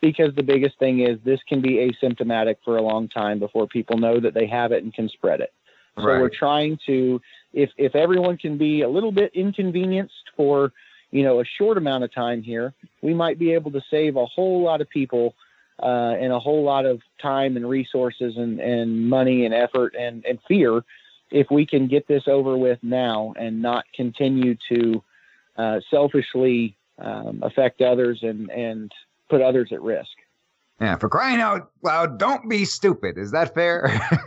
Because 0.00 0.34
the 0.34 0.42
biggest 0.42 0.78
thing 0.78 1.00
is 1.00 1.18
this 1.24 1.40
can 1.48 1.62
be 1.62 1.90
asymptomatic 1.90 2.56
for 2.62 2.76
a 2.76 2.82
long 2.82 3.08
time 3.08 3.38
before 3.38 3.66
people 3.66 3.96
know 3.96 4.20
that 4.20 4.34
they 4.34 4.46
have 4.46 4.70
it 4.72 4.82
and 4.82 4.92
can 4.92 5.08
spread 5.08 5.40
it. 5.40 5.52
So 5.96 6.04
right. 6.04 6.20
we're 6.20 6.28
trying 6.28 6.78
to, 6.86 7.22
if 7.54 7.70
if 7.78 7.94
everyone 7.94 8.36
can 8.36 8.58
be 8.58 8.82
a 8.82 8.88
little 8.88 9.12
bit 9.12 9.30
inconvenienced 9.34 10.30
for 10.36 10.72
you 11.14 11.22
know, 11.22 11.40
a 11.40 11.44
short 11.44 11.78
amount 11.78 12.02
of 12.02 12.12
time 12.12 12.42
here, 12.42 12.74
we 13.00 13.14
might 13.14 13.38
be 13.38 13.52
able 13.52 13.70
to 13.70 13.80
save 13.88 14.16
a 14.16 14.26
whole 14.26 14.60
lot 14.62 14.80
of 14.80 14.90
people 14.90 15.36
uh, 15.82 16.14
and 16.20 16.32
a 16.32 16.38
whole 16.38 16.62
lot 16.62 16.86
of 16.86 17.00
time 17.20 17.56
and 17.56 17.68
resources 17.68 18.34
and, 18.36 18.60
and 18.60 19.08
money 19.08 19.44
and 19.44 19.54
effort 19.54 19.94
and, 19.98 20.24
and 20.24 20.38
fear 20.46 20.82
if 21.30 21.50
we 21.50 21.66
can 21.66 21.88
get 21.88 22.06
this 22.06 22.24
over 22.28 22.56
with 22.56 22.78
now 22.82 23.34
and 23.36 23.60
not 23.60 23.84
continue 23.94 24.56
to 24.68 25.02
uh, 25.56 25.80
selfishly 25.90 26.76
um, 26.98 27.40
affect 27.42 27.80
others 27.80 28.20
and, 28.22 28.50
and 28.50 28.92
put 29.28 29.40
others 29.40 29.70
at 29.72 29.82
risk. 29.82 30.10
Yeah, 30.80 30.96
for 30.96 31.08
crying 31.08 31.40
out 31.40 31.70
loud, 31.82 32.18
don't 32.18 32.50
be 32.50 32.64
stupid. 32.64 33.16
Is 33.16 33.30
that 33.30 33.54
fair? 33.54 33.96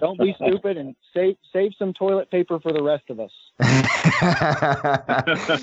don't 0.00 0.18
be 0.18 0.34
stupid 0.42 0.78
and 0.78 0.96
save 1.12 1.36
save 1.52 1.72
some 1.78 1.92
toilet 1.92 2.30
paper 2.30 2.58
for 2.58 2.72
the 2.72 2.82
rest 2.82 3.10
of 3.10 3.20
us. 3.20 3.30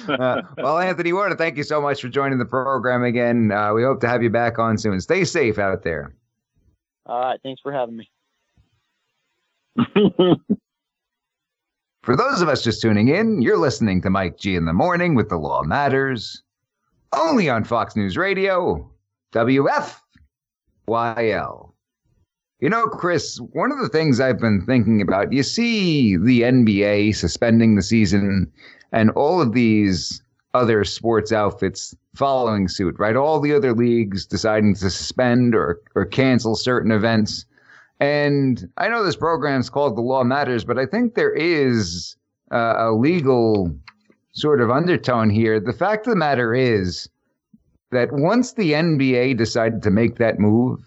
uh, 0.09 0.41
well, 0.57 0.77
Anthony 0.77 1.11
Warner, 1.11 1.35
thank 1.35 1.57
you 1.57 1.63
so 1.63 1.81
much 1.81 2.01
for 2.01 2.09
joining 2.09 2.37
the 2.37 2.45
program 2.45 3.03
again. 3.03 3.51
Uh, 3.51 3.73
we 3.73 3.81
hope 3.81 3.99
to 4.01 4.07
have 4.07 4.21
you 4.21 4.29
back 4.29 4.59
on 4.59 4.77
soon. 4.77 5.01
Stay 5.01 5.23
safe 5.23 5.57
out 5.57 5.81
there. 5.81 6.13
All 7.07 7.19
right, 7.19 7.39
thanks 7.41 7.59
for 7.61 7.73
having 7.73 7.97
me. 7.97 8.07
for 12.03 12.15
those 12.15 12.41
of 12.41 12.47
us 12.47 12.63
just 12.63 12.79
tuning 12.79 13.07
in, 13.07 13.41
you're 13.41 13.57
listening 13.57 14.03
to 14.03 14.11
Mike 14.11 14.37
G 14.37 14.55
in 14.55 14.65
the 14.65 14.73
morning 14.73 15.15
with 15.15 15.29
the 15.29 15.37
Law 15.37 15.63
Matters, 15.63 16.43
only 17.11 17.49
on 17.49 17.63
Fox 17.63 17.95
News 17.95 18.17
Radio 18.17 18.92
WFYL. 19.33 19.99
You 22.59 22.69
know, 22.69 22.87
Chris, 22.87 23.39
one 23.51 23.71
of 23.71 23.79
the 23.79 23.89
things 23.89 24.19
I've 24.19 24.39
been 24.39 24.63
thinking 24.65 25.01
about, 25.01 25.33
you 25.33 25.43
see 25.43 26.15
the 26.15 26.43
NBA 26.43 27.15
suspending 27.15 27.75
the 27.75 27.81
season 27.81 28.49
and 28.93 29.09
all 29.11 29.41
of 29.41 29.53
these 29.53 30.21
other 30.53 30.85
sports 30.85 31.31
outfits 31.33 31.95
following 32.15 32.67
suit, 32.67 32.95
right? 32.99 33.15
All 33.15 33.39
the 33.39 33.53
other 33.53 33.73
leagues 33.73 34.25
deciding 34.25 34.75
to 34.75 34.89
suspend 34.89 35.55
or, 35.55 35.81
or 35.95 36.05
cancel 36.05 36.55
certain 36.55 36.91
events. 36.91 37.45
And 37.99 38.69
I 38.77 38.87
know 38.87 39.03
this 39.03 39.15
program 39.15 39.59
is 39.59 39.69
called 39.69 39.97
The 39.97 40.01
Law 40.01 40.23
Matters, 40.23 40.63
but 40.63 40.77
I 40.77 40.85
think 40.85 41.15
there 41.15 41.33
is 41.33 42.15
uh, 42.51 42.75
a 42.77 42.91
legal 42.91 43.75
sort 44.31 44.61
of 44.61 44.69
undertone 44.69 45.29
here. 45.29 45.59
The 45.59 45.73
fact 45.73 46.05
of 46.07 46.11
the 46.11 46.17
matter 46.17 46.53
is 46.53 47.09
that 47.93 48.11
once 48.11 48.53
the 48.53 48.73
NBA 48.73 49.37
decided 49.37 49.81
to 49.83 49.91
make 49.91 50.17
that 50.17 50.39
move, 50.39 50.79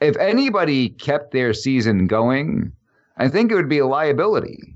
if 0.00 0.16
anybody 0.16 0.90
kept 0.90 1.32
their 1.32 1.54
season 1.54 2.06
going, 2.06 2.72
I 3.16 3.28
think 3.28 3.50
it 3.50 3.54
would 3.54 3.68
be 3.68 3.78
a 3.78 3.86
liability. 3.86 4.74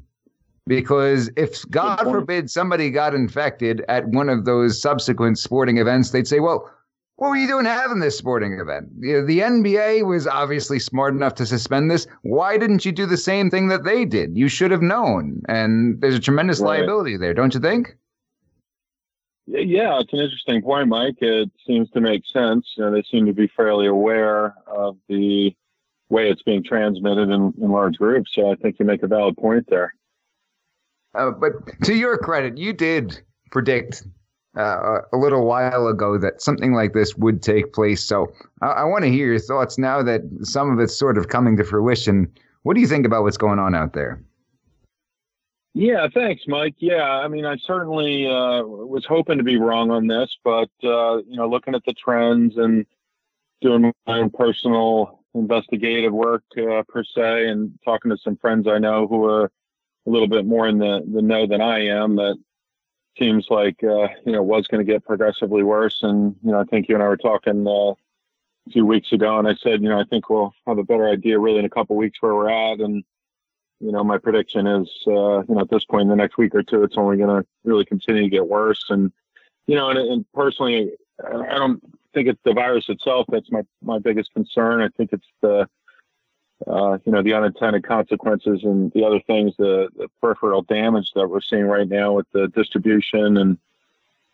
Because 0.67 1.31
if, 1.37 1.69
God 1.71 2.01
forbid, 2.03 2.51
somebody 2.51 2.91
got 2.91 3.15
infected 3.15 3.85
at 3.89 4.07
one 4.09 4.29
of 4.29 4.45
those 4.45 4.81
subsequent 4.81 5.39
sporting 5.39 5.79
events, 5.79 6.11
they'd 6.11 6.29
say, 6.29 6.39
well, 6.39 6.71
what 7.17 7.31
were 7.31 7.37
you 7.37 7.49
doing 7.49 7.67
having 7.67 7.99
this 7.99 8.17
sporting 8.17 8.59
event? 8.59 8.89
Know, 8.97 9.27
the 9.27 9.41
NBA 9.41 10.07
was 10.07 10.27
obviously 10.27 10.79
smart 10.79 11.13
enough 11.13 11.35
to 11.35 11.45
suspend 11.45 11.91
this. 11.91 12.07
Why 12.23 12.57
didn't 12.57 12.87
you 12.87 12.93
do 12.93 13.05
the 13.05 13.19
same 13.19 13.51
thing 13.51 13.69
that 13.69 13.85
they 13.85 14.07
did? 14.07 14.39
You 14.39 14.49
should 14.49 14.71
have 14.71 14.81
known. 14.81 15.43
And 15.49 16.01
there's 16.01 16.15
a 16.15 16.21
tremendous 16.21 16.61
right. 16.61 16.79
liability 16.79 17.19
there, 17.19 17.35
don't 17.35 17.53
you 17.53 17.61
think? 17.61 17.97
Yeah, 19.53 19.99
it's 19.99 20.13
an 20.13 20.21
interesting 20.21 20.63
point, 20.63 20.89
Mike. 20.89 21.17
It 21.21 21.51
seems 21.67 21.91
to 21.91 22.01
make 22.01 22.25
sense. 22.27 22.67
You 22.77 22.85
know, 22.85 22.93
they 22.93 23.03
seem 23.03 23.27
to 23.27 23.33
be 23.33 23.49
fairly 23.49 23.87
aware 23.87 24.55
of 24.67 24.97
the 25.09 25.55
way 26.09 26.31
it's 26.31 26.43
being 26.43 26.63
transmitted 26.63 27.31
in, 27.31 27.53
in 27.61 27.71
large 27.71 27.97
groups. 27.97 28.31
So 28.35 28.53
I 28.53 28.55
think 28.57 28.77
you 28.79 28.87
make 28.87 29.03
a 29.03 29.09
valid 29.09 29.37
point 29.37 29.67
there. 29.69 29.95
Uh, 31.15 31.33
but 31.33 31.53
to 31.85 31.95
your 31.95 32.17
credit, 32.17 32.59
you 32.59 32.73
did 32.73 33.21
predict 33.51 34.05
uh, 34.57 35.01
a 35.13 35.17
little 35.17 35.45
while 35.45 35.89
ago 35.89 36.17
that 36.19 36.41
something 36.41 36.73
like 36.73 36.93
this 36.93 37.17
would 37.17 37.43
take 37.43 37.73
place. 37.73 38.05
So 38.05 38.33
I, 38.63 38.67
I 38.67 38.85
want 38.85 39.03
to 39.05 39.11
hear 39.11 39.27
your 39.27 39.41
thoughts 39.41 39.79
now 39.79 40.03
that 40.03 40.23
some 40.43 40.71
of 40.71 40.79
it's 40.79 40.97
sort 40.97 41.19
of 41.19 41.29
coming 41.29 41.57
to 41.57 41.65
fruition. 41.65 42.31
What 42.63 42.75
do 42.75 42.81
you 42.81 42.87
think 42.87 43.05
about 43.05 43.25
what's 43.25 43.37
going 43.37 43.59
on 43.59 43.75
out 43.75 43.95
there? 43.95 44.23
Yeah, 45.75 46.09
thanks, 46.13 46.43
Mike. 46.49 46.75
Yeah, 46.79 47.05
I 47.05 47.29
mean, 47.29 47.47
I 47.47 47.57
certainly 47.59 48.27
uh, 48.27 48.63
was 48.63 49.05
hoping 49.07 49.39
to 49.39 49.45
be 49.45 49.57
wrong 49.57 49.91
on 49.91 50.09
this, 50.09 50.37
but 50.43 50.71
uh, 50.83 51.19
you 51.19 51.37
know, 51.37 51.49
looking 51.49 51.75
at 51.75 51.85
the 51.85 51.93
trends 51.93 52.57
and 52.57 52.85
doing 53.61 53.93
my 54.07 54.19
own 54.19 54.31
personal 54.31 55.21
investigative 55.35 56.13
work 56.13 56.43
uh, 56.59 56.83
per 56.89 57.05
se, 57.05 57.47
and 57.47 57.79
talking 57.85 58.11
to 58.11 58.19
some 58.19 58.37
friends 58.37 58.67
I 58.67 58.79
know 58.79 59.07
who 59.07 59.25
are 59.27 59.45
a 60.07 60.11
little 60.11 60.27
bit 60.29 60.45
more 60.45 60.67
in 60.67 60.79
the 60.79 61.05
the 61.13 61.23
know 61.23 61.47
than 61.47 61.61
I 61.61 61.87
am, 61.87 62.17
that 62.17 62.37
seems 63.17 63.47
like 63.49 63.83
uh, 63.85 64.09
you 64.27 64.33
know 64.33 64.43
was 64.43 64.67
going 64.67 64.85
to 64.85 64.93
get 64.93 65.05
progressively 65.05 65.63
worse. 65.63 66.03
And 66.03 66.35
you 66.43 66.51
know, 66.51 66.61
I 66.61 66.65
think 66.65 66.89
you 66.89 66.97
and 66.97 67.05
I 67.05 67.07
were 67.09 67.17
talking 67.17 67.65
uh, 67.65 67.93
a 67.93 67.95
few 68.73 68.85
weeks 68.87 69.13
ago, 69.13 69.39
and 69.39 69.47
I 69.47 69.55
said, 69.55 69.83
you 69.83 69.89
know, 69.89 70.01
I 70.01 70.05
think 70.05 70.31
we'll 70.31 70.53
have 70.67 70.79
a 70.79 70.85
better 70.85 71.09
idea 71.09 71.39
really 71.39 71.61
in 71.61 71.65
a 71.65 71.71
couple 71.71 71.95
weeks 71.95 72.21
where 72.21 72.35
we're 72.35 72.51
at, 72.51 72.81
and 72.81 73.05
you 73.81 73.93
know, 73.93 74.05
my 74.05 74.19
prediction 74.19 74.67
is, 74.67 74.89
uh, 75.07 75.41
you 75.41 75.55
know, 75.55 75.61
at 75.61 75.71
this 75.71 75.85
point 75.85 76.03
in 76.03 76.09
the 76.09 76.17
next 76.17 76.37
week 76.37 76.55
or 76.55 76.63
two, 76.63 76.83
it's 76.83 76.97
only 76.99 77.17
going 77.17 77.43
to 77.43 77.47
really 77.65 77.85
continue 77.85 78.23
to 78.23 78.29
get 78.29 78.47
worse. 78.47 78.85
And, 78.91 79.11
you 79.67 79.75
know, 79.75 79.89
and, 79.89 79.99
and, 79.99 80.25
personally, 80.33 80.93
I 81.27 81.59
don't 81.59 81.83
think 82.13 82.29
it's 82.29 82.41
the 82.45 82.53
virus 82.53 82.89
itself 82.89 83.27
that's 83.31 83.51
my, 83.51 83.63
my 83.83 83.99
biggest 83.99 84.33
concern. 84.35 84.83
I 84.83 84.89
think 84.89 85.13
it's 85.13 85.27
the, 85.41 85.67
uh, 86.67 86.99
you 87.05 87.13
know, 87.13 87.23
the 87.23 87.33
unintended 87.33 87.85
consequences 87.87 88.65
and 88.65 88.93
the 88.93 89.05
other 89.05 89.21
things, 89.27 89.55
the, 89.57 89.89
the 89.97 90.09
peripheral 90.21 90.63
damage 90.63 91.13
that 91.15 91.29
we're 91.29 91.41
seeing 91.41 91.65
right 91.65 91.89
now 91.89 92.13
with 92.13 92.27
the 92.33 92.49
distribution 92.49 93.39
and 93.39 93.59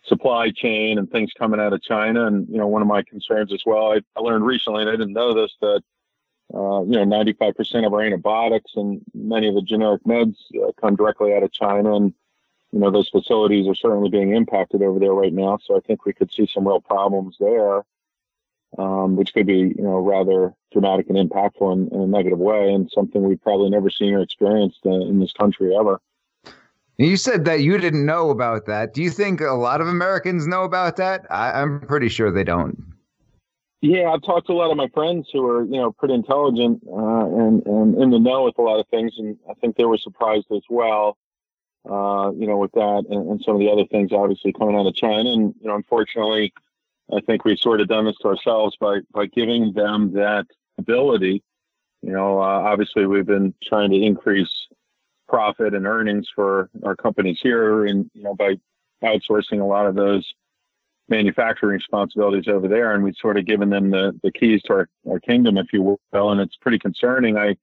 supply 0.04 0.50
chain 0.50 0.98
and 0.98 1.10
things 1.10 1.32
coming 1.38 1.60
out 1.60 1.72
of 1.72 1.82
China. 1.82 2.26
And, 2.26 2.48
you 2.48 2.58
know, 2.58 2.66
one 2.66 2.82
of 2.82 2.88
my 2.88 3.02
concerns 3.02 3.52
as 3.52 3.62
well, 3.64 3.92
I, 3.92 4.00
I 4.16 4.20
learned 4.20 4.44
recently, 4.44 4.82
and 4.82 4.90
I 4.90 4.96
didn't 4.96 5.12
know 5.12 5.34
this, 5.34 5.52
that 5.60 5.82
uh, 6.54 6.82
you 6.82 7.04
know, 7.04 7.04
95% 7.04 7.86
of 7.86 7.92
our 7.92 8.02
antibiotics 8.02 8.72
and 8.76 9.00
many 9.14 9.48
of 9.48 9.54
the 9.54 9.62
generic 9.62 10.02
meds 10.04 10.36
uh, 10.62 10.70
come 10.80 10.94
directly 10.94 11.34
out 11.34 11.42
of 11.42 11.52
China. 11.52 11.94
And, 11.96 12.14
you 12.72 12.78
know, 12.78 12.90
those 12.90 13.08
facilities 13.08 13.66
are 13.66 13.74
certainly 13.74 14.10
being 14.10 14.34
impacted 14.34 14.82
over 14.82 14.98
there 15.00 15.12
right 15.12 15.32
now. 15.32 15.58
So 15.64 15.76
I 15.76 15.80
think 15.80 16.04
we 16.04 16.12
could 16.12 16.32
see 16.32 16.46
some 16.46 16.66
real 16.66 16.80
problems 16.80 17.36
there, 17.40 17.84
um, 18.78 19.16
which 19.16 19.34
could 19.34 19.46
be, 19.46 19.74
you 19.76 19.82
know, 19.82 19.98
rather 19.98 20.54
dramatic 20.72 21.08
and 21.10 21.18
impactful 21.18 21.72
in, 21.72 21.88
in, 21.92 22.00
a 22.00 22.06
negative 22.06 22.38
way 22.38 22.72
and 22.72 22.90
something 22.92 23.22
we've 23.22 23.42
probably 23.42 23.70
never 23.70 23.90
seen 23.90 24.14
or 24.14 24.20
experienced 24.20 24.80
in, 24.84 25.02
in 25.02 25.18
this 25.18 25.32
country 25.32 25.74
ever. 25.76 26.00
You 26.98 27.16
said 27.16 27.44
that 27.44 27.60
you 27.60 27.76
didn't 27.76 28.06
know 28.06 28.30
about 28.30 28.66
that. 28.66 28.94
Do 28.94 29.02
you 29.02 29.10
think 29.10 29.40
a 29.40 29.52
lot 29.52 29.80
of 29.80 29.88
Americans 29.88 30.46
know 30.46 30.62
about 30.62 30.96
that? 30.96 31.26
I, 31.28 31.60
I'm 31.60 31.80
pretty 31.80 32.08
sure 32.08 32.30
they 32.30 32.44
don't. 32.44 32.95
Yeah, 33.88 34.10
I've 34.10 34.22
talked 34.22 34.48
to 34.48 34.52
a 34.52 34.54
lot 34.54 34.72
of 34.72 34.76
my 34.76 34.88
friends 34.88 35.28
who 35.32 35.46
are, 35.46 35.62
you 35.62 35.76
know, 35.76 35.92
pretty 35.92 36.14
intelligent 36.14 36.82
uh, 36.90 37.26
and 37.26 37.64
and 37.66 38.02
in 38.02 38.10
the 38.10 38.18
know 38.18 38.42
with 38.42 38.58
a 38.58 38.62
lot 38.62 38.80
of 38.80 38.88
things, 38.88 39.12
and 39.16 39.36
I 39.48 39.54
think 39.54 39.76
they 39.76 39.84
were 39.84 39.96
surprised 39.96 40.46
as 40.50 40.62
well. 40.68 41.16
Uh, 41.88 42.32
you 42.32 42.48
know, 42.48 42.56
with 42.56 42.72
that 42.72 43.04
and, 43.08 43.30
and, 43.30 43.40
some 43.44 43.54
of 43.54 43.60
the 43.60 43.70
other 43.70 43.84
things, 43.84 44.10
obviously 44.10 44.52
coming 44.52 44.74
out 44.74 44.88
of 44.88 44.94
China, 44.96 45.30
and 45.30 45.54
you 45.60 45.68
know, 45.68 45.76
unfortunately, 45.76 46.52
I 47.16 47.20
think 47.20 47.44
we've 47.44 47.60
sort 47.60 47.80
of 47.80 47.86
done 47.86 48.06
this 48.06 48.16
to 48.22 48.28
ourselves 48.28 48.76
by 48.80 49.02
by 49.12 49.26
giving 49.26 49.72
them 49.72 50.12
that 50.14 50.46
ability. 50.78 51.44
You 52.02 52.12
know, 52.12 52.40
uh, 52.40 52.62
obviously, 52.66 53.06
we've 53.06 53.24
been 53.24 53.54
trying 53.62 53.90
to 53.90 54.02
increase 54.02 54.50
profit 55.28 55.74
and 55.74 55.86
earnings 55.86 56.26
for 56.34 56.70
our 56.82 56.96
companies 56.96 57.38
here, 57.40 57.86
and 57.86 58.10
you 58.14 58.24
know, 58.24 58.34
by 58.34 58.56
outsourcing 59.04 59.60
a 59.60 59.64
lot 59.64 59.86
of 59.86 59.94
those 59.94 60.26
manufacturing 61.08 61.74
responsibilities 61.74 62.48
over 62.48 62.68
there, 62.68 62.94
and 62.94 63.02
we've 63.02 63.16
sort 63.20 63.36
of 63.36 63.46
given 63.46 63.70
them 63.70 63.90
the, 63.90 64.18
the 64.22 64.32
keys 64.32 64.62
to 64.62 64.72
our, 64.72 64.88
our 65.08 65.20
kingdom, 65.20 65.56
if 65.56 65.72
you 65.72 65.82
will. 65.82 66.30
And 66.30 66.40
it's 66.40 66.56
pretty 66.56 66.78
concerning. 66.78 67.36
I 67.36 67.56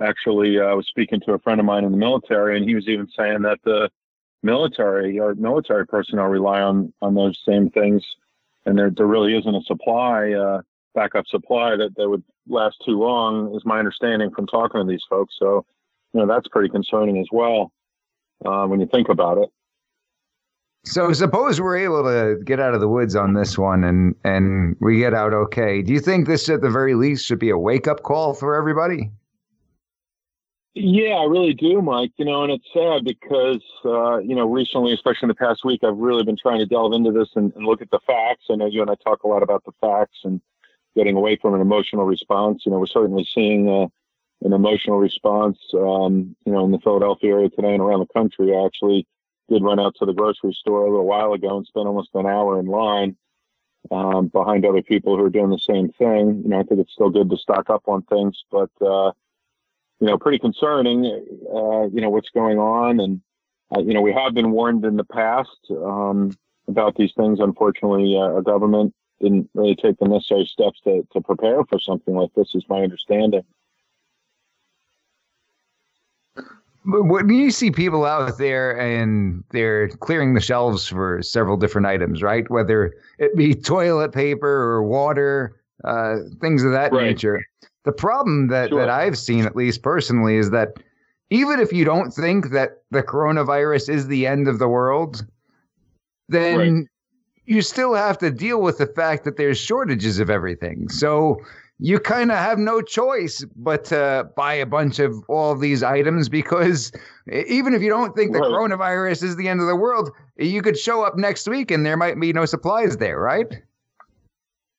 actually 0.00 0.58
uh, 0.58 0.74
was 0.74 0.86
speaking 0.88 1.20
to 1.20 1.32
a 1.32 1.38
friend 1.38 1.60
of 1.60 1.66
mine 1.66 1.84
in 1.84 1.92
the 1.92 1.98
military, 1.98 2.56
and 2.56 2.68
he 2.68 2.74
was 2.74 2.88
even 2.88 3.08
saying 3.16 3.42
that 3.42 3.58
the 3.64 3.90
military 4.42 5.18
or 5.18 5.34
military 5.34 5.86
personnel 5.86 6.26
rely 6.26 6.60
on 6.60 6.92
on 7.02 7.14
those 7.14 7.38
same 7.46 7.70
things, 7.70 8.02
and 8.66 8.78
there 8.78 8.90
there 8.90 9.06
really 9.06 9.36
isn't 9.36 9.54
a 9.54 9.62
supply, 9.62 10.32
uh, 10.32 10.62
backup 10.94 11.26
supply 11.26 11.76
that 11.76 11.94
that 11.96 12.08
would 12.08 12.24
last 12.48 12.76
too 12.84 12.98
long, 12.98 13.54
is 13.54 13.64
my 13.64 13.78
understanding 13.78 14.30
from 14.30 14.46
talking 14.46 14.80
to 14.80 14.86
these 14.86 15.04
folks. 15.08 15.34
So, 15.38 15.64
you 16.12 16.20
know, 16.20 16.26
that's 16.26 16.48
pretty 16.48 16.68
concerning 16.68 17.18
as 17.18 17.28
well 17.30 17.70
uh, 18.44 18.66
when 18.66 18.80
you 18.80 18.86
think 18.86 19.08
about 19.08 19.38
it. 19.38 19.50
So 20.84 21.12
suppose 21.12 21.60
we're 21.60 21.76
able 21.76 22.04
to 22.04 22.42
get 22.44 22.58
out 22.58 22.74
of 22.74 22.80
the 22.80 22.88
woods 22.88 23.14
on 23.14 23.34
this 23.34 23.58
one 23.58 23.84
and 23.84 24.14
and 24.24 24.76
we 24.80 24.98
get 24.98 25.12
out 25.12 25.34
okay. 25.34 25.82
Do 25.82 25.92
you 25.92 26.00
think 26.00 26.26
this 26.26 26.48
at 26.48 26.62
the 26.62 26.70
very 26.70 26.94
least 26.94 27.26
should 27.26 27.38
be 27.38 27.50
a 27.50 27.58
wake 27.58 27.86
up 27.86 28.02
call 28.02 28.32
for 28.32 28.54
everybody? 28.54 29.10
Yeah, 30.74 31.16
I 31.16 31.24
really 31.24 31.52
do, 31.52 31.82
Mike. 31.82 32.12
You 32.16 32.24
know, 32.24 32.44
and 32.44 32.52
it's 32.52 32.66
sad 32.72 33.04
because 33.04 33.62
uh, 33.84 34.18
you 34.18 34.34
know, 34.34 34.48
recently, 34.48 34.94
especially 34.94 35.26
in 35.26 35.28
the 35.28 35.34
past 35.34 35.64
week, 35.64 35.84
I've 35.84 35.98
really 35.98 36.24
been 36.24 36.36
trying 36.36 36.60
to 36.60 36.66
delve 36.66 36.94
into 36.94 37.12
this 37.12 37.28
and, 37.34 37.52
and 37.54 37.66
look 37.66 37.82
at 37.82 37.90
the 37.90 38.00
facts. 38.06 38.46
I 38.50 38.54
know 38.54 38.66
you 38.66 38.80
and 38.80 38.90
I 38.90 38.94
talk 38.94 39.24
a 39.24 39.28
lot 39.28 39.42
about 39.42 39.64
the 39.64 39.72
facts 39.80 40.20
and 40.24 40.40
getting 40.96 41.16
away 41.16 41.36
from 41.36 41.54
an 41.54 41.60
emotional 41.60 42.04
response. 42.04 42.62
You 42.64 42.72
know, 42.72 42.78
we're 42.78 42.86
certainly 42.86 43.28
seeing 43.32 43.68
uh, 43.68 43.88
an 44.42 44.54
emotional 44.54 44.98
response. 44.98 45.58
Um, 45.74 46.34
you 46.46 46.52
know, 46.52 46.64
in 46.64 46.70
the 46.70 46.78
Philadelphia 46.78 47.32
area 47.32 47.50
today 47.50 47.74
and 47.74 47.82
around 47.82 48.00
the 48.00 48.12
country, 48.14 48.56
actually 48.56 49.06
did 49.50 49.62
run 49.62 49.80
out 49.80 49.96
to 49.96 50.06
the 50.06 50.14
grocery 50.14 50.52
store 50.52 50.86
a 50.86 50.90
little 50.90 51.06
while 51.06 51.32
ago 51.32 51.58
and 51.58 51.66
spent 51.66 51.86
almost 51.86 52.10
an 52.14 52.26
hour 52.26 52.58
in 52.58 52.66
line 52.66 53.16
um, 53.90 54.28
behind 54.28 54.64
other 54.64 54.82
people 54.82 55.16
who 55.16 55.24
are 55.24 55.30
doing 55.30 55.50
the 55.50 55.58
same 55.58 55.90
thing. 55.90 56.42
You 56.42 56.50
know, 56.50 56.60
I 56.60 56.62
think 56.62 56.80
it's 56.80 56.92
still 56.92 57.10
good 57.10 57.28
to 57.30 57.36
stock 57.36 57.68
up 57.68 57.82
on 57.86 58.02
things, 58.02 58.44
but 58.50 58.70
uh, 58.80 59.12
you 60.00 60.06
know, 60.06 60.18
pretty 60.18 60.38
concerning. 60.38 61.04
Uh, 61.04 61.88
you 61.92 62.00
know 62.00 62.10
what's 62.10 62.30
going 62.30 62.58
on, 62.58 63.00
and 63.00 63.20
uh, 63.74 63.80
you 63.80 63.92
know 63.92 64.00
we 64.00 64.12
have 64.12 64.34
been 64.34 64.52
warned 64.52 64.84
in 64.84 64.96
the 64.96 65.04
past 65.04 65.58
um, 65.70 66.30
about 66.68 66.96
these 66.96 67.12
things. 67.16 67.40
Unfortunately, 67.40 68.16
uh, 68.16 68.20
our 68.20 68.42
government 68.42 68.94
didn't 69.20 69.50
really 69.54 69.74
take 69.74 69.98
the 69.98 70.08
necessary 70.08 70.46
steps 70.46 70.80
to 70.82 71.06
to 71.12 71.20
prepare 71.20 71.64
for 71.64 71.78
something 71.78 72.14
like 72.14 72.30
this. 72.34 72.54
Is 72.54 72.64
my 72.68 72.82
understanding. 72.82 73.42
When 76.84 77.28
you 77.28 77.50
see 77.50 77.70
people 77.70 78.04
out 78.04 78.38
there 78.38 78.78
and 78.78 79.44
they're 79.50 79.88
clearing 79.88 80.34
the 80.34 80.40
shelves 80.40 80.86
for 80.86 81.22
several 81.22 81.56
different 81.56 81.86
items, 81.86 82.22
right? 82.22 82.48
Whether 82.50 82.94
it 83.18 83.36
be 83.36 83.54
toilet 83.54 84.12
paper 84.12 84.48
or 84.48 84.82
water, 84.82 85.60
uh, 85.84 86.16
things 86.40 86.64
of 86.64 86.72
that 86.72 86.92
right. 86.92 87.04
nature. 87.04 87.44
The 87.84 87.92
problem 87.92 88.48
that, 88.48 88.70
sure. 88.70 88.78
that 88.78 88.88
I've 88.88 89.18
seen, 89.18 89.44
at 89.44 89.56
least 89.56 89.82
personally, 89.82 90.36
is 90.36 90.50
that 90.50 90.74
even 91.30 91.60
if 91.60 91.72
you 91.72 91.84
don't 91.84 92.10
think 92.10 92.50
that 92.50 92.82
the 92.90 93.02
coronavirus 93.02 93.88
is 93.88 94.06
the 94.06 94.26
end 94.26 94.48
of 94.48 94.58
the 94.58 94.68
world, 94.68 95.24
then 96.28 96.58
right. 96.58 96.84
you 97.44 97.62
still 97.62 97.94
have 97.94 98.18
to 98.18 98.30
deal 98.30 98.60
with 98.60 98.78
the 98.78 98.86
fact 98.86 99.24
that 99.24 99.36
there's 99.36 99.58
shortages 99.58 100.18
of 100.18 100.30
everything. 100.30 100.88
So 100.88 101.40
you 101.82 101.98
kind 101.98 102.30
of 102.30 102.36
have 102.36 102.58
no 102.58 102.82
choice 102.82 103.44
but 103.56 103.84
to 103.86 104.28
buy 104.36 104.52
a 104.52 104.66
bunch 104.66 104.98
of 104.98 105.24
all 105.28 105.50
of 105.52 105.60
these 105.60 105.82
items 105.82 106.28
because 106.28 106.92
even 107.32 107.72
if 107.72 107.80
you 107.80 107.88
don't 107.88 108.14
think 108.14 108.32
the 108.32 108.38
right. 108.38 108.50
coronavirus 108.50 109.22
is 109.22 109.36
the 109.36 109.48
end 109.48 109.60
of 109.60 109.66
the 109.66 109.74
world, 109.74 110.10
you 110.36 110.60
could 110.60 110.78
show 110.78 111.02
up 111.02 111.16
next 111.16 111.48
week 111.48 111.70
and 111.70 111.86
there 111.86 111.96
might 111.96 112.20
be 112.20 112.34
no 112.34 112.44
supplies 112.44 112.98
there, 112.98 113.18
right? 113.18 113.62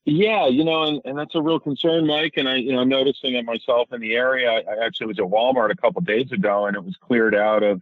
Yeah, 0.05 0.47
you 0.47 0.63
know, 0.63 0.83
and, 0.83 1.01
and 1.05 1.17
that's 1.17 1.33
a 1.33 1.41
real 1.41 1.59
concern, 1.59 2.05
Mike. 2.05 2.33
And 2.37 2.47
I, 2.47 2.57
you 2.57 2.73
know, 2.73 2.81
i 2.81 2.83
noticing 2.83 3.33
it 3.33 3.45
myself 3.45 3.91
in 3.91 3.99
the 3.99 4.13
area. 4.13 4.51
I, 4.51 4.57
I 4.59 4.85
actually 4.85 5.07
was 5.07 5.19
at 5.19 5.25
Walmart 5.25 5.71
a 5.71 5.75
couple 5.75 6.01
days 6.01 6.31
ago, 6.31 6.67
and 6.67 6.75
it 6.75 6.83
was 6.83 6.95
cleared 7.01 7.35
out 7.35 7.63
of, 7.63 7.81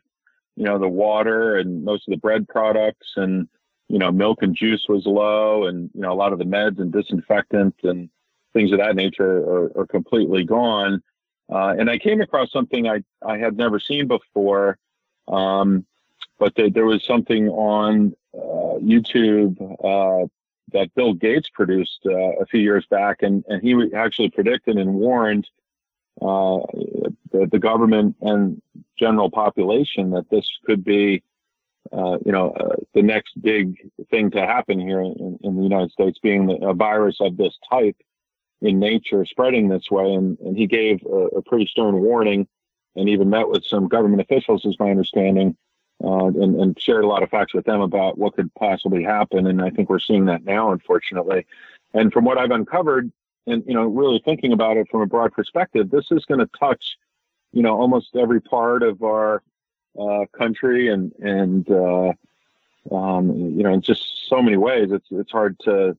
you 0.55 0.63
know, 0.63 0.77
the 0.79 0.87
water 0.87 1.57
and 1.57 1.83
most 1.83 2.07
of 2.07 2.11
the 2.11 2.17
bread 2.17 2.47
products 2.47 3.07
and, 3.15 3.47
you 3.87 3.99
know, 3.99 4.11
milk 4.11 4.39
and 4.43 4.55
juice 4.55 4.85
was 4.87 5.05
low 5.05 5.65
and, 5.65 5.89
you 5.93 6.01
know, 6.01 6.11
a 6.11 6.15
lot 6.15 6.33
of 6.33 6.39
the 6.39 6.45
meds 6.45 6.79
and 6.79 6.91
disinfectant 6.91 7.75
and 7.83 8.09
things 8.53 8.71
of 8.71 8.79
that 8.79 8.95
nature 8.95 9.37
are, 9.37 9.81
are 9.81 9.87
completely 9.87 10.43
gone. 10.43 11.01
Uh, 11.51 11.75
and 11.77 11.89
I 11.89 11.97
came 11.97 12.21
across 12.21 12.51
something 12.51 12.87
I, 12.87 13.03
I 13.25 13.37
had 13.37 13.57
never 13.57 13.79
seen 13.79 14.07
before. 14.07 14.77
Um, 15.27 15.85
but 16.37 16.55
there, 16.55 16.69
there 16.69 16.85
was 16.85 17.03
something 17.05 17.49
on 17.49 18.13
uh, 18.33 18.77
YouTube 18.79 19.59
uh, 19.83 20.27
that 20.71 20.93
Bill 20.95 21.13
Gates 21.13 21.49
produced 21.49 21.99
uh, 22.05 22.11
a 22.39 22.45
few 22.45 22.61
years 22.61 22.85
back, 22.89 23.21
and, 23.21 23.43
and 23.47 23.61
he 23.61 23.93
actually 23.93 24.29
predicted 24.29 24.77
and 24.77 24.93
warned 24.93 25.47
uh, 26.21 26.59
the, 27.31 27.47
the, 27.49 27.59
government 27.59 28.15
and 28.21 28.61
general 28.97 29.31
population 29.31 30.11
that 30.11 30.29
this 30.29 30.49
could 30.65 30.83
be, 30.83 31.23
uh, 31.93 32.17
you 32.25 32.31
know, 32.31 32.53
the 32.93 33.01
next 33.01 33.41
big 33.41 33.77
thing 34.11 34.29
to 34.31 34.45
happen 34.45 34.79
here 34.79 35.01
in, 35.01 35.39
in 35.41 35.55
the 35.55 35.63
United 35.63 35.91
States, 35.91 36.19
being 36.21 36.59
a 36.61 36.73
virus 36.73 37.17
of 37.21 37.37
this 37.37 37.57
type 37.69 37.95
in 38.61 38.79
nature 38.79 39.25
spreading 39.25 39.69
this 39.69 39.89
way. 39.89 40.13
And, 40.13 40.37
and 40.39 40.57
he 40.57 40.67
gave 40.67 41.03
a, 41.05 41.37
a 41.37 41.41
pretty 41.41 41.65
stern 41.65 41.99
warning 42.01 42.47
and 42.95 43.07
even 43.07 43.29
met 43.29 43.49
with 43.49 43.65
some 43.65 43.87
government 43.87 44.21
officials, 44.21 44.65
is 44.65 44.79
my 44.79 44.89
understanding, 44.89 45.55
uh, 46.03 46.25
and, 46.25 46.59
and, 46.59 46.79
shared 46.79 47.03
a 47.03 47.07
lot 47.07 47.23
of 47.23 47.29
facts 47.29 47.53
with 47.53 47.65
them 47.65 47.81
about 47.81 48.17
what 48.17 48.35
could 48.35 48.53
possibly 48.55 49.03
happen. 49.03 49.47
And 49.47 49.61
I 49.61 49.69
think 49.69 49.89
we're 49.89 49.99
seeing 49.99 50.25
that 50.25 50.43
now, 50.43 50.71
unfortunately. 50.71 51.45
And 51.93 52.11
from 52.11 52.25
what 52.25 52.37
I've 52.37 52.51
uncovered, 52.51 53.11
and 53.47 53.63
you 53.65 53.73
know, 53.73 53.85
really 53.85 54.21
thinking 54.23 54.53
about 54.53 54.77
it 54.77 54.87
from 54.89 55.01
a 55.01 55.05
broad 55.05 55.33
perspective, 55.33 55.89
this 55.89 56.11
is 56.11 56.25
going 56.25 56.39
to 56.39 56.49
touch, 56.59 56.97
you 57.51 57.61
know, 57.61 57.79
almost 57.79 58.15
every 58.15 58.41
part 58.41 58.83
of 58.83 59.01
our 59.03 59.41
uh, 59.99 60.25
country, 60.37 60.89
and 60.89 61.11
and 61.19 61.69
uh, 61.69 62.13
um, 62.91 63.31
you 63.35 63.63
know, 63.63 63.73
in 63.73 63.81
just 63.81 64.27
so 64.27 64.41
many 64.41 64.57
ways, 64.57 64.91
it's 64.91 65.07
it's 65.11 65.31
hard 65.31 65.59
to 65.61 65.97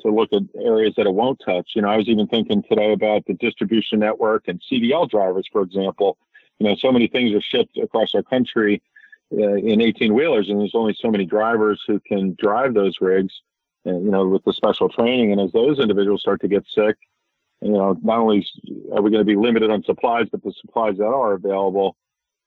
to 0.00 0.10
look 0.10 0.32
at 0.32 0.42
areas 0.60 0.94
that 0.96 1.06
it 1.06 1.14
won't 1.14 1.40
touch. 1.44 1.72
You 1.74 1.82
know, 1.82 1.88
I 1.88 1.96
was 1.96 2.08
even 2.08 2.26
thinking 2.26 2.62
today 2.62 2.92
about 2.92 3.24
the 3.26 3.34
distribution 3.34 3.98
network 3.98 4.48
and 4.48 4.60
CDL 4.70 5.08
drivers, 5.08 5.48
for 5.50 5.62
example. 5.62 6.18
You 6.58 6.68
know, 6.68 6.76
so 6.76 6.92
many 6.92 7.08
things 7.08 7.34
are 7.34 7.40
shipped 7.40 7.76
across 7.78 8.14
our 8.14 8.22
country 8.22 8.82
uh, 9.32 9.54
in 9.54 9.80
18 9.80 10.14
wheelers, 10.14 10.48
and 10.48 10.60
there's 10.60 10.74
only 10.74 10.96
so 10.98 11.10
many 11.10 11.24
drivers 11.24 11.82
who 11.86 12.00
can 12.00 12.36
drive 12.38 12.74
those 12.74 12.96
rigs. 13.00 13.34
And, 13.86 14.04
you 14.04 14.10
know, 14.10 14.26
with 14.26 14.44
the 14.44 14.52
special 14.52 14.88
training, 14.88 15.32
and 15.32 15.40
as 15.40 15.52
those 15.52 15.78
individuals 15.78 16.22
start 16.22 16.40
to 16.40 16.48
get 16.48 16.64
sick, 16.68 16.96
you 17.60 17.72
know, 17.72 17.98
not 18.02 18.18
only 18.18 18.46
are 18.92 19.02
we 19.02 19.10
going 19.10 19.20
to 19.20 19.24
be 19.24 19.36
limited 19.36 19.70
on 19.70 19.82
supplies, 19.84 20.26
but 20.30 20.42
the 20.42 20.52
supplies 20.52 20.96
that 20.98 21.06
are 21.06 21.32
available 21.32 21.96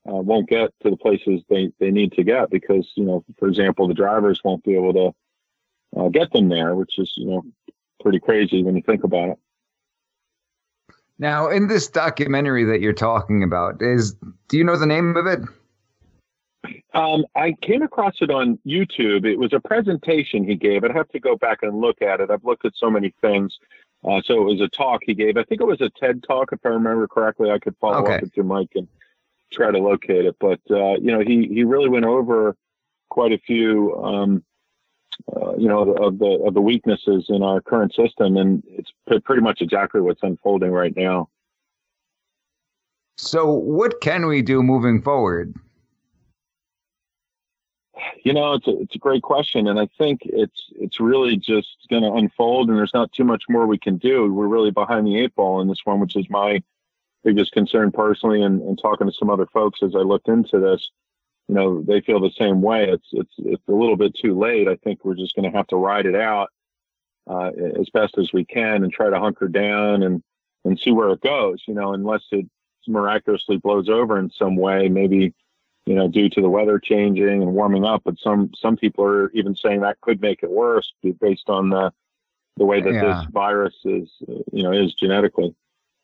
uh, 0.08 0.14
won't 0.14 0.48
get 0.48 0.72
to 0.84 0.90
the 0.90 0.98
places 0.98 1.42
they, 1.50 1.72
they 1.80 1.92
need 1.92 2.12
to 2.14 2.24
get 2.24 2.50
because, 2.50 2.88
you 2.96 3.04
know, 3.04 3.24
for 3.38 3.48
example, 3.48 3.88
the 3.88 3.94
drivers 3.94 4.42
won't 4.44 4.64
be 4.64 4.76
able 4.76 4.94
to 4.94 5.14
uh, 5.98 6.10
get 6.10 6.32
them 6.32 6.50
there, 6.50 6.76
which 6.76 7.00
is, 7.00 7.14
you 7.16 7.28
know, 7.28 7.44
pretty 8.02 8.20
crazy 8.20 8.64
when 8.64 8.76
you 8.76 8.82
think 8.82 9.04
about 9.04 9.30
it. 9.30 9.38
Now, 11.20 11.50
in 11.50 11.68
this 11.68 11.88
documentary 11.88 12.64
that 12.66 12.80
you're 12.80 12.94
talking 12.94 13.44
about, 13.44 13.82
is 13.82 14.16
do 14.48 14.58
you 14.58 14.64
know 14.64 14.78
the 14.78 14.86
name 14.86 15.16
of 15.18 15.26
it? 15.26 15.40
Um, 16.94 17.26
I 17.36 17.54
came 17.62 17.82
across 17.82 18.16
it 18.22 18.30
on 18.30 18.60
YouTube. 18.66 19.26
It 19.26 19.38
was 19.38 19.54
a 19.54 19.60
presentation 19.60 20.44
he 20.44 20.56
gave. 20.56 20.84
I'd 20.84 20.96
have 20.96 21.10
to 21.10 21.20
go 21.20 21.36
back 21.36 21.60
and 21.64 21.80
look 21.82 22.02
at 22.02 22.20
it. 22.20 22.30
I've 22.30 22.44
looked 22.44 22.66
at 22.66 22.74
so 22.76 22.90
many 22.90 23.14
things. 23.22 23.58
Uh, 24.08 24.22
so 24.24 24.42
it 24.42 24.44
was 24.44 24.62
a 24.62 24.68
talk 24.68 25.02
he 25.04 25.14
gave. 25.14 25.38
I 25.38 25.44
think 25.44 25.60
it 25.60 25.66
was 25.66 25.82
a 25.82 25.90
TED 25.90 26.24
talk, 26.28 26.50
if 26.52 26.60
I 26.64 26.70
remember 26.70 27.08
correctly. 27.08 27.50
I 27.50 27.60
could 27.60 27.76
follow 27.82 28.04
okay. 28.04 28.16
up 28.16 28.22
with 28.22 28.38
your 28.38 28.46
mic 28.46 28.70
and 28.76 28.88
try 29.52 29.72
to 29.72 29.80
locate 29.80 30.26
it. 30.26 30.36
But 30.40 30.60
uh, 30.70 30.96
you 30.96 31.12
know, 31.12 31.20
he 31.20 31.48
he 31.48 31.64
really 31.64 31.90
went 31.90 32.06
over 32.06 32.56
quite 33.10 33.32
a 33.32 33.40
few, 33.40 33.96
um, 34.04 34.44
uh, 35.36 35.56
you 35.58 35.68
know, 35.68 35.94
of 35.94 36.20
the 36.20 36.42
of 36.46 36.54
the 36.54 36.62
weaknesses 36.62 37.26
in 37.30 37.44
our 37.44 37.60
current 37.62 37.94
system, 37.94 38.38
and 38.38 38.64
it's 38.68 38.92
pretty 39.26 39.42
much 39.42 39.62
exactly 39.62 40.00
what's 40.00 40.24
unfolding 40.24 40.72
right 40.72 40.96
now. 40.96 41.30
So, 43.18 43.52
what 43.52 44.00
can 44.00 44.28
we 44.28 44.42
do 44.42 44.64
moving 44.64 45.02
forward? 45.02 45.56
You 48.24 48.34
know, 48.34 48.54
it's 48.54 48.68
a, 48.68 48.80
it's 48.80 48.96
a 48.96 49.00
great 49.00 49.24
question, 49.24 49.68
and 49.68 49.80
I 49.80 49.88
think 49.98 50.22
it's 50.24 50.70
it's 50.76 51.00
really 51.00 51.36
just 51.36 51.76
going 51.90 52.04
to 52.04 52.14
unfold, 52.14 52.70
and 52.70 52.78
there's 52.78 52.94
not 52.94 53.12
too 53.12 53.24
much 53.24 53.44
more 53.50 53.66
we 53.66 53.80
can 53.80 53.98
do. 53.98 54.32
We're 54.32 54.48
really 54.48 54.72
behind 54.72 55.08
the 55.08 55.18
eight 55.18 55.36
ball 55.36 55.62
in 55.62 55.68
this 55.68 55.82
one, 55.84 56.00
which 56.00 56.16
is 56.16 56.30
my 56.30 56.62
biggest 57.24 57.52
concern 57.52 57.92
personally, 57.92 58.44
and, 58.44 58.62
and 58.62 58.80
talking 58.80 59.08
to 59.08 59.14
some 59.14 59.30
other 59.30 59.48
folks 59.48 59.80
as 59.84 59.96
I 59.96 60.00
looked 60.00 60.30
into 60.30 60.60
this. 60.60 60.90
You 61.48 61.56
know, 61.56 61.82
they 61.82 62.02
feel 62.02 62.20
the 62.20 62.32
same 62.38 62.62
way. 62.62 62.90
It's 62.90 63.08
it's 63.12 63.34
it's 63.38 63.68
a 63.68 63.74
little 63.74 63.96
bit 63.96 64.16
too 64.16 64.38
late. 64.38 64.68
I 64.68 64.76
think 64.76 65.04
we're 65.04 65.16
just 65.16 65.36
going 65.36 65.50
to 65.50 65.58
have 65.58 65.68
to 65.68 65.78
ride 65.78 66.06
it 66.06 66.16
out 66.16 66.50
uh, 67.30 67.52
as 67.80 67.90
best 67.90 68.18
as 68.18 68.34
we 68.34 68.44
can 68.46 68.84
and 68.84 68.92
try 68.92 69.10
to 69.10 69.20
hunker 69.20 69.48
down 69.48 70.04
and 70.04 70.22
and 70.66 70.80
see 70.80 70.92
where 70.92 71.10
it 71.10 71.22
goes. 71.22 71.64
You 71.68 71.74
know, 71.74 71.94
unless 71.94 72.24
it 72.32 72.46
miraculously 72.88 73.58
blows 73.58 73.90
over 73.90 74.18
in 74.18 74.30
some 74.30 74.56
way, 74.56 74.90
maybe 74.90 75.34
you 75.88 75.96
know, 75.96 76.10
due 76.10 76.30
to 76.30 76.42
the 76.42 76.50
weather 76.50 76.80
changing 76.80 77.42
and 77.42 77.54
warming 77.54 77.86
up. 77.86 78.02
But 78.04 78.20
some 78.20 78.52
some 78.60 78.76
people 78.76 79.06
are 79.06 79.32
even 79.32 79.56
saying 79.56 79.82
that 79.82 80.02
could 80.02 80.22
make 80.22 80.44
it 80.44 80.52
worse 80.52 80.94
based 81.22 81.50
on 81.50 81.70
the 81.70 81.94
the 82.58 82.66
way 82.66 82.82
that 82.82 82.94
yeah. 82.94 83.22
this 83.22 83.26
virus 83.32 83.76
is, 83.86 84.10
you 84.52 84.64
know, 84.64 84.74
is 84.74 84.94
genetically. 84.94 85.56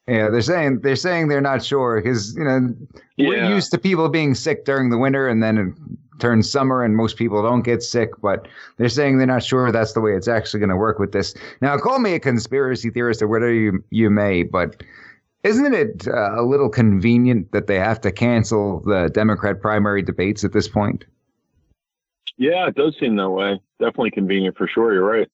Yeah, 0.08 0.30
they're 0.30 0.42
saying 0.42 0.82
they're 0.82 0.98
saying 0.98 1.30
they're 1.30 1.40
not 1.40 1.64
sure 1.64 2.02
because 2.02 2.36
you 2.36 2.44
know 2.44 2.76
we're 3.18 3.50
used 3.50 3.72
to 3.72 3.78
people 3.78 4.10
being 4.10 4.36
sick 4.36 4.66
during 4.66 4.90
the 4.90 4.98
winter 4.98 5.30
and 5.30 5.42
then 5.42 5.58
it 5.58 6.20
turns 6.20 6.50
summer 6.50 6.84
and 6.84 6.96
most 6.96 7.18
people 7.18 7.42
don't 7.42 7.64
get 7.64 7.82
sick, 7.82 8.10
but 8.22 8.48
they're 8.78 8.90
saying 8.90 9.18
they're 9.18 9.28
not 9.28 9.44
sure 9.44 9.72
that's 9.72 9.94
the 9.94 10.02
way 10.02 10.14
it's 10.14 10.28
actually 10.28 10.60
going 10.60 10.70
to 10.70 10.76
work 10.76 11.00
with 11.00 11.12
this. 11.12 11.34
Now, 11.62 11.78
call 11.78 12.00
me 12.00 12.14
a 12.14 12.20
conspiracy 12.20 12.90
theorist 12.90 13.22
or 13.22 13.28
whatever 13.28 13.54
you 13.54 13.84
you 13.92 14.10
may, 14.10 14.44
but 14.44 14.84
isn't 15.44 15.74
it 15.74 16.08
uh, 16.08 16.40
a 16.40 16.44
little 16.44 16.70
convenient 16.70 17.52
that 17.52 17.68
they 17.68 17.80
have 17.80 18.00
to 18.02 18.12
cancel 18.12 18.82
the 18.82 19.10
Democrat 19.14 19.62
primary 19.62 20.02
debates 20.02 20.44
at 20.44 20.54
this 20.54 20.68
point? 20.68 21.06
Yeah, 22.38 22.68
it 22.68 22.76
does 22.76 22.96
seem 23.00 23.16
that 23.18 23.30
way. 23.30 23.62
Definitely 23.80 24.12
convenient 24.12 24.58
for 24.58 24.68
sure. 24.68 24.94
You're 24.94 25.06
right. 25.06 25.30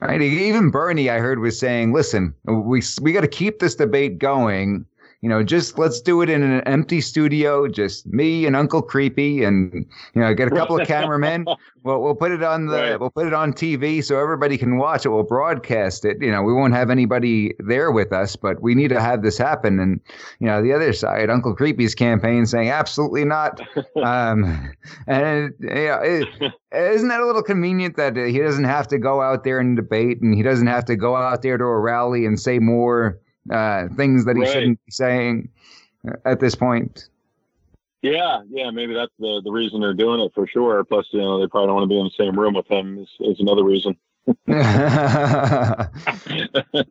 Right. 0.00 0.22
Even 0.22 0.70
Bernie, 0.70 1.10
I 1.10 1.18
heard, 1.18 1.40
was 1.40 1.58
saying, 1.58 1.92
"Listen, 1.92 2.32
we 2.44 2.82
we 3.00 3.12
got 3.12 3.22
to 3.22 3.28
keep 3.28 3.58
this 3.58 3.74
debate 3.74 4.18
going 4.18 4.86
you 5.20 5.28
know, 5.28 5.42
just 5.42 5.78
let's 5.78 6.00
do 6.00 6.22
it 6.22 6.30
in 6.30 6.44
an 6.44 6.60
empty 6.60 7.00
studio, 7.00 7.66
just 7.66 8.06
me 8.06 8.46
and 8.46 8.54
Uncle 8.54 8.80
Creepy, 8.80 9.42
and 9.42 9.84
you 10.14 10.20
know, 10.20 10.32
get 10.32 10.46
a 10.46 10.50
couple 10.52 10.80
of 10.80 10.86
cameramen. 10.86 11.44
Well, 11.82 12.00
we'll 12.02 12.14
put 12.14 12.30
it 12.30 12.42
on 12.42 12.66
the 12.66 12.76
right. 12.76 13.00
we'll 13.00 13.10
put 13.10 13.26
it 13.26 13.32
on 13.32 13.52
TV 13.52 14.04
so 14.04 14.20
everybody 14.20 14.56
can 14.56 14.78
watch 14.78 15.04
it. 15.04 15.08
We'll 15.08 15.24
broadcast 15.24 16.04
it. 16.04 16.18
You 16.20 16.30
know, 16.30 16.42
we 16.42 16.52
won't 16.52 16.72
have 16.72 16.88
anybody 16.88 17.54
there 17.58 17.90
with 17.90 18.12
us, 18.12 18.36
but 18.36 18.62
we 18.62 18.76
need 18.76 18.88
to 18.88 19.00
have 19.00 19.22
this 19.22 19.36
happen. 19.36 19.80
And 19.80 20.00
you 20.38 20.46
know, 20.46 20.62
the 20.62 20.72
other 20.72 20.92
side, 20.92 21.30
Uncle 21.30 21.54
Creepy's 21.54 21.96
campaign 21.96 22.46
saying 22.46 22.70
absolutely 22.70 23.24
not. 23.24 23.60
um, 24.04 24.70
and 25.08 25.52
you 25.58 25.68
know, 25.68 26.00
it, 26.00 26.28
isn't 26.72 27.08
that 27.08 27.20
a 27.20 27.26
little 27.26 27.42
convenient 27.42 27.96
that 27.96 28.16
he 28.16 28.38
doesn't 28.38 28.64
have 28.64 28.86
to 28.88 28.98
go 28.98 29.20
out 29.20 29.42
there 29.42 29.58
and 29.58 29.74
debate, 29.74 30.20
and 30.20 30.32
he 30.32 30.44
doesn't 30.44 30.68
have 30.68 30.84
to 30.84 30.94
go 30.94 31.16
out 31.16 31.42
there 31.42 31.58
to 31.58 31.64
a 31.64 31.80
rally 31.80 32.24
and 32.24 32.38
say 32.38 32.60
more 32.60 33.18
uh, 33.50 33.88
things 33.96 34.24
that 34.24 34.36
he 34.36 34.42
right. 34.42 34.52
shouldn't 34.52 34.84
be 34.84 34.90
saying 34.90 35.48
at 36.24 36.40
this 36.40 36.54
point. 36.54 37.08
Yeah, 38.02 38.42
yeah, 38.48 38.70
maybe 38.70 38.94
that's 38.94 39.12
the 39.18 39.40
the 39.42 39.50
reason 39.50 39.80
they're 39.80 39.92
doing 39.94 40.20
it 40.20 40.32
for 40.34 40.46
sure. 40.46 40.84
Plus, 40.84 41.06
you 41.10 41.20
know, 41.20 41.40
they 41.40 41.48
probably 41.48 41.66
don't 41.66 41.76
want 41.76 41.84
to 41.84 41.88
be 41.88 41.98
in 41.98 42.04
the 42.04 42.24
same 42.24 42.38
room 42.38 42.54
with 42.54 42.70
him. 42.70 42.98
Is, 42.98 43.08
is 43.20 43.40
another 43.40 43.64
reason. 43.64 43.96
but 44.46 45.90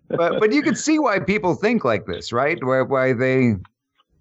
but 0.10 0.52
you 0.52 0.62
can 0.62 0.76
see 0.76 1.00
why 1.00 1.20
people 1.20 1.56
think 1.56 1.86
like 1.86 2.06
this, 2.08 2.34
right? 2.34 2.62
Why 2.62 2.82
why 2.82 3.14
they 3.14 3.56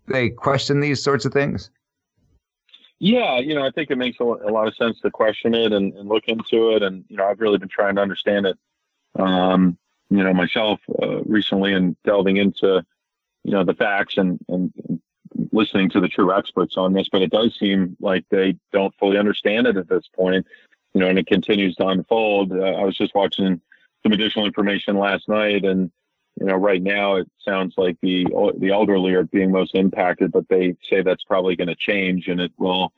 they 0.07 0.30
question 0.30 0.80
these 0.80 1.03
sorts 1.03 1.24
of 1.24 1.32
things. 1.32 1.70
Yeah, 2.99 3.39
you 3.39 3.55
know, 3.55 3.66
I 3.66 3.70
think 3.70 3.91
it 3.91 3.99
makes 3.99 4.18
a, 4.20 4.24
a 4.24 4.51
lot 4.51 4.68
of 4.68 4.74
sense 4.74 5.01
to 5.01 5.11
question 5.11 5.55
it 5.55 5.72
and, 5.72 5.93
and, 5.95 6.09
look 6.09 6.28
into 6.28 6.70
it, 6.70 6.82
and 6.82 7.05
you 7.09 7.16
know, 7.16 7.26
I've 7.26 7.41
really 7.41 7.59
been 7.59 7.68
trying 7.68 7.97
to 7.97 8.01
understand 8.01 8.47
it. 8.47 8.57
Um, 9.18 9.76
you 10.11 10.23
know, 10.23 10.33
myself 10.33 10.81
uh, 11.03 11.23
recently 11.23 11.73
and 11.73 11.97
delving 12.05 12.37
into, 12.37 12.85
you 13.45 13.53
know, 13.53 13.65
the 13.65 13.75
facts 13.75 14.17
and, 14.17 14.39
and, 14.49 14.73
listening 15.53 15.91
to 15.91 16.01
the 16.01 16.09
true 16.09 16.37
experts 16.37 16.77
on 16.77 16.93
this, 16.93 17.09
but 17.11 17.23
it 17.23 17.31
does 17.31 17.55
seem 17.59 17.97
like 18.01 18.25
they 18.31 18.57
don't 18.73 18.95
fully 18.99 19.19
understand 19.19 19.67
it 19.67 19.77
at 19.77 19.89
this 19.89 20.05
point, 20.15 20.47
you 20.95 21.01
know, 21.01 21.09
and 21.09 21.19
it 21.19 21.27
continues 21.27 21.75
to 21.77 21.87
unfold. 21.87 22.53
Uh, 22.53 22.63
I 22.63 22.85
was 22.85 22.97
just 22.97 23.15
watching 23.15 23.61
some 24.03 24.13
additional 24.13 24.47
information 24.47 24.99
last 24.99 25.29
night, 25.29 25.65
and 25.65 25.91
you 26.41 26.47
know, 26.47 26.55
right 26.55 26.83
now 26.83 27.17
it 27.17 27.29
sounds 27.45 27.75
like 27.77 27.97
the 28.03 28.27
the 28.59 28.71
elderly 28.71 29.15
are 29.15 29.25
being 29.25 29.51
most 29.51 29.75
impacted, 29.75 30.33
but 30.33 30.49
they 30.49 30.77
say 30.89 31.03
that's 31.03 31.25
probably 31.25 31.57
going 31.57 31.69
to 31.69 31.77
change, 31.77 32.29
and 32.29 32.41
it 32.41 32.53
will 32.59 32.93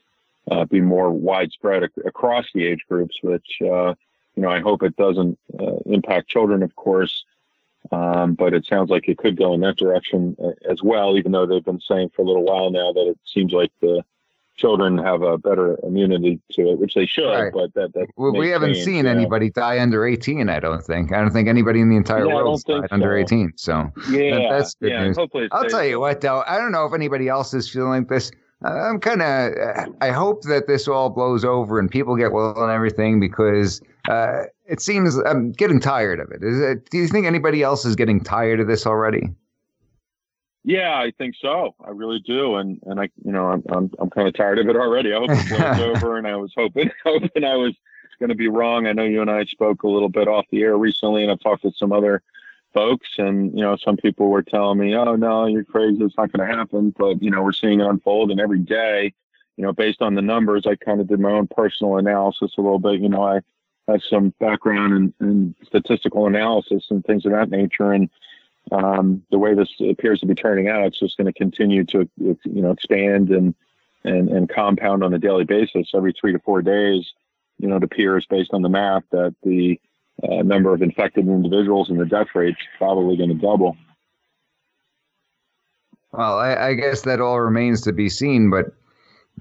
uh, 0.51 0.65
be 0.65 0.81
more 0.81 1.11
widespread 1.11 1.85
ac- 1.85 2.07
across 2.07 2.47
the 2.55 2.67
age 2.67 2.85
groups, 2.89 3.17
which 3.23 3.47
uh, 3.63 3.95
you 4.39 4.43
know, 4.43 4.51
I 4.51 4.61
hope 4.61 4.85
it 4.85 4.95
doesn't 4.95 5.37
uh, 5.59 5.79
impact 5.87 6.29
children, 6.29 6.63
of 6.63 6.77
course. 6.77 7.25
Um, 7.91 8.35
but 8.35 8.55
it 8.55 8.65
sounds 8.67 8.89
like 8.89 9.09
it 9.09 9.19
could 9.19 9.37
go 9.37 9.53
in 9.53 9.61
that 9.63 9.77
direction 9.79 10.37
uh, 10.41 10.51
as 10.71 10.81
well, 10.81 11.17
even 11.19 11.33
though 11.33 11.45
they've 11.45 11.65
been 11.65 11.81
saying 11.81 12.11
for 12.15 12.23
a 12.23 12.25
little 12.25 12.45
while 12.45 12.71
now 12.71 12.93
that 12.93 13.09
it 13.09 13.19
seems 13.25 13.53
like 13.53 13.73
the 13.81 14.05
children 14.57 14.97
have 14.99 15.23
a 15.23 15.39
better 15.39 15.77
immunity 15.83 16.41
to 16.53 16.71
it, 16.71 16.79
which 16.79 16.95
they 16.95 17.07
should. 17.07 17.29
Right. 17.29 17.53
But 17.53 17.75
that 17.75 17.95
that 17.95 18.07
Well, 18.17 18.33
we 18.33 18.51
haven't 18.51 18.75
change, 18.75 18.85
seen 18.85 19.05
know. 19.07 19.11
anybody 19.11 19.51
die 19.51 19.81
under 19.81 20.07
18. 20.07 20.49
I 20.49 20.61
don't 20.61 20.83
think. 20.85 21.13
I 21.13 21.21
don't 21.21 21.33
think 21.33 21.49
anybody 21.49 21.81
in 21.81 21.89
the 21.89 21.97
entire 21.97 22.27
Yeah, 22.29 22.35
world 22.35 22.63
died 22.65 22.83
think 22.83 22.93
under 22.93 23.17
18. 23.17 23.55
So 23.57 23.91
Yeah, 24.09 24.51
that's 24.51 24.75
good 24.75 24.93
yeah. 24.93 25.05
news. 25.05 25.17
Hopefully, 25.17 25.49
I'll 25.51 25.69
tell 25.69 25.85
you 25.85 25.99
what, 25.99 26.21
though. 26.21 26.45
I 26.47 26.59
don't 26.59 26.71
know 26.71 26.85
if 26.87 26.95
anybody 26.95 27.27
else 27.29 27.55
is 27.55 27.69
feeling 27.69 27.91
like 28.03 28.09
this. 28.09 28.31
I'm 28.63 28.99
kind 28.99 29.23
of. 29.23 29.95
I 30.01 30.11
hope 30.11 30.43
that 30.43 30.67
this 30.67 30.89
all 30.89 31.11
blows 31.11 31.45
over 31.45 31.79
and 31.79 31.89
people 31.89 32.17
get 32.17 32.33
well 32.33 32.61
and 32.61 32.73
everything 32.73 33.21
because 33.21 33.81
uh, 34.09 34.45
it 34.67 34.81
seems 34.81 35.17
I'm 35.17 35.53
getting 35.53 35.79
tired 35.79 36.19
of 36.19 36.31
it. 36.33 36.43
Is 36.43 36.61
it. 36.61 36.91
Do 36.91 36.99
you 36.99 37.07
think 37.07 37.27
anybody 37.27 37.63
else 37.63 37.85
is 37.85 37.95
getting 37.95 38.23
tired 38.23 38.59
of 38.59 38.67
this 38.67 38.85
already? 38.85 39.31
Yeah, 40.65 40.99
I 40.99 41.13
think 41.17 41.37
so. 41.41 41.75
I 41.85 41.91
really 41.91 42.19
do, 42.19 42.57
and 42.57 42.81
and 42.85 43.01
I, 43.01 43.09
you 43.25 43.31
know, 43.31 43.47
I'm 43.47 43.63
I'm 43.69 43.91
I'm 44.01 44.11
kind 44.11 44.27
of 44.27 44.35
tired 44.35 44.59
of 44.59 44.69
it 44.69 44.77
already. 44.77 45.15
I 45.15 45.19
hope 45.19 45.31
it 45.31 45.49
blows 45.49 45.81
over, 45.97 46.19
and 46.19 46.27
I 46.27 46.35
was 46.35 46.53
hoping 46.57 46.91
hoping 47.05 47.45
I 47.45 47.55
was 47.55 47.75
going 48.19 48.31
to 48.31 48.35
be 48.35 48.49
wrong. 48.49 48.87
I 48.89 48.93
know 48.93 49.05
you 49.05 49.21
and 49.21 49.31
I 49.31 49.45
spoke 49.45 49.85
a 49.85 49.89
little 49.89 50.09
bit 50.09 50.27
off 50.27 50.47
the 50.51 50.63
air 50.63 50.77
recently, 50.77 51.23
and 51.23 51.31
I've 51.31 51.41
talked 51.41 51.63
with 51.63 51.77
some 51.77 51.93
other 51.93 52.23
folks, 52.73 53.09
and 53.19 53.53
you 53.55 53.63
know, 53.63 53.77
some 53.77 53.97
people 53.97 54.29
were 54.29 54.43
telling 54.43 54.79
me, 54.79 54.95
"Oh 54.95 55.17
no, 55.17 55.47
you're 55.47 55.65
crazy. 55.65 56.03
It's 56.03 56.17
not 56.17 56.33
going 56.33 56.49
to 56.49 56.57
happen." 56.57 56.95
But 56.97 57.23
you 57.23 57.31
know, 57.31 57.43
we're 57.43 57.53
seeing 57.53 57.81
it 57.81 57.87
unfold, 57.87 58.31
and 58.31 58.41
every 58.41 58.61
day, 58.61 59.13
you 59.57 59.65
know, 59.65 59.73
based 59.73 60.03
on 60.03 60.15
the 60.15 60.23
numbers, 60.23 60.67
I 60.67 60.77
kind 60.77 61.01
of 61.01 61.09
did 61.09 61.21
my 61.21 61.33
own 61.33 61.49
personal 61.49 61.99
analysis 61.99 62.53
a 62.57 62.61
little 62.61 62.79
bit. 62.79 63.01
You 63.01 63.09
know, 63.09 63.23
I 63.23 63.41
have 63.89 64.03
some 64.03 64.35
background 64.39 65.15
in, 65.21 65.27
in 65.27 65.55
statistical 65.67 66.27
analysis 66.27 66.87
and 66.91 67.05
things 67.05 67.25
of 67.27 67.33
that 67.33 67.51
nature, 67.51 67.93
and 67.93 68.09
um, 68.73 69.23
the 69.31 69.39
way 69.39 69.55
this 69.55 69.75
appears 69.81 70.21
to 70.21 70.27
be 70.27 70.35
turning 70.35 70.69
out, 70.69 70.87
it's 70.87 70.99
just 70.99 71.17
going 71.17 71.33
to 71.33 71.33
continue 71.33 71.85
to 71.85 72.09
you 72.19 72.37
know 72.45 72.71
expand 72.71 73.31
and 73.31 73.55
and 74.05 74.29
and 74.29 74.49
compound 74.49 75.03
on 75.03 75.15
a 75.15 75.19
daily 75.19 75.45
basis. 75.45 75.91
Every 75.95 76.13
three 76.13 76.33
to 76.33 76.39
four 76.39 76.63
days, 76.63 77.13
you 77.59 77.69
know, 77.69 77.77
it 77.77 77.85
appears 77.85 78.27
based 78.27 78.53
on 78.53 78.63
the 78.63 78.69
math 78.69 79.05
that 79.11 79.35
the 79.43 79.81
uh, 80.23 80.43
number 80.43 80.73
of 80.75 80.83
infected 80.83 81.27
individuals 81.27 81.91
and 81.91 82.01
the 82.01 82.07
death 82.07 82.29
rate's 82.35 82.59
probably 82.79 83.17
going 83.17 83.31
to 83.31 83.35
double. 83.35 83.77
Well, 86.13 86.39
I, 86.39 86.69
I 86.69 86.75
guess 86.75 87.03
that 87.03 87.21
all 87.21 87.41
remains 87.41 87.83
to 87.83 87.93
be 87.93 88.09
seen. 88.09 88.51
But 88.51 88.73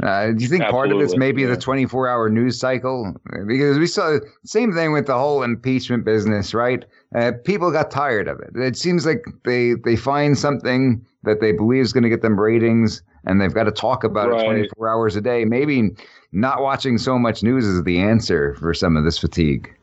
uh, 0.03 0.31
do 0.31 0.43
you 0.43 0.49
think 0.49 0.63
part 0.65 0.91
of 0.91 0.99
it's 0.99 1.17
maybe 1.17 1.41
yeah. 1.41 1.49
the 1.49 1.57
24 1.57 2.07
hour 2.07 2.29
news 2.29 2.59
cycle? 2.59 3.15
Because 3.47 3.79
we 3.79 3.87
saw 3.87 4.11
the 4.11 4.21
same 4.43 4.73
thing 4.73 4.91
with 4.91 5.07
the 5.07 5.17
whole 5.17 5.43
impeachment 5.43 6.05
business, 6.05 6.53
right? 6.53 6.85
Uh, 7.15 7.31
people 7.45 7.71
got 7.71 7.89
tired 7.89 8.27
of 8.27 8.39
it. 8.39 8.49
It 8.55 8.77
seems 8.77 9.05
like 9.05 9.25
they, 9.45 9.73
they 9.73 9.95
find 9.95 10.37
something 10.37 11.03
that 11.23 11.41
they 11.41 11.51
believe 11.51 11.81
is 11.81 11.93
going 11.93 12.03
to 12.03 12.09
get 12.09 12.21
them 12.21 12.39
ratings 12.39 13.01
and 13.25 13.41
they've 13.41 13.53
got 13.53 13.63
to 13.63 13.71
talk 13.71 14.03
about 14.03 14.29
Right. 14.29 14.41
it 14.41 14.45
24 14.45 14.89
hours 14.89 15.15
a 15.15 15.21
day. 15.21 15.45
Maybe 15.45 15.89
not 16.31 16.61
watching 16.61 16.97
so 16.97 17.17
much 17.17 17.43
news 17.43 17.65
is 17.65 17.83
the 17.83 17.99
answer 17.99 18.55
for 18.55 18.73
some 18.73 18.95
of 18.95 19.03
this 19.03 19.17
fatigue. 19.17 19.73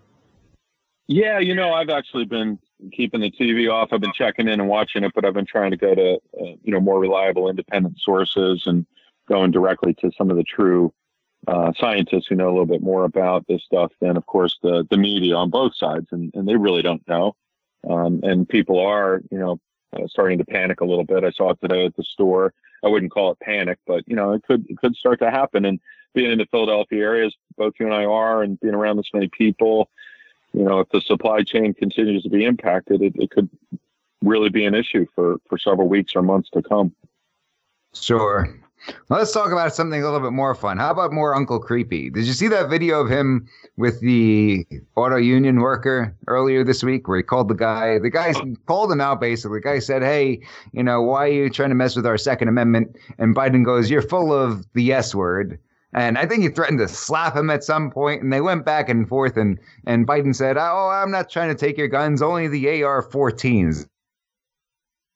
Yeah, 1.06 1.38
you 1.38 1.54
know, 1.54 1.72
I've 1.72 1.90
actually 1.90 2.24
been 2.24 2.58
keeping 2.92 3.20
the 3.20 3.30
TV 3.30 3.70
off. 3.70 3.90
I've 3.92 4.00
been 4.00 4.12
checking 4.14 4.48
in 4.48 4.60
and 4.60 4.68
watching 4.68 5.04
it, 5.04 5.12
but 5.14 5.24
I've 5.24 5.34
been 5.34 5.46
trying 5.46 5.70
to 5.70 5.76
go 5.76 5.94
to 5.94 6.14
uh, 6.14 6.56
you 6.62 6.72
know 6.72 6.80
more 6.80 6.98
reliable 6.98 7.48
independent 7.48 7.98
sources 7.98 8.62
and 8.66 8.86
going 9.28 9.50
directly 9.50 9.94
to 9.94 10.10
some 10.16 10.30
of 10.30 10.36
the 10.36 10.44
true 10.44 10.92
uh, 11.46 11.72
scientists 11.78 12.26
who 12.28 12.34
know 12.34 12.46
a 12.46 12.52
little 12.52 12.66
bit 12.66 12.82
more 12.82 13.04
about 13.04 13.46
this 13.46 13.62
stuff 13.64 13.92
than, 14.00 14.16
of 14.16 14.24
course, 14.26 14.58
the 14.62 14.86
the 14.90 14.96
media 14.96 15.36
on 15.36 15.50
both 15.50 15.76
sides, 15.76 16.06
and 16.10 16.32
and 16.34 16.48
they 16.48 16.56
really 16.56 16.82
don't 16.82 17.06
know. 17.06 17.36
Um, 17.88 18.20
and 18.22 18.48
people 18.48 18.80
are, 18.80 19.20
you 19.30 19.38
know, 19.38 19.60
uh, 19.94 20.06
starting 20.06 20.38
to 20.38 20.44
panic 20.44 20.80
a 20.80 20.86
little 20.86 21.04
bit. 21.04 21.22
I 21.22 21.30
saw 21.32 21.50
it 21.50 21.60
today 21.60 21.84
at 21.84 21.96
the 21.96 22.04
store. 22.04 22.54
I 22.82 22.88
wouldn't 22.88 23.12
call 23.12 23.30
it 23.30 23.40
panic, 23.40 23.78
but 23.86 24.04
you 24.06 24.16
know, 24.16 24.32
it 24.32 24.42
could 24.42 24.64
it 24.70 24.78
could 24.78 24.96
start 24.96 25.18
to 25.20 25.30
happen. 25.30 25.66
And 25.66 25.80
being 26.14 26.30
in 26.30 26.38
the 26.38 26.46
Philadelphia 26.50 27.02
area, 27.02 27.26
as 27.26 27.34
both 27.58 27.74
you 27.78 27.86
and 27.86 27.94
I 27.94 28.04
are, 28.04 28.42
and 28.42 28.58
being 28.60 28.74
around 28.74 28.96
this 28.96 29.10
many 29.12 29.28
people, 29.28 29.90
you 30.54 30.62
know, 30.62 30.80
if 30.80 30.88
the 30.90 31.00
supply 31.00 31.42
chain 31.42 31.74
continues 31.74 32.22
to 32.22 32.30
be 32.30 32.44
impacted, 32.44 33.02
it, 33.02 33.12
it 33.16 33.30
could 33.30 33.50
really 34.22 34.48
be 34.48 34.64
an 34.64 34.74
issue 34.74 35.04
for, 35.14 35.36
for 35.48 35.58
several 35.58 35.88
weeks 35.88 36.12
or 36.14 36.22
months 36.22 36.48
to 36.54 36.62
come. 36.62 36.94
Sure. 37.92 38.48
Well, 39.08 39.18
let's 39.18 39.32
talk 39.32 39.50
about 39.50 39.74
something 39.74 40.00
a 40.00 40.04
little 40.04 40.20
bit 40.20 40.32
more 40.32 40.54
fun. 40.54 40.76
How 40.76 40.90
about 40.90 41.12
more 41.12 41.34
Uncle 41.34 41.58
Creepy? 41.58 42.10
Did 42.10 42.24
you 42.24 42.34
see 42.34 42.48
that 42.48 42.68
video 42.68 43.00
of 43.00 43.08
him 43.08 43.48
with 43.76 44.00
the 44.00 44.66
auto 44.94 45.16
union 45.16 45.60
worker 45.60 46.14
earlier 46.26 46.64
this 46.64 46.84
week 46.84 47.08
where 47.08 47.16
he 47.16 47.22
called 47.22 47.48
the 47.48 47.54
guy? 47.54 47.98
The 47.98 48.10
guy 48.10 48.34
called 48.66 48.92
him 48.92 49.00
out 49.00 49.20
basically. 49.20 49.58
The 49.58 49.64
guy 49.64 49.78
said, 49.78 50.02
Hey, 50.02 50.40
you 50.72 50.82
know, 50.82 51.02
why 51.02 51.24
are 51.24 51.32
you 51.32 51.50
trying 51.50 51.70
to 51.70 51.74
mess 51.74 51.96
with 51.96 52.06
our 52.06 52.18
Second 52.18 52.48
Amendment? 52.48 52.96
And 53.18 53.34
Biden 53.34 53.64
goes, 53.64 53.90
You're 53.90 54.02
full 54.02 54.32
of 54.32 54.66
the 54.74 54.82
yes 54.82 55.14
word. 55.14 55.58
And 55.94 56.18
I 56.18 56.26
think 56.26 56.42
he 56.42 56.48
threatened 56.48 56.80
to 56.80 56.88
slap 56.88 57.36
him 57.36 57.50
at 57.50 57.62
some 57.62 57.90
point, 57.90 58.22
and 58.22 58.32
they 58.32 58.40
went 58.40 58.64
back 58.64 58.88
and 58.88 59.08
forth. 59.08 59.36
And, 59.36 59.58
and 59.86 60.06
Biden 60.06 60.34
said, 60.34 60.56
Oh, 60.58 60.90
I'm 60.92 61.10
not 61.10 61.30
trying 61.30 61.50
to 61.50 61.54
take 61.54 61.78
your 61.78 61.88
guns, 61.88 62.20
only 62.20 62.48
the 62.48 62.82
AR 62.82 63.02
14s. 63.02 63.86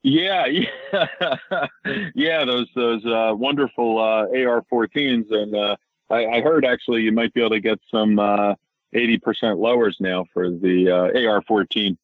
Yeah, 0.02 0.46
yeah, 0.92 1.66
yeah. 2.14 2.44
Those 2.44 2.68
those 2.74 3.04
uh, 3.04 3.34
wonderful 3.34 3.98
uh, 3.98 4.26
AR-14s, 4.26 5.26
and 5.30 5.54
uh, 5.54 5.76
I, 6.08 6.26
I 6.26 6.40
heard 6.40 6.64
actually 6.64 7.02
you 7.02 7.12
might 7.12 7.34
be 7.34 7.40
able 7.40 7.50
to 7.50 7.60
get 7.60 7.80
some 7.90 8.18
uh, 8.18 8.54
80% 8.94 9.58
lowers 9.58 9.96
now 10.00 10.24
for 10.32 10.50
the 10.50 10.88
uh, 10.88 11.28
AR-14. 11.28 11.96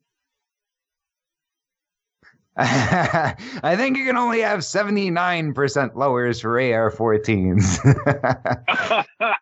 I 2.56 3.74
think 3.76 3.96
you 3.96 4.04
can 4.04 4.16
only 4.16 4.40
have 4.40 4.60
79% 4.60 5.96
lowers 5.96 6.40
for 6.40 6.60
AR 6.60 6.90
14s. 6.90 9.04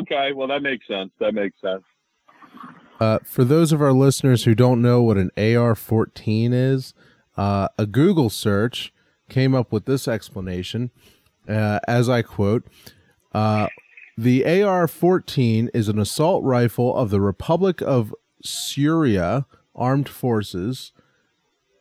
okay, 0.00 0.32
well 0.32 0.48
that 0.48 0.62
makes 0.62 0.86
sense. 0.86 1.10
That 1.18 1.34
makes 1.34 1.60
sense. 1.60 1.82
Uh, 3.00 3.18
for 3.24 3.44
those 3.44 3.72
of 3.72 3.80
our 3.80 3.92
listeners 3.92 4.44
who 4.44 4.54
don't 4.54 4.82
know 4.82 5.02
what 5.02 5.16
an 5.16 5.30
AR 5.36 5.74
14 5.74 6.52
is, 6.52 6.92
uh, 7.36 7.68
a 7.78 7.86
Google 7.86 8.30
search 8.30 8.92
came 9.28 9.54
up 9.54 9.72
with 9.72 9.86
this 9.86 10.06
explanation. 10.06 10.90
Uh, 11.48 11.80
as 11.88 12.08
I 12.08 12.22
quote, 12.22 12.66
uh, 13.32 13.68
the 14.18 14.62
AR 14.62 14.86
14 14.86 15.70
is 15.72 15.88
an 15.88 15.98
assault 15.98 16.44
rifle 16.44 16.94
of 16.94 17.10
the 17.10 17.20
Republic 17.20 17.80
of 17.80 18.14
Syria 18.44 19.46
Armed 19.74 20.08
Forces, 20.08 20.92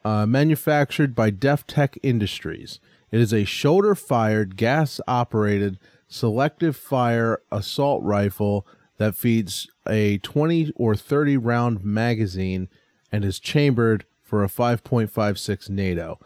uh, 0.04 0.26
manufactured 0.26 1.16
by 1.16 1.30
Def 1.30 1.66
Tech 1.68 1.98
Industries. 2.04 2.80
It 3.12 3.20
is 3.20 3.34
a 3.34 3.46
shoulder 3.46 3.96
fired, 3.96 4.56
gas 4.56 5.02
operated, 5.08 5.80
selective 6.08 6.76
fire 6.76 7.42
assault 7.52 8.04
rifle 8.04 8.66
that 8.98 9.16
feeds 9.16 9.70
a 9.88 10.18
20 10.20 10.74
or 10.76 10.96
30 10.96 11.38
round 11.38 11.84
magazine 11.84 12.68
and 13.12 13.26
is 13.26 13.40
chambered 13.40 14.06
for 14.22 14.44
a 14.44 14.48
5.56 14.48 15.70
NATO. 15.70 16.20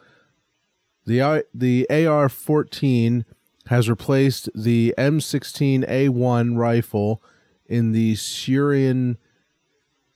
The, 1.05 1.45
the 1.53 1.88
AR 1.89 2.30
14 2.30 3.26
has 3.67 3.89
replaced 3.89 4.49
the 4.53 4.93
M16A1 4.97 6.57
rifle 6.57 7.21
in 7.65 7.91
the 7.93 8.15
Syrian 8.15 9.17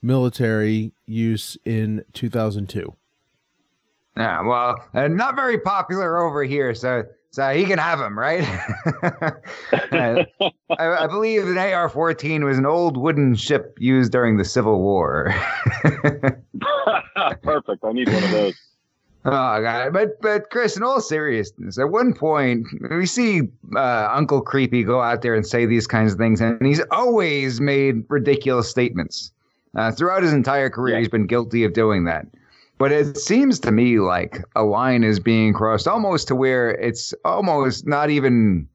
military 0.02 0.92
use 1.06 1.58
in 1.64 2.04
2002. 2.14 2.97
Yeah, 4.18 4.42
well, 4.42 4.84
uh, 4.94 5.08
not 5.08 5.36
very 5.36 5.60
popular 5.60 6.18
over 6.18 6.44
here, 6.44 6.74
so 6.76 7.04
so 7.32 7.50
he 7.50 7.66
can 7.66 7.78
have 7.80 8.00
them, 8.00 8.18
right? 8.18 8.44
Uh, 9.92 10.24
I, 10.78 11.04
I 11.04 11.08
believe 11.08 11.48
an 11.48 11.58
AR-14 11.58 12.44
was 12.46 12.58
an 12.58 12.66
old 12.66 12.98
wooden 12.98 13.36
ship 13.36 13.78
used 13.80 14.12
during 14.12 14.38
the 14.38 14.44
Civil 14.46 14.82
War. 14.82 15.34
Perfect. 17.44 17.84
I 17.84 17.92
need 17.94 18.08
one 18.10 18.24
of 18.24 18.32
those. 18.32 18.54
Oh 19.26 19.62
god! 19.62 19.92
But 19.92 20.22
but 20.22 20.50
Chris, 20.52 20.78
in 20.78 20.84
all 20.84 21.02
seriousness, 21.02 21.78
at 21.78 21.90
one 21.90 22.14
point 22.14 22.66
we 22.90 23.06
see 23.06 23.42
uh, 23.76 24.08
Uncle 24.10 24.40
Creepy 24.40 24.84
go 24.84 25.02
out 25.02 25.22
there 25.22 25.36
and 25.36 25.46
say 25.46 25.66
these 25.66 25.86
kinds 25.86 26.14
of 26.14 26.18
things, 26.18 26.40
and 26.40 26.66
he's 26.66 26.82
always 26.92 27.60
made 27.60 28.04
ridiculous 28.08 28.70
statements. 28.70 29.34
Uh, 29.76 29.92
throughout 29.92 30.24
his 30.24 30.32
entire 30.32 30.70
career, 30.70 30.94
Yeah. 30.96 31.00
he's 31.00 31.10
been 31.10 31.28
guilty 31.28 31.66
of 31.66 31.74
doing 31.74 32.06
that. 32.06 32.26
But 32.78 32.92
it 32.92 33.18
seems 33.18 33.60
to 33.62 33.72
me 33.72 34.00
like 34.00 34.44
a 34.56 34.64
line 34.64 35.04
is 35.04 35.20
being 35.20 35.54
crossed, 35.54 35.88
almost 35.88 36.28
to 36.28 36.36
where 36.36 36.72
it's 36.72 37.14
almost 37.26 37.88
not 37.88 38.10
even 38.10 38.68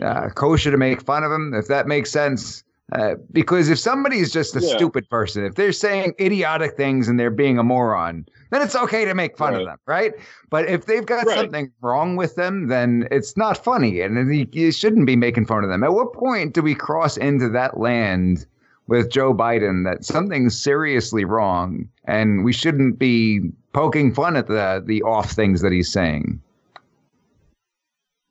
uh, 0.00 0.28
kosher 0.30 0.70
to 0.70 0.76
make 0.76 1.02
fun 1.02 1.24
of 1.24 1.32
him, 1.32 1.52
if 1.54 1.66
that 1.68 1.86
makes 1.88 2.10
sense. 2.10 2.62
Uh, 2.92 3.16
because 3.32 3.68
if 3.68 3.80
somebody's 3.80 4.30
just 4.32 4.54
a 4.54 4.60
Yeah. 4.60 4.76
stupid 4.76 5.10
person, 5.10 5.44
if 5.44 5.56
they're 5.56 5.72
saying 5.72 6.14
idiotic 6.20 6.76
things 6.76 7.08
and 7.08 7.18
they're 7.18 7.30
being 7.32 7.58
a 7.58 7.64
moron, 7.64 8.24
then 8.50 8.62
it's 8.62 8.76
okay 8.76 9.04
to 9.04 9.12
make 9.12 9.36
fun 9.36 9.56
of 9.56 9.64
them, 9.64 9.76
right? 9.86 10.14
But 10.50 10.68
if 10.68 10.86
they've 10.86 11.04
got 11.04 11.26
Right. 11.26 11.36
something 11.36 11.72
wrong 11.80 12.14
with 12.14 12.36
them, 12.36 12.68
then 12.68 13.08
it's 13.10 13.36
not 13.36 13.62
funny, 13.64 14.02
and 14.02 14.32
you, 14.32 14.46
you 14.52 14.70
shouldn't 14.70 15.04
be 15.06 15.16
making 15.16 15.46
fun 15.46 15.64
of 15.64 15.70
them. 15.70 15.82
At 15.82 15.94
what 15.94 16.12
point 16.12 16.54
do 16.54 16.62
we 16.62 16.76
cross 16.76 17.16
into 17.16 17.48
that 17.48 17.80
land 17.80 18.46
with 18.88 19.10
Joe 19.10 19.34
Biden 19.34 19.84
that 19.84 20.04
something's 20.04 20.60
seriously 20.60 21.24
wrong, 21.24 21.88
and 22.04 22.44
we 22.44 22.52
shouldn't 22.52 22.98
be 22.98 23.50
poking 23.72 24.14
fun 24.14 24.36
at 24.36 24.46
the 24.46 24.82
the 24.84 25.02
off 25.02 25.30
things 25.32 25.60
that 25.62 25.72
he's 25.72 25.90
saying? 25.92 26.40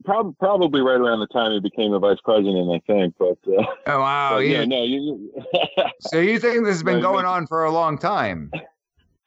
prob- 0.06 0.38
probably 0.38 0.82
right 0.82 1.00
around 1.00 1.20
the 1.20 1.28
time 1.28 1.52
he 1.52 1.60
became 1.60 1.92
the 1.92 2.00
vice 2.00 2.20
president, 2.24 2.72
I 2.72 2.80
think. 2.86 3.16
But 3.18 3.38
uh, 3.48 3.66
Oh 3.88 4.00
wow! 4.00 4.30
but 4.36 4.40
you- 4.40 4.54
yeah, 4.54 4.66
no, 4.66 4.84
you. 4.84 5.32
you- 5.34 5.44
So 6.02 6.20
you 6.20 6.40
think 6.40 6.64
this 6.64 6.76
has 6.76 6.84
been 6.84 7.02
going 7.02 7.26
on 7.26 7.48
for 7.48 7.66
a 7.66 7.72
long 7.72 7.98
time? 7.98 8.52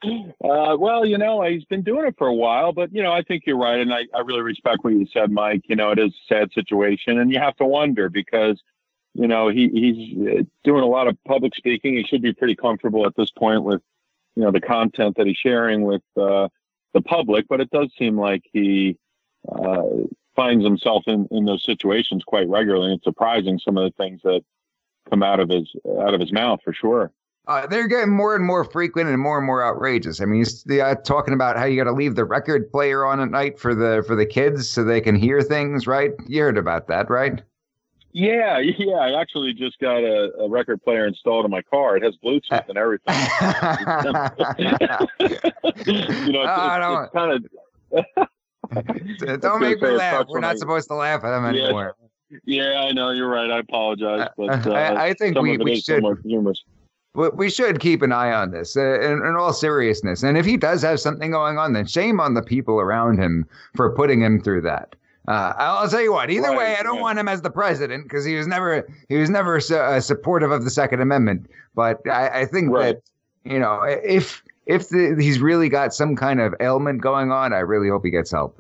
Uh, 0.05 0.77
well, 0.79 1.05
you 1.05 1.19
know, 1.19 1.43
he's 1.43 1.65
been 1.65 1.83
doing 1.83 2.07
it 2.07 2.15
for 2.17 2.29
a 2.29 2.35
while, 2.35 2.73
but 2.73 2.93
you 2.95 3.03
know, 3.03 3.13
I 3.13 3.23
think 3.23 3.43
you're 3.47 3.59
right, 3.59 3.81
and 3.81 3.93
I, 3.93 4.03
I 4.15 4.21
really 4.21 4.43
respect 4.43 4.79
what 4.85 4.93
you 4.93 5.07
said, 5.13 5.31
Mike. 5.33 5.63
You 5.65 5.75
know, 5.77 5.91
it 5.91 5.99
is 5.99 6.13
a 6.13 6.35
sad 6.35 6.53
situation, 6.53 7.19
and 7.19 7.33
you 7.33 7.41
have 7.41 7.57
to 7.57 7.65
wonder 7.65 8.09
because, 8.09 8.63
you 9.19 9.27
know, 9.27 9.49
he 9.49 9.69
he's 9.69 10.29
uh, 10.29 10.43
doing 10.63 10.85
a 10.85 10.87
lot 10.87 11.09
of 11.09 11.19
public 11.27 11.53
speaking. 11.57 11.97
He 11.97 12.05
should 12.05 12.23
be 12.23 12.33
pretty 12.33 12.55
comfortable 12.55 13.05
at 13.05 13.17
this 13.17 13.33
point 13.33 13.65
with, 13.65 13.83
you 14.37 14.45
know, 14.45 14.53
the 14.53 14.61
content 14.61 15.17
that 15.17 15.27
he's 15.27 15.37
sharing 15.37 15.83
with 15.83 16.03
uh, 16.17 16.49
the 16.95 17.03
public. 17.03 17.47
But 17.49 17.61
it 17.61 17.69
does 17.71 17.91
seem 17.99 18.17
like 18.17 18.43
he 18.53 18.97
uh, 19.51 19.83
finds 20.37 20.65
himself 20.65 21.03
in 21.09 21.27
in 21.33 21.47
those 21.47 21.65
situations 21.65 22.23
quite 22.25 22.49
regularly. 22.49 22.95
It's 22.95 23.03
surprising 23.03 23.59
some 23.59 23.77
of 23.77 23.85
the 23.85 24.03
things 24.03 24.21
that 24.23 24.43
come 25.11 25.25
out 25.25 25.41
of 25.41 25.49
his 25.49 25.69
out 26.01 26.15
of 26.15 26.21
his 26.21 26.33
mouth 26.33 26.61
for 26.63 26.73
sure. 26.73 27.11
Uh, 27.49 27.67
they're 27.67 27.89
getting 27.89 28.15
more 28.15 28.37
and 28.37 28.45
more 28.45 28.63
frequent 28.63 29.09
and 29.09 29.21
more 29.21 29.39
and 29.39 29.47
more 29.47 29.65
outrageous. 29.65 30.21
I 30.21 30.27
mean, 30.27 30.41
he's 30.41 30.65
uh, 30.71 30.95
talking 31.03 31.35
about 31.35 31.57
how 31.57 31.65
you 31.65 31.83
got 31.83 31.91
to 31.91 31.97
leave 31.97 32.15
the 32.15 32.27
record 32.27 32.71
player 32.71 33.05
on 33.05 33.19
at 33.19 33.33
night 33.33 33.59
for 33.59 33.75
the 33.75 34.05
for 34.07 34.15
the 34.15 34.27
kids 34.27 34.69
so 34.69 34.85
they 34.85 35.01
can 35.01 35.17
hear 35.17 35.43
things, 35.43 35.89
right? 35.89 36.13
You 36.29 36.43
heard 36.43 36.59
about 36.59 36.87
that, 36.87 37.11
right? 37.11 37.43
Yeah, 38.13 38.59
yeah. 38.59 38.95
I 38.95 39.21
actually 39.21 39.53
just 39.53 39.79
got 39.79 39.99
a, 39.99 40.33
a 40.39 40.49
record 40.49 40.83
player 40.83 41.07
installed 41.07 41.45
in 41.45 41.51
my 41.51 41.63
car. 41.63 41.97
It 41.97 42.03
has 42.03 42.17
Bluetooth 42.25 42.69
and 42.69 42.79
everything. 42.79 43.15
you 44.59 44.73
know, 44.73 45.07
it's, 45.21 45.87
it's, 45.87 46.29
it's 46.29 47.13
kind 47.13 47.33
of. 47.33 47.49
Don't 48.71 48.71
make 49.61 49.81
me 49.81 49.91
laugh. 49.91 50.27
We're 50.29 50.41
not 50.41 50.59
supposed 50.59 50.89
to 50.89 50.95
laugh 50.95 51.25
at 51.25 51.31
them 51.31 51.45
anymore. 51.45 51.97
Yeah, 52.45 52.83
I 52.83 52.93
know 52.93 53.11
you're 53.11 53.29
right. 53.29 53.51
I 53.51 53.61
apologize, 53.61 54.29
but 54.37 54.67
uh, 54.67 54.71
I, 54.71 55.07
I 55.07 55.15
think 55.15 55.41
we, 55.41 55.57
we 55.57 55.81
should 55.81 56.05
we 57.15 57.51
should 57.51 57.81
keep 57.81 58.03
an 58.03 58.13
eye 58.13 58.33
on 58.33 58.51
this 58.51 58.77
uh, 58.77 59.01
in, 59.01 59.25
in 59.25 59.37
all 59.37 59.53
seriousness. 59.53 60.23
And 60.23 60.37
if 60.37 60.45
he 60.45 60.57
does 60.57 60.83
have 60.83 61.01
something 61.01 61.31
going 61.31 61.59
on, 61.59 61.73
then 61.73 61.87
shame 61.87 62.21
on 62.21 62.35
the 62.35 62.43
people 62.43 62.81
around 62.81 63.19
him 63.19 63.47
for 63.75 63.91
putting 63.91 64.21
him 64.21 64.41
through 64.41 64.61
that. 64.63 64.95
Uh, 65.29 65.53
I'll 65.59 65.89
tell 65.89 66.01
you 66.01 66.13
what. 66.13 66.31
Either 66.31 66.49
Right, 66.49 66.57
way, 66.57 66.77
I 66.79 66.83
don't 66.83 66.95
right. 66.97 67.03
want 67.03 67.19
him 67.19 67.29
as 67.29 67.43
the 67.43 67.51
president 67.51 68.05
because 68.05 68.25
he 68.25 68.35
was 68.35 68.47
never 68.47 68.89
he 69.11 69.17
was 69.19 69.29
never 69.29 69.61
su- 69.61 69.77
uh, 69.77 70.01
supportive 70.01 70.51
of 70.51 70.65
the 70.65 70.71
Second 70.71 71.03
Amendment. 71.03 71.51
But 71.75 72.01
I, 72.09 72.41
I 72.41 72.45
think 72.47 72.71
Right. 72.73 72.97
that 73.45 73.51
you 73.51 73.59
know 73.59 73.83
if 73.83 74.43
if 74.65 74.89
the, 74.89 75.17
he's 75.21 75.39
really 75.39 75.69
got 75.69 75.93
some 75.93 76.17
kind 76.17 76.41
of 76.41 76.55
ailment 76.61 77.03
going 77.03 77.31
on, 77.31 77.53
I 77.53 77.59
really 77.59 77.91
hope 77.91 78.05
he 78.05 78.11
gets 78.11 78.31
help. 78.31 78.59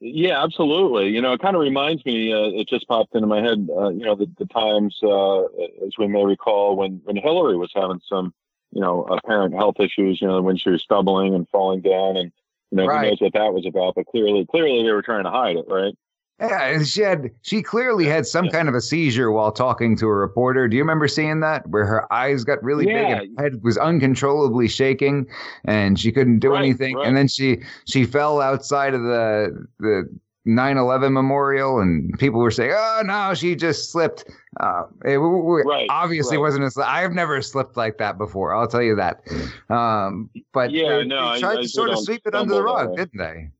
Yeah, 0.00 0.42
absolutely. 0.42 1.08
You 1.08 1.20
know, 1.20 1.34
it 1.34 1.42
kind 1.42 1.54
of 1.54 1.60
reminds 1.60 2.06
me. 2.06 2.32
Uh, 2.32 2.58
it 2.58 2.68
just 2.68 2.88
popped 2.88 3.14
into 3.14 3.26
my 3.26 3.42
head. 3.42 3.68
Uh, 3.76 3.90
you 3.90 4.04
know, 4.06 4.14
the, 4.14 4.26
the 4.38 4.46
times, 4.46 4.98
uh, 5.02 5.42
as 5.84 5.92
we 5.98 6.06
may 6.08 6.24
recall, 6.24 6.76
when 6.76 7.02
when 7.04 7.16
Hillary 7.16 7.58
was 7.58 7.70
having 7.74 8.00
some, 8.08 8.32
you 8.72 8.80
know, 8.80 9.02
apparent 9.04 9.54
health 9.54 9.76
issues. 9.78 10.22
You 10.22 10.28
know, 10.28 10.40
when 10.40 10.56
she 10.56 10.70
was 10.70 10.82
stumbling 10.82 11.34
and 11.34 11.46
falling 11.50 11.82
down, 11.82 12.16
and 12.16 12.32
you 12.70 12.76
know, 12.76 12.86
Right. 12.86 13.04
who 13.04 13.10
knows 13.10 13.20
what 13.20 13.32
that 13.34 13.52
was 13.52 13.66
about. 13.66 13.94
But 13.94 14.06
clearly, 14.06 14.46
clearly, 14.50 14.82
they 14.82 14.92
were 14.92 15.02
trying 15.02 15.24
to 15.24 15.30
hide 15.30 15.56
it, 15.56 15.64
right? 15.68 15.94
Yeah, 16.40 16.68
and 16.68 16.86
she 16.88 17.02
had 17.02 17.30
she 17.42 17.62
clearly 17.62 18.06
had 18.06 18.26
some 18.26 18.46
Yeah. 18.46 18.52
kind 18.52 18.68
of 18.70 18.74
a 18.74 18.80
seizure 18.80 19.30
while 19.30 19.52
talking 19.52 19.94
to 19.96 20.06
a 20.06 20.14
reporter. 20.14 20.68
Do 20.68 20.76
you 20.76 20.82
remember 20.82 21.06
seeing 21.06 21.40
that? 21.40 21.68
Where 21.68 21.84
her 21.84 22.10
eyes 22.10 22.44
got 22.44 22.62
really 22.62 22.86
big 22.86 22.94
Yeah. 22.94 23.20
and 23.20 23.36
her 23.38 23.42
head 23.44 23.62
was 23.62 23.76
uncontrollably 23.76 24.66
shaking 24.66 25.26
and 25.66 25.98
she 26.00 26.10
couldn't 26.10 26.38
do 26.38 26.52
Right, 26.52 26.60
anything. 26.64 26.96
right. 26.96 27.06
And 27.06 27.14
then 27.14 27.28
she 27.28 27.58
she 27.84 28.06
fell 28.06 28.40
outside 28.40 28.94
of 28.94 29.02
the 29.02 29.66
the 29.80 30.08
9/11 30.46 31.12
memorial 31.12 31.80
and 31.80 32.18
people 32.18 32.40
were 32.40 32.50
saying, 32.50 32.72
"Oh 32.74 33.02
no, 33.04 33.34
she 33.34 33.54
just 33.54 33.90
slipped." 33.92 34.24
Uh, 34.58 34.84
it 35.04 35.16
Right, 35.18 35.86
obviously 35.90 36.36
right. 36.38 36.42
wasn't 36.42 36.64
a 36.64 36.70
slip. 36.70 36.86
I've 36.88 37.12
never 37.12 37.40
slipped 37.42 37.76
like 37.76 37.98
that 37.98 38.16
before. 38.18 38.54
I'll 38.54 38.66
tell 38.68 38.82
you 38.82 38.96
that. 38.96 39.20
Um, 39.68 40.30
but 40.52 40.70
Yeah, 40.70 40.98
they, 40.98 41.04
no, 41.04 41.34
they 41.34 41.40
tried 41.40 41.58
I 41.58 41.62
to 41.62 41.68
sort 41.68 41.90
of 41.90 41.98
sweep 42.00 42.22
it 42.26 42.34
under 42.34 42.54
the 42.54 42.62
rug, 42.62 42.96
didn't 42.96 43.18
they? 43.18 43.50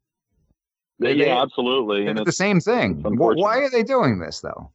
They- 0.98 1.12
yeah, 1.14 1.24
they- 1.26 1.30
absolutely. 1.30 2.06
And 2.06 2.18
it's, 2.18 2.26
the 2.26 2.32
same 2.32 2.60
thing. 2.60 2.92
it's 2.92 3.02
Wh- 3.02 3.06
unfortunate. 3.06 3.42
Why 3.42 3.58
are 3.58 3.70
they 3.70 3.82
doing 3.82 4.18
this 4.18 4.40
though? 4.40 4.70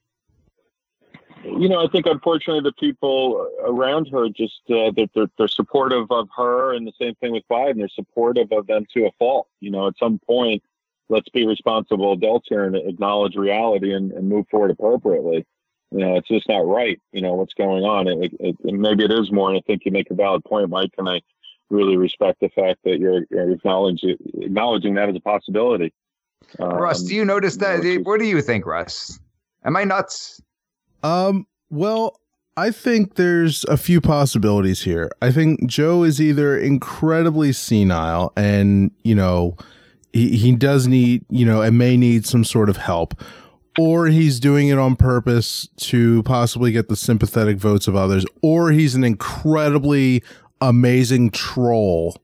you 1.43 1.69
know, 1.69 1.83
I 1.83 1.87
think 1.87 2.07
unfortunately 2.07 2.63
the 2.67 2.73
people 2.73 3.47
around 3.63 4.07
her 4.11 4.29
just 4.29 4.61
uh, 4.69 4.91
they're, 4.95 5.05
they're 5.13 5.27
they're 5.37 5.47
supportive 5.47 6.07
of 6.11 6.27
her, 6.35 6.73
and 6.73 6.87
the 6.87 6.93
same 6.99 7.13
thing 7.15 7.33
with 7.33 7.43
Biden. 7.51 7.77
They're 7.77 7.87
supportive 7.89 8.51
of 8.51 8.65
them 8.67 8.85
to 8.95 9.05
a 9.05 9.11
fault. 9.19 9.47
You 9.59 9.69
know, 9.69 9.87
at 9.87 9.97
some 9.99 10.19
point, 10.25 10.63
let's 11.09 11.29
be 11.29 11.45
responsible 11.45 12.13
adults 12.13 12.47
here 12.49 12.63
and 12.65 12.75
acknowledge 12.75 13.35
reality 13.35 13.93
and, 13.93 14.11
and 14.11 14.27
move 14.29 14.45
forward 14.49 14.71
appropriately. 14.71 15.45
You 15.91 15.99
know, 15.99 16.15
it's 16.17 16.27
just 16.27 16.49
not 16.49 16.65
right. 16.67 16.99
You 17.11 17.21
know 17.21 17.33
what's 17.35 17.53
going 17.53 17.83
on. 17.83 18.07
It, 18.07 18.33
it, 18.39 18.55
it, 18.63 18.73
maybe 18.73 19.05
it 19.05 19.11
is 19.11 19.31
more, 19.31 19.49
and 19.49 19.57
I 19.57 19.61
think 19.67 19.83
you 19.85 19.91
make 19.91 20.09
a 20.11 20.15
valid 20.15 20.43
point, 20.43 20.69
Mike. 20.69 20.91
And 20.97 21.07
I 21.07 21.21
really 21.69 21.95
respect 21.95 22.39
the 22.41 22.49
fact 22.49 22.79
that 22.83 22.99
you're, 22.99 23.25
you're 23.29 23.51
acknowledging 23.51 24.17
acknowledging 24.41 24.95
that 24.95 25.09
as 25.09 25.15
a 25.15 25.19
possibility. 25.19 25.93
Russ, 26.59 27.01
Um, 27.01 27.07
do 27.07 27.15
you 27.15 27.25
notice 27.25 27.57
that? 27.57 27.79
which 27.79 27.85
is- 27.87 28.05
What 28.05 28.19
do 28.19 28.25
you 28.25 28.41
think, 28.41 28.65
Russ? 28.65 29.19
Am 29.63 29.75
I 29.77 29.83
nuts? 29.83 30.41
Um, 31.03 31.47
well, 31.69 32.19
I 32.57 32.71
think 32.71 33.15
there's 33.15 33.63
a 33.65 33.77
few 33.77 33.99
possibilities 34.01 34.83
here. 34.83 35.09
I 35.21 35.31
think 35.31 35.67
Joe 35.67 36.03
is 36.03 36.21
either 36.21 36.57
incredibly 36.57 37.51
senile 37.51 38.31
and, 38.35 38.91
you 39.03 39.13
know, 39.15 39.55
he, 40.15 40.37
he 40.37 40.55
does 40.55 40.87
need, 40.87 41.25
you 41.29 41.45
know, 41.45 41.61
and 41.61 41.77
may 41.77 41.97
need 41.97 42.25
some 42.25 42.45
sort 42.45 42.69
of 42.69 42.77
help, 42.77 43.21
or 43.77 44.07
he's 44.07 44.39
doing 44.39 44.69
it 44.69 44.77
on 44.77 44.95
purpose 44.95 45.67
to 45.77 46.23
possibly 46.23 46.71
get 46.71 46.87
the 46.87 46.95
sympathetic 46.95 47.57
votes 47.57 47.85
of 47.85 47.97
others, 47.97 48.25
or 48.41 48.71
he's 48.71 48.95
an 48.95 49.03
incredibly 49.03 50.23
amazing 50.61 51.31
troll 51.31 52.15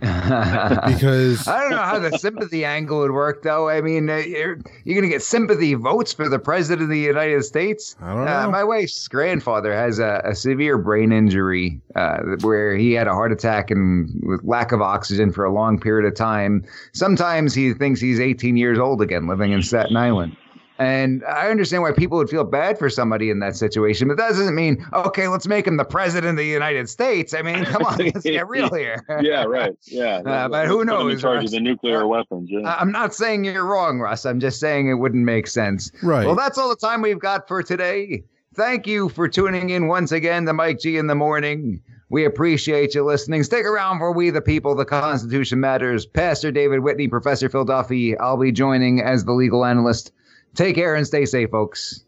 because 0.00 1.46
I 1.46 1.60
don't 1.60 1.70
know 1.70 1.76
how 1.78 1.98
the 1.98 2.16
sympathy 2.18 2.64
angle 2.64 3.00
would 3.00 3.10
work, 3.12 3.42
though. 3.42 3.68
I 3.68 3.80
mean, 3.80 4.08
uh, 4.10 4.16
you're, 4.16 4.58
you're 4.84 4.94
going 4.94 5.02
to 5.02 5.08
get 5.08 5.22
sympathy 5.22 5.74
votes 5.74 6.12
for 6.12 6.28
the 6.28 6.38
president 6.38 6.82
of 6.84 6.88
the 6.90 6.98
United 6.98 7.44
States. 7.44 7.96
I 8.00 8.12
don't 8.14 8.28
Uh, 8.28 8.42
know. 8.44 8.50
my 8.50 8.64
wife's 8.64 9.06
grandfather 9.08 9.72
has 9.74 9.98
a, 9.98 10.22
a 10.24 10.34
severe 10.34 10.78
brain 10.78 11.12
injury 11.12 11.80
uh, 11.96 12.18
where 12.42 12.76
he 12.76 12.92
had 12.92 13.06
a 13.06 13.12
heart 13.12 13.32
attack 13.32 13.70
and 13.70 14.08
with 14.24 14.42
lack 14.44 14.72
of 14.72 14.80
oxygen 14.80 15.32
for 15.32 15.44
a 15.44 15.52
long 15.52 15.78
period 15.78 16.06
of 16.06 16.14
time. 16.14 16.64
Sometimes 16.92 17.54
he 17.54 17.72
thinks 17.74 18.00
he's 18.00 18.20
18 18.20 18.56
years 18.56 18.78
old 18.78 19.02
again, 19.02 19.26
living 19.26 19.52
in 19.52 19.62
Staten 19.62 19.96
Island. 19.96 20.36
And 20.80 21.22
I 21.26 21.50
understand 21.50 21.82
why 21.82 21.92
people 21.92 22.16
would 22.16 22.30
feel 22.30 22.42
bad 22.42 22.78
for 22.78 22.88
somebody 22.88 23.28
in 23.28 23.38
that 23.40 23.54
situation, 23.54 24.08
but 24.08 24.16
that 24.16 24.30
doesn't 24.30 24.54
mean, 24.54 24.84
okay, 24.94 25.28
let's 25.28 25.46
make 25.46 25.66
him 25.66 25.76
the 25.76 25.84
president 25.84 26.30
of 26.30 26.36
the 26.38 26.46
United 26.46 26.88
States. 26.88 27.34
I 27.34 27.42
mean, 27.42 27.66
come 27.66 27.84
on, 27.84 27.98
let's 27.98 28.22
get 28.22 28.48
real 28.48 28.72
here. 28.72 29.04
yeah, 29.20 29.44
right. 29.44 29.76
Yeah, 29.84 30.22
Uh, 30.26 30.48
but 30.48 30.66
who 30.66 30.78
Let's 30.78 30.88
put 30.90 30.96
knows, 30.98 31.12
In 31.14 31.18
charge 31.20 31.36
Russ? 31.36 31.44
of 31.44 31.50
the 31.50 31.60
nuclear 31.60 32.04
Uh, 32.04 32.06
weapons. 32.06 32.48
Yeah. 32.50 32.60
I- 32.66 32.80
I'm 32.80 32.90
not 32.92 33.14
saying 33.14 33.44
you're 33.44 33.66
wrong, 33.66 34.00
Russ. 34.00 34.24
I'm 34.24 34.40
just 34.40 34.58
saying 34.58 34.88
it 34.88 34.94
wouldn't 34.94 35.22
make 35.24 35.46
sense. 35.48 35.92
right. 36.02 36.24
Well, 36.26 36.34
that's 36.34 36.56
all 36.56 36.70
the 36.70 36.76
time 36.76 37.02
we've 37.02 37.18
got 37.20 37.46
for 37.46 37.62
today. 37.62 38.24
Thank 38.54 38.86
you 38.86 39.10
for 39.10 39.28
tuning 39.28 39.68
in 39.70 39.86
once 39.86 40.12
again 40.12 40.46
to 40.46 40.54
Mike 40.54 40.80
G 40.80 40.96
in 40.96 41.08
the 41.08 41.14
morning. 41.14 41.82
We 42.08 42.24
appreciate 42.24 42.94
you 42.94 43.04
listening. 43.04 43.44
Stick 43.44 43.64
around 43.66 43.98
for 43.98 44.12
We 44.12 44.30
the 44.30 44.40
People, 44.40 44.74
the 44.74 44.84
Constitution 44.86 45.60
Matters. 45.60 46.06
Pastor 46.06 46.50
David 46.50 46.80
Whitney, 46.80 47.06
Professor 47.06 47.48
Phil 47.50 47.64
Duffy. 47.64 48.16
I'll 48.18 48.36
be 48.38 48.50
joining 48.50 49.00
as 49.02 49.24
the 49.26 49.32
legal 49.32 49.64
analyst. 49.64 50.10
Take 50.54 50.74
care 50.74 50.94
and 50.94 51.06
stay 51.06 51.26
safe, 51.26 51.50
folks. 51.50 52.04